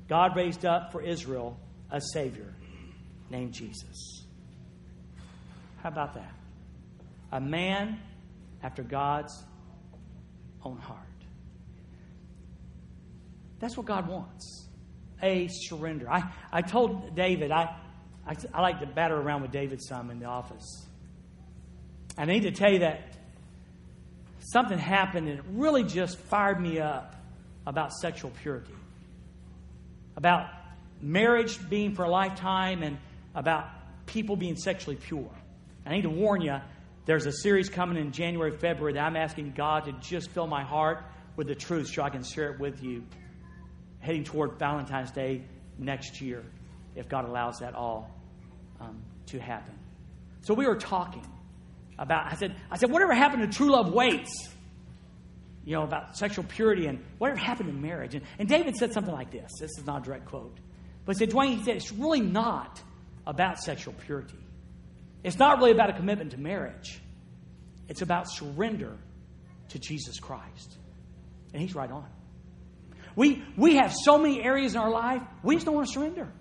God 0.08 0.36
raised 0.36 0.64
up 0.64 0.90
for 0.90 1.02
Israel 1.02 1.58
a 1.92 2.00
Savior 2.00 2.52
named 3.30 3.52
Jesus. 3.52 4.24
How 5.82 5.90
about 5.90 6.14
that? 6.14 6.32
A 7.30 7.40
man 7.40 8.00
after 8.62 8.82
God's 8.82 9.44
own 10.64 10.78
heart. 10.78 10.98
That's 13.60 13.76
what 13.76 13.86
God 13.86 14.08
wants 14.08 14.66
a 15.22 15.48
surrender. 15.48 16.10
I, 16.10 16.24
I 16.50 16.62
told 16.62 17.14
David, 17.14 17.52
I, 17.52 17.76
I, 18.26 18.34
I 18.52 18.60
like 18.62 18.80
to 18.80 18.86
batter 18.86 19.16
around 19.16 19.42
with 19.42 19.52
David 19.52 19.80
some 19.80 20.10
in 20.10 20.18
the 20.18 20.26
office. 20.26 20.86
I 22.18 22.24
need 22.24 22.42
to 22.42 22.50
tell 22.50 22.72
you 22.72 22.80
that 22.80 23.16
something 24.40 24.78
happened 24.78 25.28
and 25.28 25.38
it 25.38 25.44
really 25.52 25.84
just 25.84 26.18
fired 26.18 26.60
me 26.60 26.80
up 26.80 27.14
about 27.66 27.92
sexual 27.92 28.32
purity, 28.42 28.74
about 30.16 30.46
marriage 31.02 31.68
being 31.68 31.94
for 31.94 32.04
a 32.04 32.10
lifetime, 32.10 32.82
and 32.82 32.98
about 33.34 33.66
people 34.06 34.36
being 34.36 34.56
sexually 34.56 34.96
pure. 34.96 35.30
I 35.84 35.90
need 35.90 36.02
to 36.02 36.10
warn 36.10 36.40
you 36.40 36.56
there's 37.04 37.26
a 37.26 37.32
series 37.32 37.68
coming 37.68 37.96
in 37.96 38.12
January, 38.12 38.52
February 38.52 38.92
that 38.94 39.02
I'm 39.02 39.16
asking 39.16 39.52
God 39.56 39.86
to 39.86 39.92
just 39.92 40.30
fill 40.30 40.46
my 40.46 40.62
heart 40.62 41.04
with 41.34 41.48
the 41.48 41.54
truth 41.54 41.88
so 41.88 42.02
I 42.02 42.10
can 42.10 42.22
share 42.22 42.52
it 42.52 42.60
with 42.60 42.82
you 42.82 43.04
heading 43.98 44.22
toward 44.24 44.58
Valentine's 44.58 45.10
Day 45.10 45.42
next 45.78 46.20
year, 46.20 46.44
if 46.94 47.08
God 47.08 47.28
allows 47.28 47.58
that 47.58 47.74
all 47.74 48.10
um, 48.80 49.02
to 49.26 49.40
happen. 49.40 49.74
So 50.42 50.54
we 50.54 50.66
were 50.66 50.76
talking 50.76 51.26
about, 51.98 52.32
I 52.32 52.36
said, 52.36 52.56
I 52.70 52.76
said, 52.76 52.90
whatever 52.90 53.14
happened 53.14 53.50
to 53.50 53.56
true 53.56 53.70
love 53.70 53.92
waits? 53.92 54.48
You 55.64 55.76
know, 55.76 55.84
about 55.84 56.16
sexual 56.16 56.44
purity 56.44 56.86
and 56.86 57.04
whatever 57.18 57.38
happened 57.38 57.68
to 57.68 57.74
marriage. 57.74 58.14
And, 58.14 58.24
and 58.38 58.48
David 58.48 58.76
said 58.76 58.92
something 58.92 59.14
like 59.14 59.30
this. 59.30 59.50
This 59.60 59.70
is 59.78 59.86
not 59.86 60.02
a 60.02 60.04
direct 60.04 60.26
quote. 60.26 60.58
But 61.04 61.16
said, 61.16 61.30
Dwayne, 61.30 61.58
he 61.58 61.64
said, 61.64 61.76
it's 61.76 61.92
really 61.92 62.20
not 62.20 62.80
about 63.26 63.58
sexual 63.58 63.94
purity. 63.94 64.38
It's 65.24 65.38
not 65.38 65.58
really 65.58 65.72
about 65.72 65.90
a 65.90 65.94
commitment 65.94 66.32
to 66.32 66.38
marriage. 66.38 67.00
It's 67.88 68.02
about 68.02 68.30
surrender 68.30 68.96
to 69.70 69.78
Jesus 69.78 70.18
Christ. 70.18 70.76
And 71.52 71.60
he's 71.60 71.74
right 71.74 71.90
on. 71.90 72.06
We, 73.14 73.42
we 73.56 73.76
have 73.76 73.92
so 73.92 74.18
many 74.18 74.42
areas 74.42 74.74
in 74.74 74.80
our 74.80 74.90
life, 74.90 75.22
we 75.42 75.56
just 75.56 75.66
don't 75.66 75.74
want 75.74 75.88
to 75.88 75.92
surrender. 75.92 76.32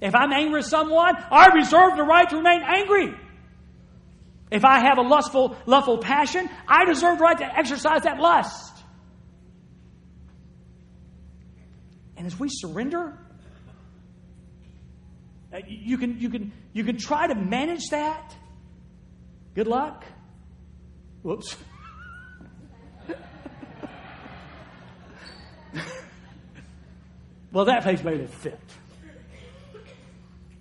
If 0.00 0.14
I'm 0.14 0.32
angry 0.32 0.60
with 0.60 0.66
someone, 0.66 1.16
I 1.30 1.48
reserve 1.54 1.96
the 1.96 2.04
right 2.04 2.28
to 2.28 2.36
remain 2.36 2.62
angry. 2.62 3.14
If 4.50 4.64
I 4.64 4.78
have 4.80 4.98
a 4.98 5.02
lustful, 5.02 5.56
lustful 5.66 5.98
passion, 5.98 6.48
I 6.66 6.84
deserve 6.84 7.18
the 7.18 7.24
right 7.24 7.38
to 7.38 7.58
exercise 7.58 8.02
that 8.02 8.18
lust. 8.18 8.72
And 12.16 12.26
as 12.26 12.38
we 12.38 12.48
surrender, 12.48 13.18
uh, 15.52 15.58
you 15.66 15.96
can, 15.96 16.18
you 16.20 16.28
can, 16.28 16.52
you 16.72 16.84
can 16.84 16.96
try 16.98 17.26
to 17.26 17.34
manage 17.34 17.88
that. 17.90 18.34
Good 19.54 19.66
luck. 19.66 20.04
Whoops. 21.22 21.56
well, 27.52 27.64
that 27.64 27.82
face 27.84 28.04
made 28.04 28.20
it 28.20 28.30
fit. 28.30 28.60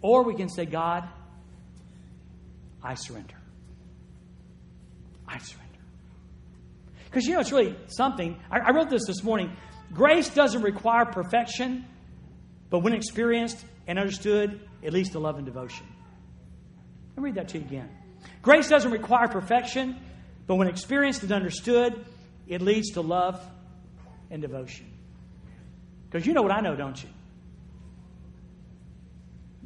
Or 0.02 0.24
we 0.24 0.36
can 0.36 0.48
say, 0.50 0.66
God, 0.66 1.04
I 2.82 2.96
surrender. 2.96 3.36
I 5.28 5.38
surrender. 5.40 5.68
Because 7.06 7.26
you 7.26 7.34
know, 7.34 7.42
it's 7.42 7.52
really 7.52 7.76
something. 7.88 8.38
I, 8.50 8.60
I 8.60 8.72
wrote 8.72 8.90
this 8.90 9.06
this 9.06 9.22
morning. 9.24 9.52
Grace 9.94 10.30
doesn't 10.30 10.62
require 10.62 11.06
perfection, 11.06 11.86
but 12.70 12.80
when 12.80 12.94
experienced 12.94 13.64
and 13.88 13.98
understood, 13.98 14.60
at 14.84 14.94
least 14.94 15.14
to 15.14 15.20
love 15.20 15.38
and 15.38 15.46
devotion. 15.46 15.86
Let 17.16 17.18
me 17.18 17.24
read 17.24 17.36
that 17.36 17.48
to 17.50 17.58
you 17.58 17.64
again. 17.64 17.90
Grace 18.42 18.70
doesn't 18.70 18.92
require 18.92 19.28
perfection, 19.28 19.98
but 20.46 20.56
when 20.56 20.68
experienced 20.68 21.24
and 21.24 21.32
understood, 21.32 22.06
it 22.48 22.62
leads 22.62 22.92
to 22.92 23.02
love 23.02 23.42
and 24.30 24.42
devotion. 24.42 24.92
Because 26.10 26.26
you 26.26 26.34
know 26.34 26.42
what 26.42 26.52
I 26.52 26.62
know, 26.62 26.76
don't 26.76 27.02
you? 27.02 27.10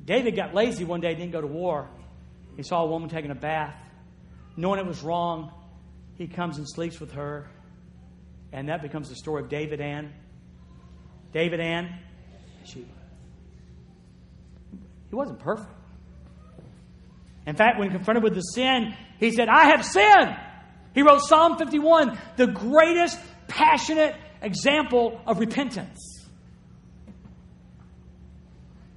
David 0.04 0.36
got 0.36 0.54
lazy 0.54 0.84
one 0.84 1.02
day, 1.02 1.14
didn't 1.14 1.32
go 1.32 1.42
to 1.42 1.48
war. 1.48 1.90
He 2.58 2.64
saw 2.64 2.84
a 2.84 2.88
woman 2.88 3.10
taking 3.10 3.32
a 3.32 3.36
bath. 3.36 3.76
Knowing 4.58 4.80
it 4.80 4.86
was 4.86 5.02
wrong, 5.02 5.52
he 6.18 6.28
comes 6.28 6.58
and 6.58 6.68
sleeps 6.68 7.00
with 7.00 7.12
her. 7.14 7.48
And 8.52 8.70
that 8.70 8.82
becomes 8.82 9.10
the 9.10 9.16
story 9.16 9.42
of 9.44 9.50
David 9.50 9.80
and 9.80 10.12
David 11.32 11.62
and 11.62 11.90
She, 12.66 12.86
he 15.12 15.16
wasn't 15.16 15.40
perfect. 15.40 15.70
In 17.46 17.56
fact, 17.56 17.78
when 17.78 17.92
confronted 17.92 18.24
with 18.24 18.34
the 18.34 18.42
sin, 18.42 18.96
he 19.20 19.32
said, 19.32 19.50
I 19.50 19.66
have 19.66 19.86
sinned. 19.86 20.38
He 20.96 21.02
wrote 21.02 21.20
Psalm 21.22 21.58
51, 21.58 22.18
the 22.38 22.48
greatest 22.48 23.20
passionate 23.48 24.16
example 24.42 25.20
of 25.28 25.40
repentance. 25.40 26.00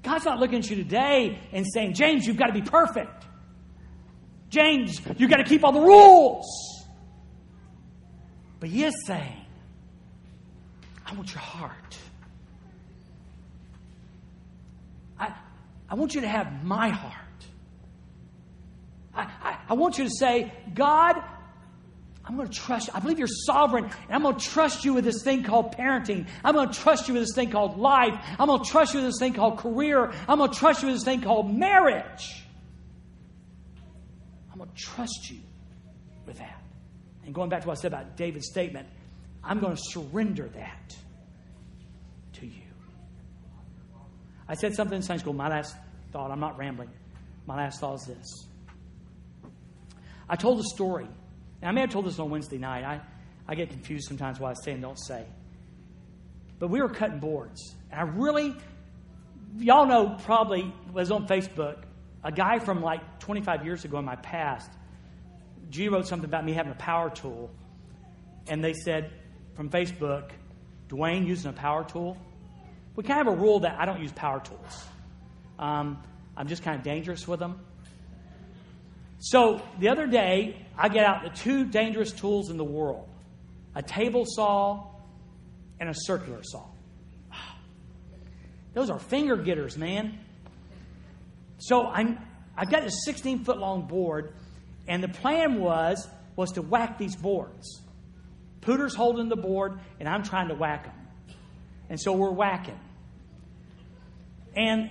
God's 0.03 0.25
not 0.25 0.39
looking 0.39 0.59
at 0.59 0.71
you 0.71 0.77
today 0.77 1.41
and 1.53 1.67
saying, 1.67 1.95
James, 1.95 2.27
you've 2.27 2.37
got 2.37 2.47
to 2.47 2.53
be 2.53 2.63
perfect. 2.63 3.25
James, 4.51 5.01
you've 5.17 5.31
got 5.31 5.39
to 5.39 5.45
keep 5.45 5.65
all 5.65 5.73
the 5.73 5.81
rules. 5.81 6.47
But 8.61 8.69
he 8.69 8.85
is 8.85 8.95
saying, 9.05 9.47
I 11.07 11.15
want 11.15 11.33
your 11.33 11.41
heart. 11.41 11.99
I, 15.19 15.35
I 15.89 15.95
want 15.95 16.15
you 16.15 16.23
to 16.23 16.29
have 16.29 16.65
my 16.65 16.89
heart. 16.89 17.15
I, 19.15 19.23
I, 19.43 19.59
I 19.71 19.75
want 19.75 19.99
you 19.99 20.05
to 20.05 20.11
say, 20.11 20.53
God, 20.75 21.23
I'm 22.25 22.37
going 22.37 22.49
to 22.49 22.55
trust 22.55 22.89
you. 22.89 22.95
I 22.97 23.01
believe 23.01 23.19
you're 23.19 23.29
sovereign, 23.29 23.85
and 23.85 23.95
I'm 24.11 24.23
going 24.23 24.37
to 24.37 24.45
trust 24.45 24.85
you 24.85 24.95
with 24.95 25.05
this 25.05 25.23
thing 25.23 25.43
called 25.43 25.77
parenting. 25.77 26.27
I'm 26.43 26.55
going 26.55 26.69
to 26.69 26.75
trust 26.75 27.07
you 27.07 27.15
with 27.15 27.23
this 27.25 27.35
thing 27.35 27.51
called 27.51 27.79
life. 27.79 28.15
I'm 28.39 28.49
going 28.49 28.63
to 28.63 28.71
trust 28.71 28.95
you 28.95 29.01
with 29.01 29.11
this 29.11 29.19
thing 29.19 29.35
called 29.35 29.59
career. 29.59 30.11
I'm 30.27 30.39
going 30.39 30.51
to 30.51 30.59
trust 30.59 30.83
you 30.83 30.89
with 30.89 30.97
this 30.97 31.05
thing 31.05 31.21
called 31.21 31.55
marriage. 31.55 32.45
I'm 34.51 34.59
going 34.59 34.71
to 34.71 34.77
trust 34.77 35.31
you 35.31 35.41
with 36.27 36.39
that. 36.39 36.63
And 37.27 37.35
going 37.35 37.51
back 37.51 37.63
to 37.63 37.69
what 37.69 37.79
I 37.79 37.81
said 37.81 37.93
about 37.93 38.17
David's 38.17 38.49
statement, 38.49 38.89
I'm 39.43 39.61
going 39.61 39.77
to 39.77 39.83
surrender 39.83 40.49
that 40.55 40.97
to 42.35 42.47
you. 42.47 42.63
I 44.49 44.55
said 44.55 44.75
something 44.75 44.97
in 44.97 45.03
Sunday 45.03 45.21
school. 45.21 45.33
My 45.33 45.49
last 45.49 45.75
thought, 46.13 46.31
I'm 46.31 46.41
not 46.41 46.59
rambling. 46.59 46.91
My 47.47 47.57
last 47.57 47.81
thought 47.81 47.95
is 47.95 48.07
this. 48.07 48.47
I 50.29 50.37
told 50.37 50.61
a 50.61 50.65
story 50.65 51.09
and 51.65 51.69
I 51.69 51.73
may 51.73 51.81
have 51.81 51.91
told 51.91 52.05
this 52.05 52.19
on 52.19 52.29
Wednesday 52.29 52.59
night. 52.59 52.85
I, 52.85 53.01
I 53.49 53.55
get 53.55 53.71
confused 53.71 54.07
sometimes 54.07 54.39
what 54.39 54.51
I 54.51 54.55
say 54.63 54.73
and 54.73 54.83
don't 54.83 54.99
say. 54.99 55.25
But 56.59 56.69
we 56.69 56.81
were 56.81 56.91
cutting 56.91 57.21
boards. 57.21 57.75
And 57.91 58.01
I 58.01 58.05
really, 58.05 58.55
y'all 59.59 59.87
know 59.87 60.19
probably, 60.25 60.73
was 60.93 61.11
on 61.11 61.27
Facebook, 61.27 61.79
a 62.23 62.31
guy 62.31 62.59
from 62.59 62.83
like 62.83 63.19
25 63.21 63.65
years 63.65 63.85
ago 63.85 63.99
in 63.99 64.05
my 64.05 64.17
past. 64.17 64.71
G 65.71 65.89
wrote 65.89 66.07
something 66.07 66.29
about 66.29 66.45
me 66.45 66.53
having 66.53 66.73
a 66.73 66.77
power 66.77 67.09
tool. 67.09 67.51
And 68.47 68.63
they 68.63 68.75
said 68.75 69.11
from 69.55 69.71
Facebook, 69.71 70.31
Dwayne 70.89 71.27
using 71.27 71.51
a 71.51 71.55
power 71.55 71.85
tool. 71.85 72.19
We 72.97 73.03
kind 73.03 73.21
of 73.21 73.27
have 73.27 73.39
a 73.39 73.41
rule 73.41 73.61
that 73.61 73.79
I 73.79 73.87
don't 73.87 74.01
use 74.01 74.13
power 74.13 74.41
tools. 74.41 74.85
Um, 75.59 76.03
I'm 76.37 76.49
just 76.49 76.63
kind 76.63 76.77
of 76.77 76.85
dangerous 76.85 77.27
with 77.27 77.41
them. 77.41 77.61
So 79.19 79.63
the 79.79 79.89
other 79.89 80.07
day, 80.07 80.67
I 80.77 80.89
get 80.89 81.05
out 81.05 81.23
the 81.23 81.31
two 81.31 81.65
dangerous 81.65 82.13
tools 82.13 82.51
in 82.51 82.57
the 82.57 82.65
world 82.65 83.09
a 83.75 83.83
table 83.83 84.25
saw 84.27 84.87
and 85.81 85.89
a 85.89 85.95
circular 85.95 86.43
saw. 86.43 86.65
Those 88.75 88.91
are 88.91 88.99
finger 88.99 89.37
getters, 89.37 89.77
man. 89.77 90.19
So 91.59 91.87
I'm, 91.87 92.19
I've 92.57 92.71
got 92.71 92.83
this 92.83 93.05
16 93.05 93.45
foot 93.45 93.59
long 93.59 93.87
board, 93.87 94.35
and 94.87 95.03
the 95.03 95.09
plan 95.09 95.61
was 95.61 96.07
was 96.37 96.53
to 96.53 96.63
whack 96.63 96.99
these 96.99 97.15
boards. 97.15 97.81
Pooter's 98.61 98.95
holding 98.95 99.29
the 99.29 99.37
board, 99.37 99.79
and 100.01 100.09
I'm 100.09 100.25
trying 100.25 100.49
to 100.49 100.55
whack 100.55 100.85
them. 100.85 101.04
And 101.95 102.01
so 102.01 102.13
we're 102.13 102.33
whacking. 102.33 102.81
And 104.57 104.91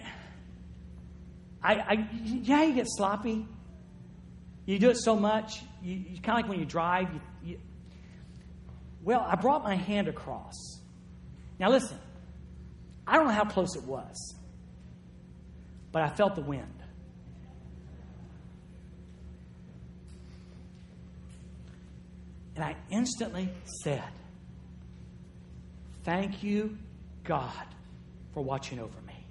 I, 1.61 1.73
I 1.73 2.07
yeah, 2.23 2.63
you 2.63 2.73
get 2.73 2.85
sloppy. 2.87 3.45
You 4.65 4.79
do 4.79 4.89
it 4.89 4.95
so 4.95 5.17
much, 5.17 5.61
you, 5.81 5.95
you 5.95 6.21
kind 6.21 6.39
of 6.39 6.43
like 6.43 6.47
when 6.47 6.59
you 6.59 6.65
drive. 6.65 7.09
You, 7.13 7.19
you, 7.43 7.59
well, 9.03 9.19
I 9.19 9.35
brought 9.35 9.65
my 9.65 9.75
hand 9.75 10.07
across. 10.07 10.79
Now, 11.59 11.71
listen, 11.71 11.97
I 13.05 13.17
don't 13.17 13.27
know 13.27 13.33
how 13.33 13.43
close 13.43 13.75
it 13.75 13.83
was, 13.83 14.37
but 15.91 16.03
I 16.03 16.07
felt 16.07 16.35
the 16.35 16.41
wind. 16.41 16.83
And 22.55 22.63
I 22.63 22.77
instantly 22.89 23.49
said, 23.83 24.03
Thank 26.03 26.43
you, 26.43 26.77
God, 27.23 27.65
for 28.33 28.43
watching 28.43 28.79
over 28.79 29.01
me. 29.07 29.25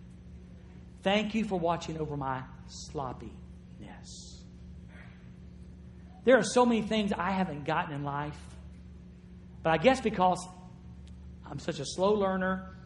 Thank 1.03 1.35
you 1.35 1.45
for 1.45 1.59
watching 1.59 1.99
over 1.99 2.17
my 2.17 2.43
sloppiness. 2.69 3.33
There 6.25 6.39
are 6.39 6.45
so 6.45 6.65
many 6.65 6.83
things 6.83 7.13
I 7.13 7.33
haven't 7.33 7.65
gotten 7.65 7.95
in 7.95 8.05
life. 8.05 8.39
But 9.63 9.71
I 9.71 9.77
guess 9.79 10.01
because 10.01 10.47
I'm 11.49 11.59
such 11.59 11.81
a 11.81 11.85
slow 11.85 12.15
learner, 12.15 12.77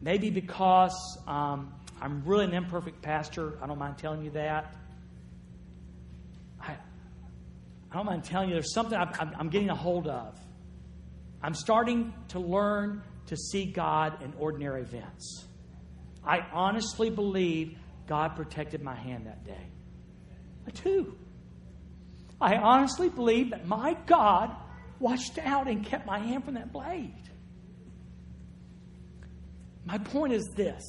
maybe 0.00 0.30
because 0.30 1.18
um, 1.26 1.74
I'm 2.00 2.22
really 2.24 2.44
an 2.44 2.54
imperfect 2.54 3.02
pastor, 3.02 3.58
I 3.62 3.66
don't 3.66 3.78
mind 3.78 3.98
telling 3.98 4.24
you 4.24 4.30
that. 4.30 4.74
I, 6.60 6.76
I 7.90 7.94
don't 7.96 8.06
mind 8.06 8.24
telling 8.24 8.48
you 8.48 8.54
there's 8.54 8.72
something 8.72 8.98
I'm, 8.98 9.32
I'm 9.38 9.48
getting 9.48 9.70
a 9.70 9.74
hold 9.74 10.06
of. 10.06 10.38
I'm 11.42 11.54
starting 11.54 12.12
to 12.28 12.40
learn 12.40 13.02
to 13.28 13.36
see 13.36 13.66
God 13.66 14.22
in 14.22 14.32
ordinary 14.38 14.82
events. 14.82 15.46
I 16.24 16.40
honestly 16.52 17.10
believe 17.10 17.78
God 18.06 18.36
protected 18.36 18.82
my 18.82 18.94
hand 18.94 19.26
that 19.26 19.44
day. 19.44 19.70
I 20.66 20.70
do. 20.70 21.16
I 22.40 22.56
honestly 22.56 23.08
believe 23.08 23.50
that 23.50 23.66
my 23.66 23.96
God 24.06 24.54
watched 24.98 25.38
out 25.38 25.68
and 25.68 25.84
kept 25.84 26.06
my 26.06 26.18
hand 26.18 26.44
from 26.44 26.54
that 26.54 26.72
blade. 26.72 27.14
My 29.84 29.98
point 29.98 30.32
is 30.32 30.46
this 30.54 30.82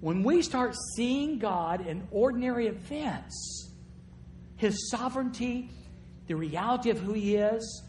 when 0.00 0.22
we 0.22 0.42
start 0.42 0.74
seeing 0.96 1.38
God 1.38 1.86
in 1.86 2.06
ordinary 2.10 2.66
events, 2.66 3.70
His 4.56 4.90
sovereignty, 4.90 5.70
the 6.26 6.34
reality 6.34 6.90
of 6.90 6.98
who 6.98 7.12
He 7.12 7.36
is, 7.36 7.82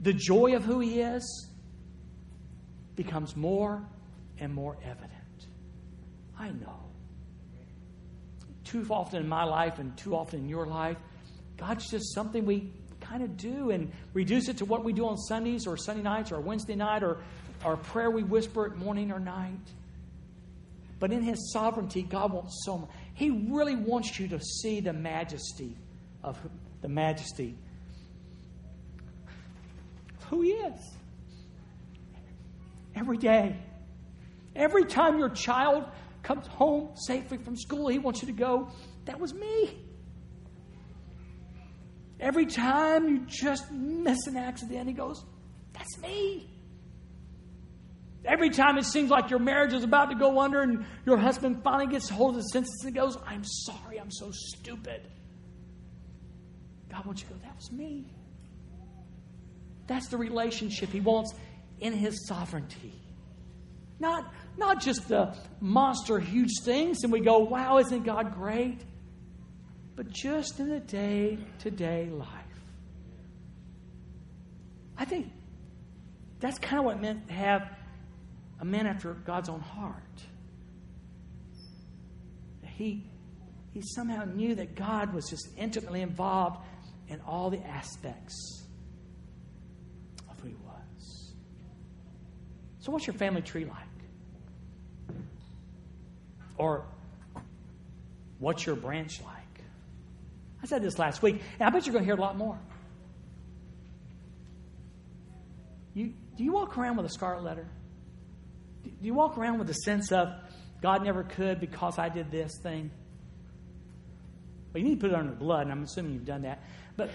the 0.00 0.12
joy 0.12 0.54
of 0.54 0.64
who 0.64 0.80
He 0.80 1.00
is, 1.00 1.48
becomes 2.98 3.36
more 3.36 3.80
and 4.40 4.52
more 4.52 4.76
evident. 4.84 5.12
I 6.36 6.50
know. 6.50 6.80
Too 8.64 8.84
often 8.90 9.22
in 9.22 9.28
my 9.28 9.44
life 9.44 9.78
and 9.78 9.96
too 9.96 10.16
often 10.16 10.40
in 10.40 10.48
your 10.48 10.66
life, 10.66 10.96
God's 11.56 11.88
just 11.88 12.12
something 12.12 12.44
we 12.44 12.70
kind 13.00 13.22
of 13.22 13.36
do 13.36 13.70
and 13.70 13.92
reduce 14.12 14.48
it 14.48 14.58
to 14.58 14.64
what 14.64 14.84
we 14.84 14.92
do 14.92 15.06
on 15.06 15.16
Sundays 15.16 15.66
or 15.66 15.76
Sunday 15.76 16.02
nights 16.02 16.32
or 16.32 16.40
Wednesday 16.40 16.74
night 16.74 17.04
or 17.04 17.18
our 17.64 17.76
prayer 17.76 18.10
we 18.10 18.24
whisper 18.24 18.66
at 18.66 18.76
morning 18.76 19.12
or 19.12 19.20
night. 19.20 19.54
But 20.98 21.12
in 21.12 21.22
His 21.22 21.52
sovereignty, 21.52 22.02
God 22.02 22.32
wants 22.32 22.62
so 22.66 22.78
much. 22.78 22.90
He 23.14 23.30
really 23.30 23.76
wants 23.76 24.18
you 24.18 24.26
to 24.28 24.40
see 24.40 24.80
the 24.80 24.92
majesty 24.92 25.76
of 26.24 26.36
the 26.82 26.88
majesty 26.88 27.56
who 30.30 30.42
He 30.42 30.50
is. 30.50 30.97
Every 32.98 33.16
day. 33.16 33.56
Every 34.56 34.84
time 34.84 35.18
your 35.18 35.28
child 35.28 35.84
comes 36.22 36.46
home 36.48 36.90
safely 36.96 37.38
from 37.38 37.56
school, 37.56 37.88
He 37.88 37.98
wants 37.98 38.22
you 38.22 38.26
to 38.26 38.34
go, 38.34 38.70
That 39.04 39.20
was 39.20 39.32
me. 39.32 39.84
Every 42.18 42.46
time 42.46 43.08
you 43.08 43.18
just 43.26 43.70
miss 43.70 44.26
an 44.26 44.36
accident, 44.36 44.88
he 44.88 44.94
goes, 44.94 45.24
That's 45.72 45.98
me. 46.02 46.50
Every 48.24 48.50
time 48.50 48.76
it 48.78 48.84
seems 48.84 49.10
like 49.10 49.30
your 49.30 49.38
marriage 49.38 49.72
is 49.72 49.84
about 49.84 50.10
to 50.10 50.16
go 50.16 50.40
under 50.40 50.60
and 50.60 50.84
your 51.06 51.16
husband 51.16 51.62
finally 51.62 51.86
gets 51.86 52.08
hold 52.08 52.30
of 52.30 52.42
the 52.42 52.48
senses 52.48 52.82
and 52.84 52.94
goes, 52.94 53.16
I'm 53.24 53.44
sorry, 53.44 54.00
I'm 54.00 54.10
so 54.10 54.30
stupid. 54.32 55.08
God 56.90 57.06
wants 57.06 57.22
you 57.22 57.28
to 57.28 57.34
go, 57.34 57.40
That 57.44 57.54
was 57.54 57.70
me. 57.70 58.12
That's 59.86 60.08
the 60.08 60.18
relationship 60.18 60.90
he 60.90 61.00
wants 61.00 61.32
in 61.80 61.92
his 61.92 62.26
sovereignty. 62.26 62.92
Not, 64.00 64.32
not 64.56 64.80
just 64.80 65.08
the 65.08 65.36
monster 65.60 66.18
huge 66.18 66.60
things, 66.62 67.02
and 67.02 67.12
we 67.12 67.20
go, 67.20 67.38
Wow, 67.38 67.78
isn't 67.78 68.04
God 68.04 68.34
great? 68.34 68.82
but 69.98 70.08
just 70.10 70.60
in 70.60 70.68
the 70.68 70.78
day 70.78 71.36
to 71.58 71.72
day 71.72 72.08
life. 72.08 72.28
I 74.96 75.04
think 75.04 75.32
that's 76.38 76.56
kind 76.60 76.78
of 76.78 76.84
what 76.84 76.98
it 76.98 77.02
meant 77.02 77.26
to 77.26 77.34
have 77.34 77.68
a 78.60 78.64
man 78.64 78.86
after 78.86 79.14
God's 79.14 79.48
own 79.48 79.58
heart. 79.58 80.22
He, 82.62 83.10
he 83.72 83.82
somehow 83.82 84.22
knew 84.22 84.54
that 84.54 84.76
God 84.76 85.12
was 85.12 85.28
just 85.28 85.48
intimately 85.56 86.02
involved 86.02 86.60
in 87.08 87.20
all 87.22 87.50
the 87.50 87.66
aspects 87.66 88.62
of 90.30 90.38
who 90.38 90.50
he 90.50 90.54
was. 90.64 91.34
So, 92.80 92.92
what's 92.92 93.06
your 93.06 93.14
family 93.14 93.42
tree 93.42 93.64
like? 93.64 95.16
Or 96.56 96.84
what's 98.38 98.66
your 98.66 98.76
branch 98.76 99.20
like? 99.22 99.34
I 100.62 100.66
said 100.66 100.82
this 100.82 100.98
last 100.98 101.22
week, 101.22 101.40
and 101.58 101.68
I 101.68 101.70
bet 101.70 101.86
you're 101.86 101.92
going 101.92 102.04
to 102.04 102.06
hear 102.06 102.16
a 102.16 102.20
lot 102.20 102.36
more. 102.36 102.58
You, 105.94 106.12
do 106.36 106.44
you 106.44 106.52
walk 106.52 106.76
around 106.78 106.96
with 106.96 107.06
a 107.06 107.10
scarlet 107.10 107.44
letter? 107.44 107.66
Do 108.84 108.90
you 109.06 109.14
walk 109.14 109.38
around 109.38 109.58
with 109.58 109.70
a 109.70 109.74
sense 109.74 110.12
of 110.12 110.28
God 110.80 111.04
never 111.04 111.24
could 111.24 111.60
because 111.60 111.98
I 111.98 112.08
did 112.08 112.30
this 112.30 112.52
thing? 112.62 112.90
Well, 114.72 114.82
you 114.82 114.88
need 114.88 115.00
to 115.00 115.08
put 115.08 115.10
it 115.10 115.16
under 115.16 115.32
blood, 115.32 115.62
and 115.62 115.72
I'm 115.72 115.82
assuming 115.82 116.14
you've 116.14 116.24
done 116.24 116.42
that. 116.42 116.62
But, 116.96 117.10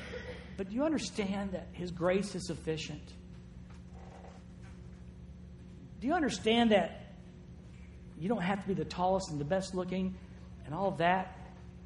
but 0.58 0.70
do 0.70 0.76
you 0.76 0.84
understand 0.84 1.52
that 1.52 1.68
His 1.74 1.92
grace 1.92 2.36
is 2.36 2.48
sufficient? 2.48 3.14
Do 6.04 6.08
you 6.08 6.16
understand 6.16 6.72
that 6.74 7.00
you 8.20 8.28
don't 8.28 8.42
have 8.42 8.62
to 8.62 8.68
be 8.68 8.74
the 8.74 8.84
tallest 8.84 9.32
and 9.32 9.40
the 9.40 9.46
best 9.46 9.74
looking 9.74 10.18
and 10.66 10.76
all 10.76 10.90
of 10.90 10.98
that 10.98 11.34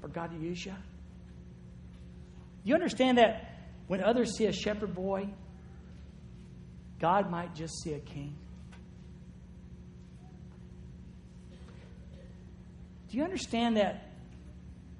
for 0.01 0.07
God 0.07 0.31
to 0.31 0.37
use 0.39 0.65
you? 0.65 0.71
Do 0.71 2.69
you 2.69 2.73
understand 2.73 3.19
that 3.19 3.59
when 3.85 4.03
others 4.03 4.35
see 4.35 4.47
a 4.47 4.51
shepherd 4.51 4.95
boy, 4.95 5.29
God 6.99 7.29
might 7.29 7.53
just 7.53 7.75
see 7.83 7.93
a 7.93 7.99
king? 7.99 8.35
Do 13.11 13.17
you 13.17 13.23
understand 13.23 13.77
that 13.77 14.13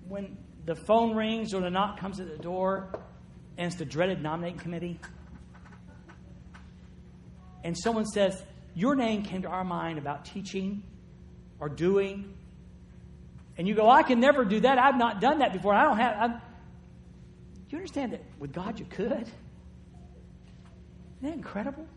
when 0.07 0.37
the 0.67 0.75
phone 0.75 1.15
rings 1.15 1.55
or 1.55 1.61
the 1.61 1.71
knock 1.71 1.99
comes 1.99 2.19
at 2.19 2.29
the 2.29 2.37
door 2.37 2.91
and 3.57 3.65
it's 3.65 3.77
the 3.77 3.85
dreaded 3.85 4.21
nominating 4.21 4.59
committee, 4.59 4.99
and 7.63 7.75
someone 7.75 8.05
says, 8.05 8.43
Your 8.77 8.95
name 8.95 9.23
came 9.23 9.41
to 9.41 9.47
our 9.47 9.63
mind 9.63 9.97
about 9.97 10.25
teaching 10.25 10.83
or 11.59 11.67
doing, 11.67 12.31
and 13.57 13.67
you 13.67 13.73
go, 13.73 13.89
I 13.89 14.03
can 14.03 14.19
never 14.19 14.45
do 14.45 14.59
that. 14.59 14.77
I've 14.77 14.99
not 14.99 15.19
done 15.19 15.39
that 15.39 15.51
before. 15.51 15.73
I 15.73 15.85
don't 15.85 15.97
have. 15.97 16.15
I'm, 16.19 16.31
do 16.33 16.39
you 17.69 17.77
understand 17.79 18.13
that 18.13 18.21
with 18.37 18.53
God 18.53 18.79
you 18.79 18.85
could? 18.85 19.11
Isn't 19.13 19.31
that 21.23 21.33
incredible? 21.33 21.87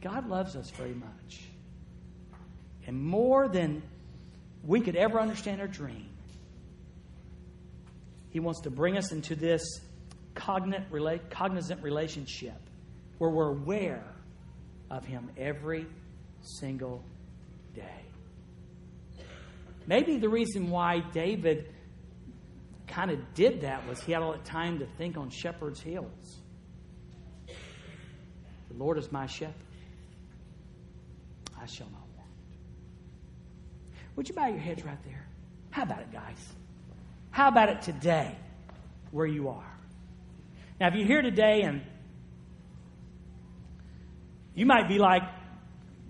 God 0.00 0.28
loves 0.28 0.54
us 0.54 0.70
very 0.70 0.94
much. 0.94 1.48
And 2.86 3.02
more 3.02 3.48
than 3.48 3.82
we 4.62 4.80
could 4.80 4.94
ever 4.94 5.18
understand 5.18 5.60
or 5.60 5.66
dream, 5.66 6.10
He 8.30 8.38
wants 8.38 8.60
to 8.60 8.70
bring 8.70 8.96
us 8.96 9.10
into 9.10 9.34
this 9.34 9.80
cognizant 10.36 11.82
relationship 11.82 12.54
where 13.18 13.30
we're 13.30 13.50
aware 13.50 14.04
of 14.90 15.04
Him 15.04 15.30
every 15.36 15.86
single 16.42 17.02
day. 17.74 18.04
Maybe 19.86 20.18
the 20.18 20.28
reason 20.28 20.70
why 20.70 21.00
David 21.12 21.68
kind 22.86 23.10
of 23.10 23.34
did 23.34 23.62
that 23.62 23.86
was 23.88 24.00
he 24.00 24.12
had 24.12 24.22
all 24.22 24.32
the 24.32 24.38
time 24.38 24.78
to 24.78 24.86
think 24.98 25.16
on 25.16 25.28
Shepherd's 25.30 25.80
Hills. 25.80 26.40
The 27.46 28.74
Lord 28.76 28.98
is 28.98 29.10
my 29.12 29.26
shepherd. 29.26 29.54
I 31.60 31.66
shall 31.66 31.86
not 31.86 32.00
want. 32.16 32.28
Would 34.16 34.28
you 34.28 34.34
bow 34.34 34.46
your 34.46 34.58
heads 34.58 34.84
right 34.84 35.02
there? 35.04 35.26
How 35.70 35.82
about 35.82 36.00
it, 36.00 36.12
guys? 36.12 36.38
How 37.30 37.48
about 37.48 37.68
it 37.68 37.82
today, 37.82 38.36
where 39.10 39.26
you 39.26 39.48
are? 39.48 39.78
Now, 40.80 40.88
if 40.88 40.94
you're 40.94 41.06
here 41.06 41.22
today 41.22 41.62
and 41.62 41.82
you 44.54 44.66
might 44.66 44.88
be 44.88 44.98
like, 44.98 45.22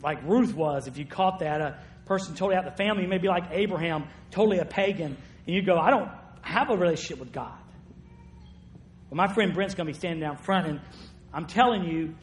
like 0.03 0.23
Ruth 0.25 0.55
was, 0.55 0.87
if 0.87 0.99
you 0.99 1.07
caught 1.07 1.41
that, 1.41 1.61
a 1.61 1.79
person 2.07 2.35
totally 2.35 2.57
out 2.57 2.65
the 2.65 2.71
family, 2.71 3.03
you 3.03 3.09
may 3.09 3.19
be 3.19 3.29
like 3.29 3.45
Abraham, 3.51 4.05
totally 4.31 4.59
a 4.59 4.65
pagan, 4.65 5.17
and 5.47 5.57
you 5.57 5.63
go, 5.63 5.79
I 5.79 5.91
don't 5.91 6.11
have 6.43 6.71
a 6.71 6.77
relationship 6.77 7.19
with 7.19 7.33
God. 7.33 7.59
Well, 9.11 9.17
my 9.17 9.33
friend 9.33 9.55
Brent's 9.55 9.75
going 9.75 9.87
to 9.87 9.93
be 9.93 9.99
standing 9.99 10.21
down 10.21 10.37
front, 10.37 10.67
and 10.67 10.81
I'm 11.33 11.47
telling 11.47 11.85
you, 11.85 12.15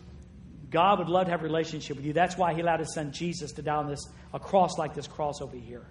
God 0.70 1.00
would 1.00 1.10
love 1.10 1.26
to 1.26 1.32
have 1.32 1.42
a 1.42 1.44
relationship 1.44 1.98
with 1.98 2.06
you. 2.06 2.14
That's 2.14 2.38
why 2.38 2.54
He 2.54 2.62
allowed 2.62 2.80
His 2.80 2.94
Son 2.94 3.12
Jesus 3.12 3.52
to 3.54 3.62
die 3.62 3.76
on 3.76 3.88
this 3.88 4.08
a 4.34 4.40
cross 4.40 4.78
like 4.78 4.94
this 4.94 5.08
cross 5.08 5.42
over 5.42 5.58
here. 5.58 5.86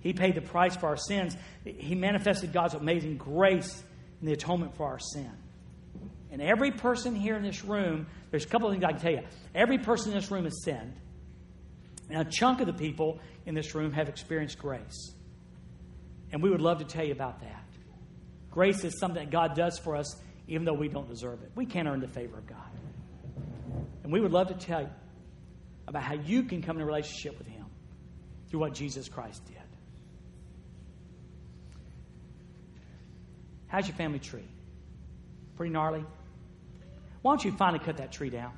He 0.00 0.12
paid 0.12 0.34
the 0.34 0.42
price 0.42 0.76
for 0.76 0.86
our 0.86 0.96
sins. 0.96 1.36
He 1.64 1.94
manifested 1.94 2.52
God's 2.52 2.74
amazing 2.74 3.16
grace 3.16 3.82
in 4.20 4.26
the 4.26 4.32
atonement 4.32 4.76
for 4.76 4.86
our 4.86 4.98
sin. 4.98 5.30
And 6.38 6.48
every 6.48 6.70
person 6.70 7.16
here 7.16 7.36
in 7.36 7.42
this 7.42 7.64
room, 7.64 8.06
there's 8.30 8.44
a 8.44 8.48
couple 8.48 8.68
of 8.68 8.72
things 8.72 8.84
I 8.84 8.92
can 8.92 9.00
tell 9.00 9.10
you. 9.10 9.22
Every 9.56 9.78
person 9.78 10.12
in 10.12 10.18
this 10.18 10.30
room 10.30 10.44
has 10.44 10.62
sinned. 10.62 10.94
And 12.08 12.24
a 12.24 12.30
chunk 12.30 12.60
of 12.60 12.68
the 12.68 12.72
people 12.72 13.18
in 13.44 13.56
this 13.56 13.74
room 13.74 13.92
have 13.92 14.08
experienced 14.08 14.56
grace. 14.56 15.14
And 16.30 16.40
we 16.40 16.48
would 16.48 16.60
love 16.60 16.78
to 16.78 16.84
tell 16.84 17.04
you 17.04 17.10
about 17.10 17.40
that. 17.40 17.64
Grace 18.52 18.84
is 18.84 19.00
something 19.00 19.20
that 19.20 19.32
God 19.32 19.56
does 19.56 19.80
for 19.80 19.96
us 19.96 20.14
even 20.46 20.64
though 20.64 20.74
we 20.74 20.86
don't 20.86 21.08
deserve 21.08 21.42
it. 21.42 21.50
We 21.56 21.66
can't 21.66 21.88
earn 21.88 21.98
the 21.98 22.06
favor 22.06 22.38
of 22.38 22.46
God. 22.46 22.70
And 24.04 24.12
we 24.12 24.20
would 24.20 24.32
love 24.32 24.46
to 24.48 24.54
tell 24.54 24.82
you 24.82 24.90
about 25.88 26.04
how 26.04 26.14
you 26.14 26.44
can 26.44 26.62
come 26.62 26.76
in 26.76 26.82
a 26.82 26.86
relationship 26.86 27.36
with 27.36 27.48
Him 27.48 27.66
through 28.48 28.60
what 28.60 28.74
Jesus 28.74 29.08
Christ 29.08 29.44
did. 29.44 29.56
How's 33.66 33.88
your 33.88 33.96
family 33.96 34.20
tree? 34.20 34.48
Pretty 35.56 35.72
gnarly? 35.72 36.04
Why 37.22 37.32
don't 37.32 37.44
you 37.44 37.52
finally 37.52 37.84
cut 37.84 37.96
that 37.98 38.12
tree 38.12 38.30
down? 38.30 38.52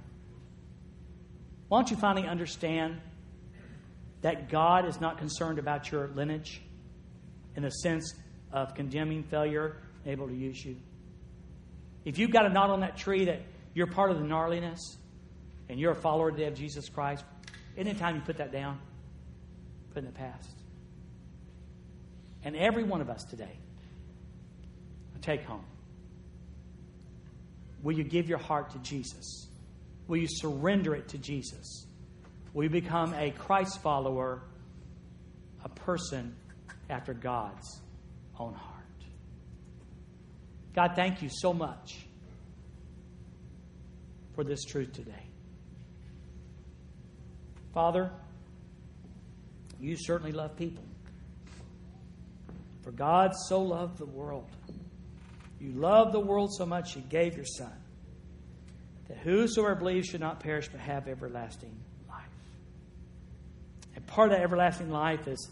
Why 1.69 1.79
don't 1.79 1.91
you 1.91 1.97
finally 1.97 2.27
understand 2.27 3.01
that 4.23 4.49
God 4.51 4.87
is 4.87 5.01
not 5.01 5.19
concerned 5.19 5.59
about 5.59 5.91
your 5.91 6.09
lineage 6.09 6.61
in 7.57 7.63
the 7.63 7.71
sense 7.71 8.15
of 8.53 8.75
condemning 8.75 9.23
failure, 9.23 9.77
able 10.05 10.29
to 10.29 10.35
use 10.35 10.65
you? 10.65 10.77
If 12.05 12.19
you've 12.19 12.33
got 12.33 12.47
a 12.47 12.49
knot 12.49 12.71
on 12.71 12.81
that 12.81 12.97
tree 12.97 13.27
that 13.27 13.43
you're 13.75 13.87
part 13.87 14.11
of 14.11 14.19
the 14.19 14.25
gnarliness 14.25 14.81
and 15.69 15.79
you're 15.79 15.93
a 15.93 16.01
follower 16.01 16.31
today 16.31 16.47
of 16.47 16.55
Jesus 16.55 16.89
Christ, 16.89 17.25
anytime 17.77 18.17
you 18.17 18.23
put 18.23 18.39
that 18.39 18.53
down, 18.53 18.79
put 19.91 20.01
in 20.01 20.07
the 20.07 20.13
past. 20.13 20.51
And 22.43 22.57
every 22.57 22.85
one 22.85 23.01
of 23.01 23.11
us 23.11 23.23
today, 23.25 23.59
take 25.21 25.43
home. 25.43 25.65
Will 27.83 27.97
you 27.97 28.05
give 28.05 28.29
your 28.29 28.39
heart 28.39 28.71
to 28.71 28.79
Jesus? 28.79 29.49
Will 30.07 30.19
you 30.19 30.29
surrender 30.29 30.95
it 30.95 31.09
to 31.09 31.19
Jesus? 31.19 31.87
Will 32.53 32.65
you 32.65 32.71
become 32.71 33.15
a 33.15 33.31
Christ 33.31 33.81
follower, 33.81 34.43
a 35.65 35.69
person 35.69 36.35
after 36.89 37.15
God's 37.15 37.81
own 38.39 38.55
heart? 38.55 38.77
God, 40.75 40.93
thank 40.95 41.23
you 41.23 41.29
so 41.31 41.53
much 41.53 42.07
for 44.35 44.45
this 44.45 44.65
truth 44.65 44.93
today. 44.93 45.27
Father, 47.73 48.11
you 49.81 49.97
certainly 49.97 50.33
love 50.33 50.57
people. 50.57 50.85
For 52.83 52.91
God 52.91 53.33
so 53.49 53.63
loved 53.63 53.99
the 53.99 54.07
world. 54.07 54.49
You 55.61 55.73
loved 55.73 56.13
the 56.13 56.21
world 56.21 56.55
so 56.55 56.65
much, 56.65 56.97
you 56.97 57.03
gave 57.03 57.37
your 57.37 57.45
Son, 57.45 57.73
that 59.09 59.19
whosoever 59.19 59.75
believes 59.75 60.09
should 60.09 60.21
not 60.21 60.41
perish 60.41 60.69
but 60.69 60.81
have 60.81 61.07
everlasting 61.07 61.77
life. 62.09 62.25
And 63.95 64.07
part 64.07 64.33
of 64.33 64.39
that 64.39 64.43
everlasting 64.43 64.91
life 64.91 65.29
is, 65.29 65.51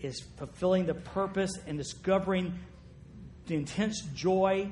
is 0.00 0.20
fulfilling 0.36 0.84
the 0.84 0.94
purpose 0.94 1.52
and 1.66 1.78
discovering 1.78 2.58
the 3.46 3.54
intense 3.54 4.02
joy 4.14 4.70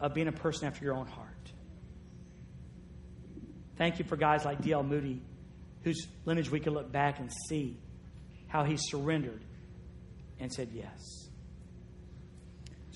of 0.00 0.14
being 0.14 0.28
a 0.28 0.32
person 0.32 0.66
after 0.66 0.84
your 0.84 0.94
own 0.94 1.06
heart. 1.06 1.28
Thank 3.76 3.98
you 3.98 4.04
for 4.04 4.16
guys 4.16 4.44
like 4.44 4.62
D.L. 4.62 4.82
Moody, 4.82 5.20
whose 5.84 6.06
lineage 6.24 6.50
we 6.50 6.58
can 6.58 6.72
look 6.72 6.90
back 6.90 7.20
and 7.20 7.30
see 7.48 7.76
how 8.48 8.64
he 8.64 8.76
surrendered 8.76 9.42
and 10.40 10.52
said 10.52 10.70
yes. 10.72 11.27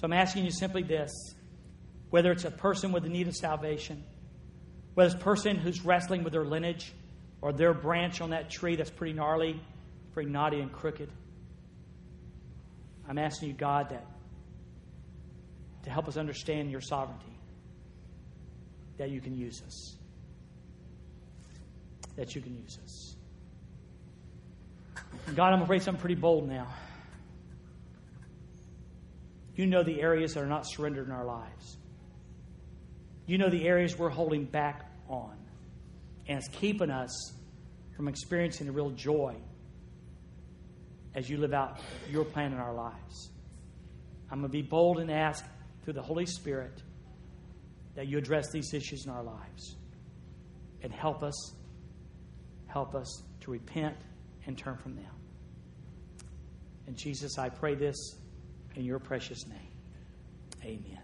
So 0.02 0.06
I'm 0.06 0.14
asking 0.14 0.44
you 0.44 0.50
simply 0.50 0.82
this 0.82 1.12
whether 2.10 2.32
it's 2.32 2.44
a 2.44 2.50
person 2.50 2.90
with 2.90 3.04
a 3.04 3.08
need 3.08 3.28
of 3.28 3.36
salvation, 3.36 4.02
whether 4.94 5.06
it's 5.06 5.14
a 5.14 5.24
person 5.24 5.56
who's 5.56 5.84
wrestling 5.84 6.24
with 6.24 6.32
their 6.32 6.44
lineage 6.44 6.92
or 7.40 7.52
their 7.52 7.72
branch 7.72 8.20
on 8.20 8.30
that 8.30 8.50
tree 8.50 8.74
that's 8.74 8.90
pretty 8.90 9.12
gnarly, 9.12 9.60
pretty 10.12 10.28
knotty 10.28 10.58
and 10.58 10.72
crooked. 10.72 11.08
I'm 13.08 13.16
asking 13.16 13.50
you, 13.50 13.54
God, 13.54 13.90
that 13.90 14.04
to 15.84 15.90
help 15.90 16.08
us 16.08 16.16
understand 16.16 16.72
your 16.72 16.80
sovereignty, 16.80 17.38
that 18.98 19.08
you 19.08 19.20
can 19.20 19.38
use 19.38 19.62
us. 19.64 19.96
That 22.16 22.34
you 22.34 22.42
can 22.42 22.56
use 22.56 22.76
us. 22.82 23.16
God, 25.36 25.52
I'm 25.52 25.62
afraid 25.62 25.82
something 25.82 26.00
pretty 26.00 26.16
bold 26.16 26.48
now. 26.48 26.66
You 29.62 29.68
know 29.68 29.84
the 29.84 30.02
areas 30.02 30.34
that 30.34 30.42
are 30.42 30.48
not 30.48 30.66
surrendered 30.66 31.06
in 31.06 31.12
our 31.12 31.24
lives. 31.24 31.76
You 33.26 33.38
know 33.38 33.48
the 33.48 33.68
areas 33.68 33.96
we're 33.96 34.10
holding 34.10 34.44
back 34.44 34.90
on. 35.08 35.36
And 36.26 36.36
it's 36.36 36.48
keeping 36.48 36.90
us 36.90 37.32
from 37.94 38.08
experiencing 38.08 38.66
the 38.66 38.72
real 38.72 38.90
joy 38.90 39.36
as 41.14 41.30
you 41.30 41.36
live 41.36 41.52
out 41.52 41.78
your 42.10 42.24
plan 42.24 42.52
in 42.52 42.58
our 42.58 42.74
lives. 42.74 43.30
I'm 44.32 44.40
going 44.40 44.50
to 44.50 44.52
be 44.52 44.62
bold 44.62 44.98
and 44.98 45.08
ask 45.08 45.44
through 45.84 45.92
the 45.92 46.02
Holy 46.02 46.26
Spirit 46.26 46.82
that 47.94 48.08
you 48.08 48.18
address 48.18 48.50
these 48.50 48.74
issues 48.74 49.04
in 49.06 49.12
our 49.12 49.22
lives 49.22 49.76
and 50.82 50.92
help 50.92 51.22
us 51.22 51.52
help 52.66 52.96
us 52.96 53.22
to 53.42 53.52
repent 53.52 53.96
and 54.44 54.58
turn 54.58 54.76
from 54.76 54.96
them. 54.96 55.14
And 56.88 56.96
Jesus, 56.96 57.38
I 57.38 57.48
pray 57.48 57.76
this 57.76 58.16
in 58.76 58.84
your 58.84 58.98
precious 58.98 59.46
name. 59.46 59.58
Amen. 60.64 61.01